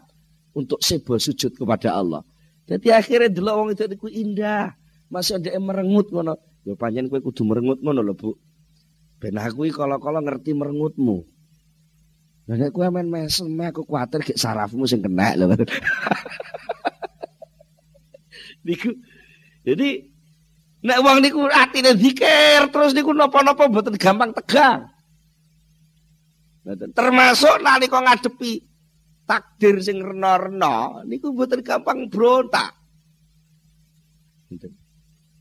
untuk 0.55 0.79
sebo 0.79 1.19
sujud 1.19 1.59
kepada 1.59 1.99
Allah. 1.99 2.23
Jadi 2.71 2.95
akhirnya 2.95 3.27
delok 3.27 3.55
wong 3.59 3.69
itu 3.75 3.83
niku 3.91 4.07
indah. 4.07 4.71
Masih 5.11 5.43
ada 5.43 5.51
yang 5.51 5.67
merengut 5.67 6.15
ngono. 6.15 6.39
Ya 6.63 6.79
panjen 6.79 7.11
kowe 7.11 7.19
kudu 7.19 7.43
merengut 7.43 7.83
ngono 7.83 8.01
lho, 8.07 8.15
Bu. 8.15 8.39
Ben 9.19 9.35
aku 9.35 9.67
kalau-kalau 9.75 10.23
ngerti 10.23 10.55
merengutmu. 10.55 11.27
Lah 12.47 12.55
nek 12.55 12.71
kowe 12.71 12.87
men 12.87 13.11
mesem 13.11 13.51
aku 13.59 13.83
kuwatir 13.83 14.23
gek 14.23 14.39
sarafmu 14.39 14.87
sing 14.87 15.03
kena 15.03 15.35
niku. 18.67 18.95
Jadi 19.67 20.07
nek 20.87 20.99
wong 21.03 21.19
niku 21.19 21.51
atine 21.51 21.99
zikir 21.99 22.71
terus 22.71 22.95
niku 22.95 23.11
napa-napa 23.11 23.67
mboten 23.67 23.99
gampang 23.99 24.31
tegang. 24.31 24.92
Termasuk 26.71 27.59
nalika 27.59 27.99
ngadepi 27.99 28.63
takdir 29.27 29.83
sing 29.83 29.99
rena-rena 29.99 31.03
niku 31.07 31.35
mboten 31.35 31.63
gampang 31.67 32.07
brontak. 32.07 32.71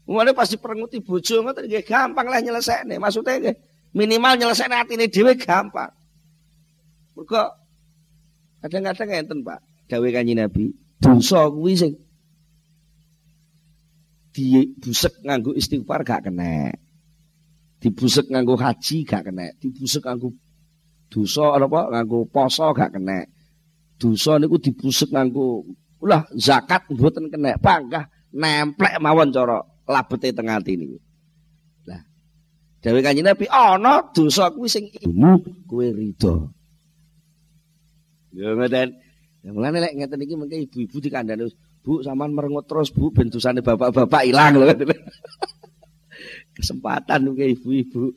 Mulane 0.09 0.33
pasti 0.33 0.57
perenguti 0.57 0.99
bojo 0.99 1.45
ngoten 1.45 1.69
nggih 1.69 1.85
gampang 1.85 2.25
lah 2.25 2.41
nyelesekne. 2.41 2.97
Maksudnya 2.97 3.37
nggih 3.37 3.55
minimal 3.93 4.33
nyelesekne 4.33 4.75
atine 4.81 5.05
dhewe 5.13 5.37
gampang. 5.37 5.93
Mergo 7.13 7.43
kadang-kadang 8.65 9.09
ngenten 9.09 9.39
Pak, 9.45 9.59
dawuh 9.89 10.09
Kanjeng 10.09 10.41
Nabi, 10.41 10.73
dosa 11.01 11.49
kuwi 11.49 11.73
sing 11.77 11.91
dibusek 14.31 15.21
nganggo 15.21 15.51
istighfar 15.53 16.01
gak 16.01 16.31
kena. 16.31 16.71
Dibusek 17.81 18.31
nganggo 18.31 18.55
haji 18.57 19.03
gak 19.03 19.27
kena, 19.27 19.49
dibusek 19.59 20.07
nganggo 20.07 20.33
dosa 21.11 21.59
apa 21.59 21.91
nganggo 21.91 22.23
poso 22.31 22.71
gak 22.71 22.95
kena. 22.95 23.27
Dosa 23.99 24.39
niku 24.39 24.57
dibusek 24.57 25.11
nganggo 25.11 25.67
ulah 25.99 26.23
zakat 26.33 26.87
mboten 26.89 27.27
kena, 27.27 27.59
panggah 27.59 28.07
nemplek 28.31 28.97
mawon 29.03 29.29
cara 29.29 29.59
labete 29.85 30.31
teng 30.31 30.47
ati 30.47 30.79
niku. 30.79 30.97
Lah 31.85 32.01
dawuh 32.79 33.03
Kanjeng 33.03 33.27
Nabi 33.27 33.45
ana 33.51 34.07
dosa 34.15 34.49
kuwi 34.55 34.71
sing 34.71 34.87
imu 35.03 35.43
kowe 35.67 35.85
rido. 35.91 36.55
Ya 38.31 38.55
ngoten. 38.55 38.95
Ya 39.43 39.49
mulane 39.51 39.83
lek 39.83 39.93
ngeten 39.99 40.23
iki 40.23 40.35
mengke 40.39 40.57
ibu-ibu 40.69 40.97
dikandani 41.03 41.51
Bu 41.81 42.05
sampean 42.05 42.29
merengut 42.29 42.69
terus 42.69 42.93
Bu 42.93 43.09
ben 43.09 43.33
dosane 43.33 43.65
bapak-bapak 43.65 44.21
ilang 44.23 44.61
lho. 44.61 44.69
Kesempatan 46.55 47.25
mengke 47.25 47.57
ibu-ibu. 47.57 48.13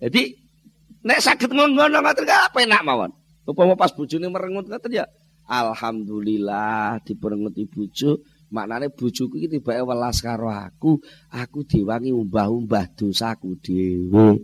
Jadi 0.00 0.39
Nek 1.00 1.18
sakit 1.20 1.48
ngono 1.48 1.88
ngoten 1.88 2.28
apa 2.28 2.58
enak 2.60 2.84
mawon. 2.84 3.10
Upama 3.48 3.72
pas 3.72 3.88
bojone 3.96 4.28
merengut 4.28 4.68
ngoten 4.68 4.92
ya 4.92 5.08
alhamdulillah 5.50 7.02
diperenguti 7.02 7.66
bojo, 7.66 8.22
maknane 8.54 8.92
bojoku 8.92 9.40
iki 9.40 9.58
tibake 9.58 9.82
welas 9.82 10.22
karo 10.22 10.46
aku, 10.52 11.02
aku 11.34 11.66
diwangi 11.66 12.14
umbah-umbah 12.14 12.94
dosaku 12.94 13.58
dhewe. 13.58 14.38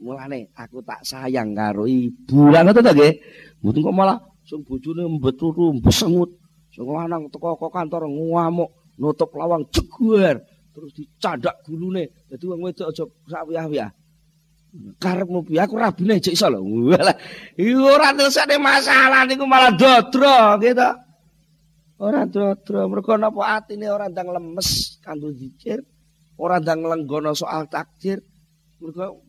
Mulane 0.00 0.48
aku 0.56 0.80
tak 0.80 1.04
sayang 1.04 1.52
karo 1.52 1.84
ibu. 1.84 2.48
Lah 2.48 2.64
ngoten 2.64 2.80
to 2.80 2.92
nggih. 2.96 3.12
Mboten 3.60 3.84
kok 3.84 3.94
malah 3.94 4.18
sing 4.48 4.64
bojone 4.64 5.04
mbeturu 5.20 5.76
besengut. 5.78 6.40
Sing 6.72 6.88
lanang 6.88 7.28
teko 7.28 7.68
kantor 7.68 8.08
ngamuk, 8.08 8.96
nutup 8.96 9.28
lawang 9.36 9.68
jeguar, 9.68 10.40
terus 10.72 10.90
dicandak 10.96 11.60
gulune. 11.68 12.08
Dadi 12.32 12.48
wong 12.48 12.64
wedok 12.64 12.88
aja 12.88 13.04
sak 13.28 13.44
wiyah-wiyah. 13.44 13.99
Karepmu 14.98 15.42
piye 15.46 15.60
aku 15.62 15.74
rabine 15.76 16.22
jek 16.22 16.34
iso 16.34 16.46
lho. 16.46 16.62
Walah, 16.62 17.16
ora 17.86 18.08
tersane 18.14 18.56
masalah 18.56 19.26
niku 19.26 19.44
malah 19.46 19.74
dodro 19.74 20.58
gitu. 20.62 20.90
Ora 22.00 22.24
dodro, 22.24 22.88
mergo 22.88 23.12
napa 23.18 23.60
atine 23.60 23.92
ora 23.92 24.08
ndang 24.08 24.32
lemes 24.32 24.96
kanggo 25.04 25.28
zikir, 25.36 25.84
ora 26.40 26.56
ndang 26.62 26.86
lenggono 26.86 27.36
soal 27.36 27.68
takdir. 27.68 28.22
Mergo 28.80 29.20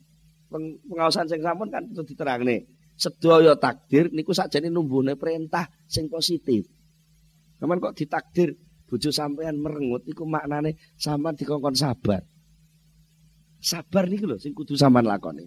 pengawasan 0.52 1.28
sing 1.28 1.44
sampun 1.44 1.68
kan 1.68 1.84
itu 1.90 2.04
diterangne. 2.06 2.70
Sedaya 2.96 3.58
takdir 3.58 4.14
niku 4.14 4.32
sakjane 4.32 4.70
numbuhne 4.70 5.18
perintah 5.18 5.68
sing 5.90 6.08
positif. 6.08 6.70
Kaman 7.60 7.82
kok 7.82 7.98
ditakdir 7.98 8.56
bojo 8.86 9.10
sampean 9.10 9.58
merengut 9.58 10.06
iku 10.06 10.24
maknane 10.24 10.78
sampean 10.96 11.36
dikongkon 11.36 11.76
sabar. 11.76 12.22
Sabar 13.62 14.10
niku 14.10 14.26
lho 14.26 14.42
sing 14.42 14.58
kudu 14.58 14.74
sampean 14.74 15.06
lakoni. 15.06 15.46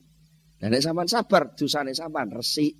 Lah 0.63 0.71
nek 0.71 0.79
sampean 0.79 1.11
sabar 1.11 1.51
dosane 1.59 1.91
sampean 1.91 2.31
resik. 2.31 2.79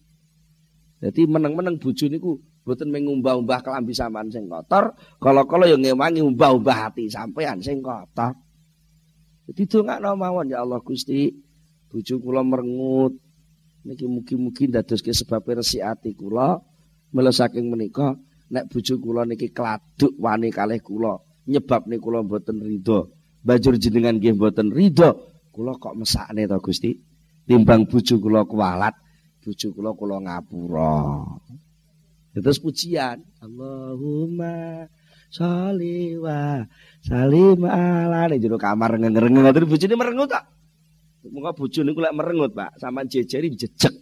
Dadi 1.03 1.27
meneng-meneng 1.27 1.83
bojo 1.83 2.07
niku 2.07 2.39
mboten 2.65 2.89
mengumbah-umbah 2.95 3.61
kelambi 3.61 3.93
sampean 3.93 4.31
sing 4.31 4.47
kotor, 4.47 4.95
kala-kala 5.19 5.69
ya 5.69 5.77
ngewangi 5.77 6.23
umbah-umbah 6.23 6.89
hati 6.89 7.11
sampean 7.11 7.59
sing 7.59 7.83
kotor. 7.83 8.39
Dadi 9.51 9.63
dongakno 9.67 10.15
mawon 10.15 10.55
ya 10.55 10.63
Allah 10.63 10.81
Gusti, 10.81 11.29
bojo 11.91 12.15
kula 12.23 12.41
merengut. 12.47 13.19
Niki 13.85 14.09
mugi-mugi 14.09 14.73
ndadoske 14.73 15.13
sebab 15.13 15.45
resik 15.61 15.85
ati 15.85 16.17
kula. 16.17 16.57
Mula 17.13 17.31
saking 17.35 17.69
menika 17.69 18.17
nek 18.49 18.71
bojo 18.71 18.97
kula 19.03 19.29
niki 19.29 19.53
kladuk 19.53 20.15
wani 20.17 20.49
kalih 20.49 20.81
kula, 20.81 21.21
nyebabne 21.51 22.01
kula 22.01 22.23
mboten 22.23 22.63
ridho. 22.65 23.14
Bajur 23.45 23.77
jenengan 23.77 24.17
nggih 24.17 24.41
mboten 24.41 24.73
ridho, 24.73 25.37
kula 25.53 25.77
kok 25.77 25.93
mesakne 26.01 26.49
to 26.49 26.57
Gusti. 26.65 26.97
Timbang 27.45 27.85
bojo 27.85 28.17
kula 28.17 28.49
kualat, 28.49 28.97
bojo 29.45 29.69
kula 29.77 29.93
kula 29.93 30.17
ngapura. 30.25 31.29
Terus 32.33 32.57
pujian, 32.57 33.21
Allahumma 33.45 34.89
sholli 35.29 36.17
wa 36.17 36.65
salim 37.05 37.69
ala 37.69 38.33
ning 38.33 38.41
jero 38.41 38.57
kamar 38.57 38.97
ngereng 38.97 39.37
ngoten 39.37 39.69
bojone 39.69 39.95
merengut 39.95 40.33
kok. 40.33 40.45
Muga 41.29 41.53
bojo 41.53 41.81
niku 41.85 42.01
lek 42.01 42.17
merengut, 42.17 42.53
Pak, 42.57 42.81
sampean 42.81 43.13
jejeri 43.13 43.53
jejeg. 43.53 43.93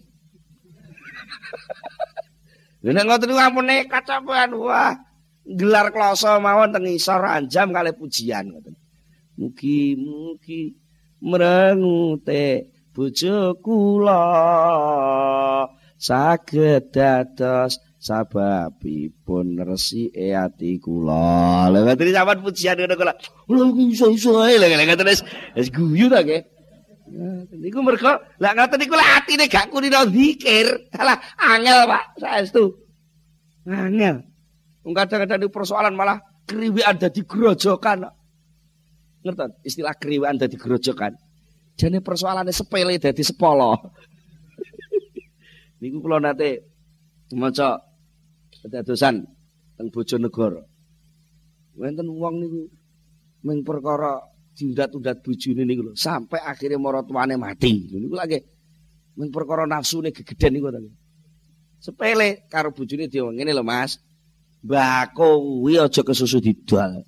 Lha 2.79 2.91
nek 2.95 3.05
ngoten 3.11 3.27
niku 3.27 3.39
ampun 3.43 3.67
nekat 3.67 4.03
sampean, 4.07 4.55
wah. 4.55 4.95
Gelar 5.43 5.91
kloso 5.91 6.39
mawon 6.39 6.71
teng 6.71 6.87
isor 6.87 7.27
anjam 7.27 7.75
kalih 7.75 7.91
pujian 7.91 8.47
ngoten. 8.47 8.79
Mugi-mugi 9.33 10.77
mrengute 11.23 12.69
bojo 12.93 13.57
kula 13.65 14.21
saged 15.97 16.93
dados 16.93 17.81
sababipun 17.97 19.57
resike 19.63 20.35
ati 20.35 20.77
kula. 20.77 21.71
Lha 21.71 21.79
ngerti 21.81 22.13
sampean 22.13 22.39
pujian 22.43 22.77
ngono 22.77 22.95
kula. 22.99 23.13
Lha 23.49 23.65
iso-iso 23.89 24.37
ae 24.43 24.61
lha 24.61 24.69
ngoten 24.69 25.09
wis 25.09 25.69
guyu 25.73 26.11
ta 26.13 26.21
nggih. 26.21 26.43
Niku 27.57 27.79
mergo 27.81 28.13
lha 28.37 28.49
ngoten 28.53 28.77
niku 28.77 28.93
lek 28.99 29.09
atine 29.17 29.45
gak 29.49 29.71
kulino 29.71 30.05
zikir. 30.13 30.67
Salah 30.93 31.17
angel 31.39 31.89
Pak 31.89 32.03
saestu. 32.21 32.75
Angel. 33.65 34.21
Wong 34.83 34.93
kadang-kadang 34.93 35.47
persoalan 35.47 35.95
malah 35.95 36.19
kriwikan 36.43 36.99
dadi 36.99 37.23
grojokan. 37.23 38.03
Ngerti 39.23 39.43
istilah 39.63 39.95
kriwekan 39.95 40.35
dadi 40.35 40.59
grojokan 40.59 41.15
jane 41.77 41.99
persoalane 42.01 42.51
sepele 42.53 42.97
dadi 43.01 43.23
sepolo. 43.25 43.73
Niku 45.81 45.99
kula 45.99 46.21
nate 46.21 46.63
maca 47.33 47.81
dadosan 48.69 49.25
teng 49.75 49.89
bojonegoro. 49.89 50.61
Wonten 51.73 52.07
wong 52.07 52.35
niku 52.37 52.61
ming 53.43 53.65
perkara 53.65 54.21
diundat-undat 54.53 55.25
bojone 55.25 55.65
niku 55.65 55.81
lho 55.89 55.93
sampai 55.97 56.39
akhirnya 56.39 56.77
maratuane 56.77 57.35
mati. 57.35 57.89
Niku 57.89 58.15
lagi 58.15 58.39
ming 59.17 59.33
perkara 59.33 59.65
nafsune 59.65 60.13
gegeden 60.13 60.51
niku 60.55 60.69
to. 60.71 60.79
Sepele 61.83 62.47
karo 62.47 62.71
bojone 62.71 63.09
dhewe 63.09 63.33
ngene 63.33 63.51
lho 63.51 63.65
Mas. 63.65 63.99
Mbako 64.63 65.43
kuwi 65.43 65.75
aja 65.75 65.99
kesusu 66.07 66.39
didol 66.39 67.03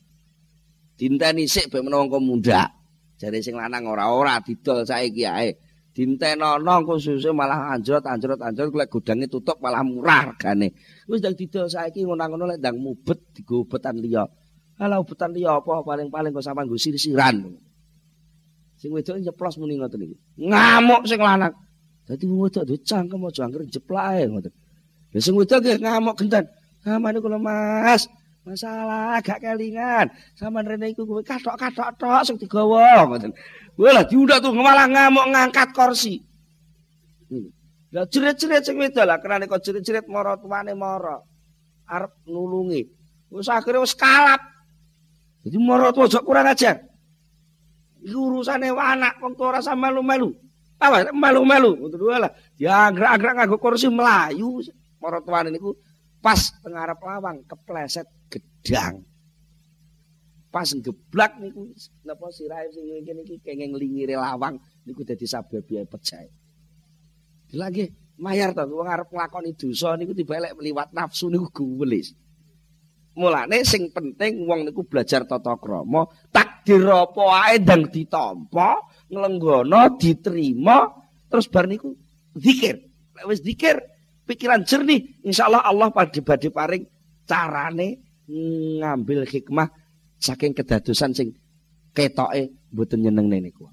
Dinteni 0.96 1.44
sik 1.44 1.68
ben 1.72 1.84
menawa 1.84 2.08
engko 2.08 2.20
mundhak. 2.24 2.72
Jare 3.20 3.40
sing 3.40 3.56
lanang 3.56 3.88
ora-ora 3.88 4.40
didol 4.40 4.88
saiki 4.88 5.24
ae. 5.28 5.52
Dintenono 5.96 6.84
khususnya 6.84 7.32
malah 7.32 7.72
anjrot 7.72 8.04
anjrot 8.04 8.40
anjrot 8.44 8.76
lek 8.76 8.92
godange 8.92 9.32
tutup 9.32 9.60
malah 9.64 9.84
murah 9.84 10.32
regane. 10.32 10.76
Wis 11.08 11.24
ndang 11.24 11.36
didol 11.40 11.68
saiki 11.72 12.04
ngono-ngono 12.04 12.52
lek 12.52 12.60
ndang 12.60 12.76
mubet 12.80 13.20
digo 13.32 13.64
ubetan 13.64 14.00
liya. 14.00 14.28
Alah 14.76 15.00
ubutan 15.00 15.32
liya 15.32 15.64
apa 15.64 15.88
paling-paling 15.88 16.36
kok 16.36 16.44
sampean 16.44 16.68
nggo 16.68 16.76
sirisiran. 16.76 17.48
Sing 18.76 18.92
wedok 18.92 19.24
nyeplos 19.24 19.56
muni 19.56 19.80
ngoten 19.80 20.04
iki. 20.04 20.16
Ngamuk 20.36 21.08
sing 21.08 21.20
lanang. 21.24 21.56
Dadi 22.04 22.28
wong 22.28 22.52
wedok 22.52 22.68
duwe 22.68 22.80
cangkem 22.84 23.24
aja 23.24 23.42
angger 23.48 23.64
jeplak 23.72 24.06
ae 24.20 24.28
ngoten. 24.28 24.52
Lah 25.16 25.22
sing 25.24 25.36
wedok 25.40 25.64
ngamuk 25.64 26.16
genten. 26.20 26.44
Amane 26.86 27.18
kula 27.18 27.40
Mas, 27.42 28.06
masalah 28.46 29.18
gak 29.26 29.42
kelingan. 29.42 30.14
Sampeyan 30.38 30.78
rene 30.78 30.94
iku 30.94 31.04
kowe 31.04 31.26
kathok-kathok 31.26 31.90
tok 31.98 32.22
sing 32.24 32.38
digawa 32.38 33.10
ngoten. 33.10 33.34
Wah 33.76 33.92
lah 33.92 34.06
diundak 34.06 34.40
tuh 34.40 34.54
malah 34.54 34.86
ngamuk 34.86 35.26
ngangkat 35.34 35.74
kursi. 35.74 36.22
Hmm. 37.28 37.50
Lah 37.90 38.06
jerit-jerit 38.06 38.62
sing 38.62 38.78
wedok 38.78 39.04
lah 39.04 39.18
kenane 39.18 39.50
kok 39.50 39.66
jerit-jerit 39.66 40.06
mara 40.06 40.38
tuane 40.38 40.78
mara. 40.78 41.18
Arep 41.90 42.14
nulungi. 42.30 42.86
Wis 43.34 43.50
akhire 43.50 43.82
wis 43.82 43.98
kalap. 43.98 44.40
Jadi 45.42 45.58
mara 45.58 45.90
tuwa 45.90 46.06
aja 46.06 46.22
kurang 46.22 46.48
ajar. 46.48 46.78
Iku 48.06 48.30
urusane 48.30 48.70
anak 48.70 49.18
wong 49.18 49.34
ora 49.42 49.60
sama 49.66 49.90
melu-melu. 49.90 50.30
Apa 50.78 51.10
melu-melu 51.10 51.82
ngono 51.82 51.98
dua 51.98 52.16
lah. 52.22 52.32
Dianggrek-anggrek 52.54 53.34
nganggo 53.42 53.58
kursi 53.58 53.90
melayu 53.90 54.62
mara 55.02 55.18
tuane 55.26 55.50
niku 55.50 55.74
pas 56.22 56.42
tengarep 56.66 56.98
lawang 57.06 57.46
kepleset 57.46 58.10
gedang. 58.66 59.06
Pas 60.50 60.66
geblak 60.66 61.38
niku 61.38 61.70
napa 62.02 62.32
sirahe 62.34 62.74
sing 62.74 62.90
ngene 62.90 63.22
iki 63.22 63.38
kenging 63.46 63.78
lingire 63.78 64.18
lawang 64.18 64.58
niku 64.88 65.06
dadi 65.06 65.30
sababe 65.30 65.86
pecah. 65.86 66.26
Lagi 67.54 67.86
mayar 68.18 68.58
to 68.58 68.66
wong 68.74 68.90
arep 68.90 69.12
nglakoni 69.14 69.54
dosa 69.54 69.94
niku 69.94 70.18
dibalik 70.18 70.58
liwat 70.58 70.96
nafsu 70.96 71.30
niku 71.30 71.52
guwelis. 71.54 72.16
Mulane 73.20 73.68
sing 73.68 73.92
penting 73.92 74.48
wong 74.48 74.64
niku 74.64 74.88
belajar 74.88 75.28
tata 75.28 75.60
krama, 75.60 76.08
takdir 76.32 76.88
apa 76.88 77.24
ae 77.48 77.60
ndang 77.60 77.88
ditampa, 77.92 78.80
nglenggono, 79.12 80.00
diterima, 80.00 80.88
terus 81.28 81.52
bar 81.52 81.68
niku 81.68 81.96
zikir. 82.36 82.80
Lek 83.16 83.28
wis 83.28 83.40
zikir, 83.44 83.80
pikiran 84.24 84.64
jernih, 84.68 85.20
insyaallah 85.24 85.64
Allah 85.64 85.92
pada 85.96 86.20
badhe 86.20 86.52
paring 86.52 86.84
carane 87.24 88.05
ngambil 88.28 89.26
hikmah 89.26 89.70
saking 90.18 90.58
kedadosan 90.58 91.14
sing 91.14 91.38
ketoke 91.94 92.52
mboten 92.74 93.06
nyenengne 93.06 93.50
niku. 93.50 93.70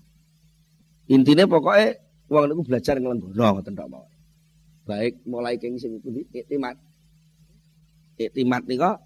Intine 1.11 1.45
pokoke 1.49 2.03
Wong 2.33 2.49
niku 2.49 2.63
belajar 2.65 2.97
nglenggono 2.97 3.61
ngoten 3.61 3.77
tok 3.77 3.89
mawon. 3.93 4.09
Baik 4.89 5.21
mulai 5.29 5.61
keng 5.61 5.77
sing 5.77 6.01
pundi 6.01 6.25
iktimat. 6.33 6.81
Iktimat 8.17 8.65
nika 8.65 8.97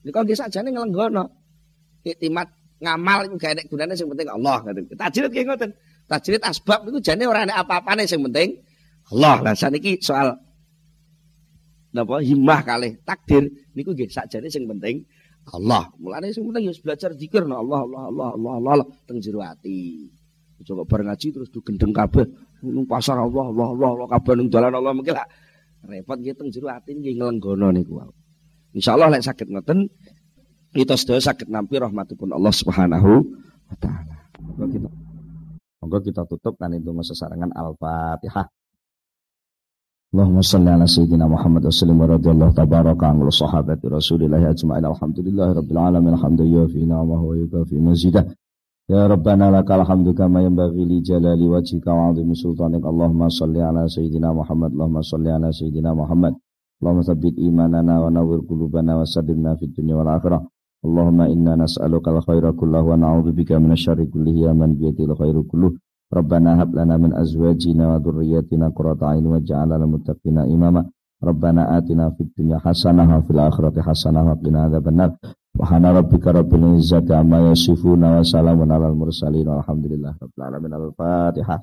nika 0.00 0.18
nggih 0.24 0.38
sakjane 0.40 0.72
nglenggono. 0.72 1.28
Iktimat 2.00 2.48
ngamal 2.80 3.28
iku 3.28 3.36
gak 3.36 3.52
enek 3.52 3.66
gunane 3.68 3.92
sing 3.92 4.08
penting 4.08 4.32
Allah 4.32 4.64
ngoten. 4.64 4.88
Tajrid 4.96 5.28
nggih 5.28 5.44
ngoten. 5.44 5.70
Tajrid 6.08 6.40
asbab 6.40 6.88
niku 6.88 7.04
jane 7.04 7.28
ora 7.28 7.44
enek 7.44 7.60
apa-apane 7.60 8.08
sing 8.08 8.24
penting 8.24 8.64
Allah. 9.12 9.44
Lah 9.44 9.52
saniki 9.52 10.00
soal 10.00 10.32
napa 11.90 12.22
himmah 12.22 12.62
kalih 12.62 12.98
takdir 13.02 13.50
niku 13.74 13.94
nggih 13.94 14.10
sakjane 14.10 14.46
sing 14.46 14.66
penting 14.66 15.02
Allah. 15.50 15.90
Mulane 15.98 16.30
sing 16.30 16.46
penting 16.46 16.70
ya 16.70 16.72
belajar 16.78 17.10
zikir 17.16 17.42
no 17.48 17.58
Allah 17.58 17.82
Allah 17.82 18.02
Allah 18.12 18.28
Allah 18.36 18.52
Allah, 18.60 18.70
Allah 18.78 18.86
teng 19.08 19.18
jero 19.18 19.42
ati. 19.42 20.06
Ngaji 20.60 21.26
terus 21.32 21.48
gendeng 21.48 21.90
kabeh. 21.96 22.28
Nung 22.60 22.84
pasar 22.84 23.16
Allah 23.16 23.48
Allah 23.48 23.68
Allah 23.72 23.88
Allah 23.96 24.08
kabeh 24.12 24.32
ning 24.36 24.52
dalan 24.52 24.76
Allah 24.76 24.92
mungkin 24.92 25.16
lah 25.16 25.26
repot 25.88 26.20
nggih 26.20 26.36
teng 26.36 26.52
jero 26.52 26.68
ati 26.68 26.92
nggih 26.92 27.16
nglenggono 27.16 27.72
niku. 27.72 27.98
Insyaallah 28.76 29.18
lek 29.18 29.24
sakit 29.24 29.48
ngoten 29.50 29.88
kita 30.70 30.94
sakit 30.94 31.50
nampi 31.50 31.82
rahmatipun 31.82 32.30
Allah 32.30 32.54
Subhanahu 32.54 33.10
wa 33.66 33.76
taala. 33.80 34.16
Monggo 35.80 35.98
kita 36.04 36.28
tutup 36.28 36.60
kan 36.60 36.70
itu 36.76 36.92
sarangan 37.16 37.50
Al-Fatihah. 37.56 38.46
Allahumma 40.10 40.42
salli 40.42 40.66
ala 40.66 40.90
sayyidina 40.90 41.30
Muhammad 41.30 41.62
wa 41.64 41.70
sallim 41.70 41.98
wa 42.02 42.10
radiyallahu 42.10 42.50
tabaraka 42.50 43.14
an 43.14 43.22
sahabati 43.30 43.86
Rasulillah 43.86 44.42
ajma'in 44.42 44.82
alhamdulillahi 44.82 45.54
rabbil 45.54 45.78
alamin 45.78 46.18
alhamdulillah 46.18 46.66
fi 46.66 46.82
ni'amahu 46.82 47.24
wa 47.30 47.34
yukafi 47.38 47.78
mazidah 47.78 48.26
Ya 48.90 49.06
Rabbana 49.06 49.54
lakal 49.54 49.86
hamdu 49.86 50.10
kama 50.10 50.42
yanbaghi 50.42 50.82
li 50.82 50.98
jalali 50.98 51.46
wajhika 51.46 51.94
wa 51.94 52.10
'azimi 52.10 52.34
sultanik. 52.34 52.82
Allahumma 52.82 53.30
shalli 53.30 53.62
ala 53.62 53.86
sayyidina 53.86 54.34
Muhammad. 54.34 54.74
Allahumma 54.74 55.06
shalli 55.06 55.30
ala 55.30 55.54
sayyidina 55.54 55.94
Muhammad. 55.94 56.34
Allahumma 56.82 57.06
tsabbit 57.06 57.38
imanana 57.38 58.02
wa 58.02 58.10
nawwir 58.10 58.42
qulubana 58.50 58.98
wa 58.98 59.06
saddidna 59.06 59.54
dunya 59.54 59.94
wal 59.94 60.10
akhirah. 60.10 60.42
Allahumma 60.82 61.30
inna 61.30 61.54
nas'aluka 61.54 62.10
al-khaira 62.10 62.50
kullahu 62.50 62.90
wa 62.90 62.98
na'udzu 62.98 63.30
bika 63.30 63.62
minasyarri 63.62 64.10
kullihi 64.10 64.50
ya 64.50 64.58
man 64.58 64.74
khairu 64.74 65.46
kulluh. 65.46 65.70
Rabbana 66.10 66.58
hab 66.58 66.74
lana 66.74 66.98
min 66.98 67.14
azwajina 67.14 67.94
wa 67.94 67.98
dhurriyyatina 68.02 68.74
imama. 70.50 70.82
Rabbana 71.22 71.70
atina 71.78 72.10
fid 72.16 72.34
hasanah 72.34 73.06
wa 73.06 73.50
hasanah 73.78 74.24
wa 74.26 74.36
qina 74.42 74.66
adzabannar. 74.66 75.14
Subhana 75.54 75.92
rabbika 75.94 76.32
rabbil 76.32 76.78
izzati 76.78 77.12
amma 77.14 77.54
yasifuna 77.54 78.18
wa 78.18 78.24
salamun 78.24 78.70
alal 78.70 78.94
mursalin. 78.98 79.46
Walhamdulillah 79.46 80.16
rabbil 80.18 80.42
alamin. 80.42 80.72
Al-fatihah 80.72 81.60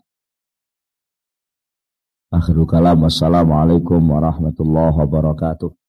Akhirul 2.31 2.67
kalam. 2.67 3.03
Wassalamualaikum 3.03 3.99
warahmatullahi 4.03 4.95
wabarakatuh 4.95 5.86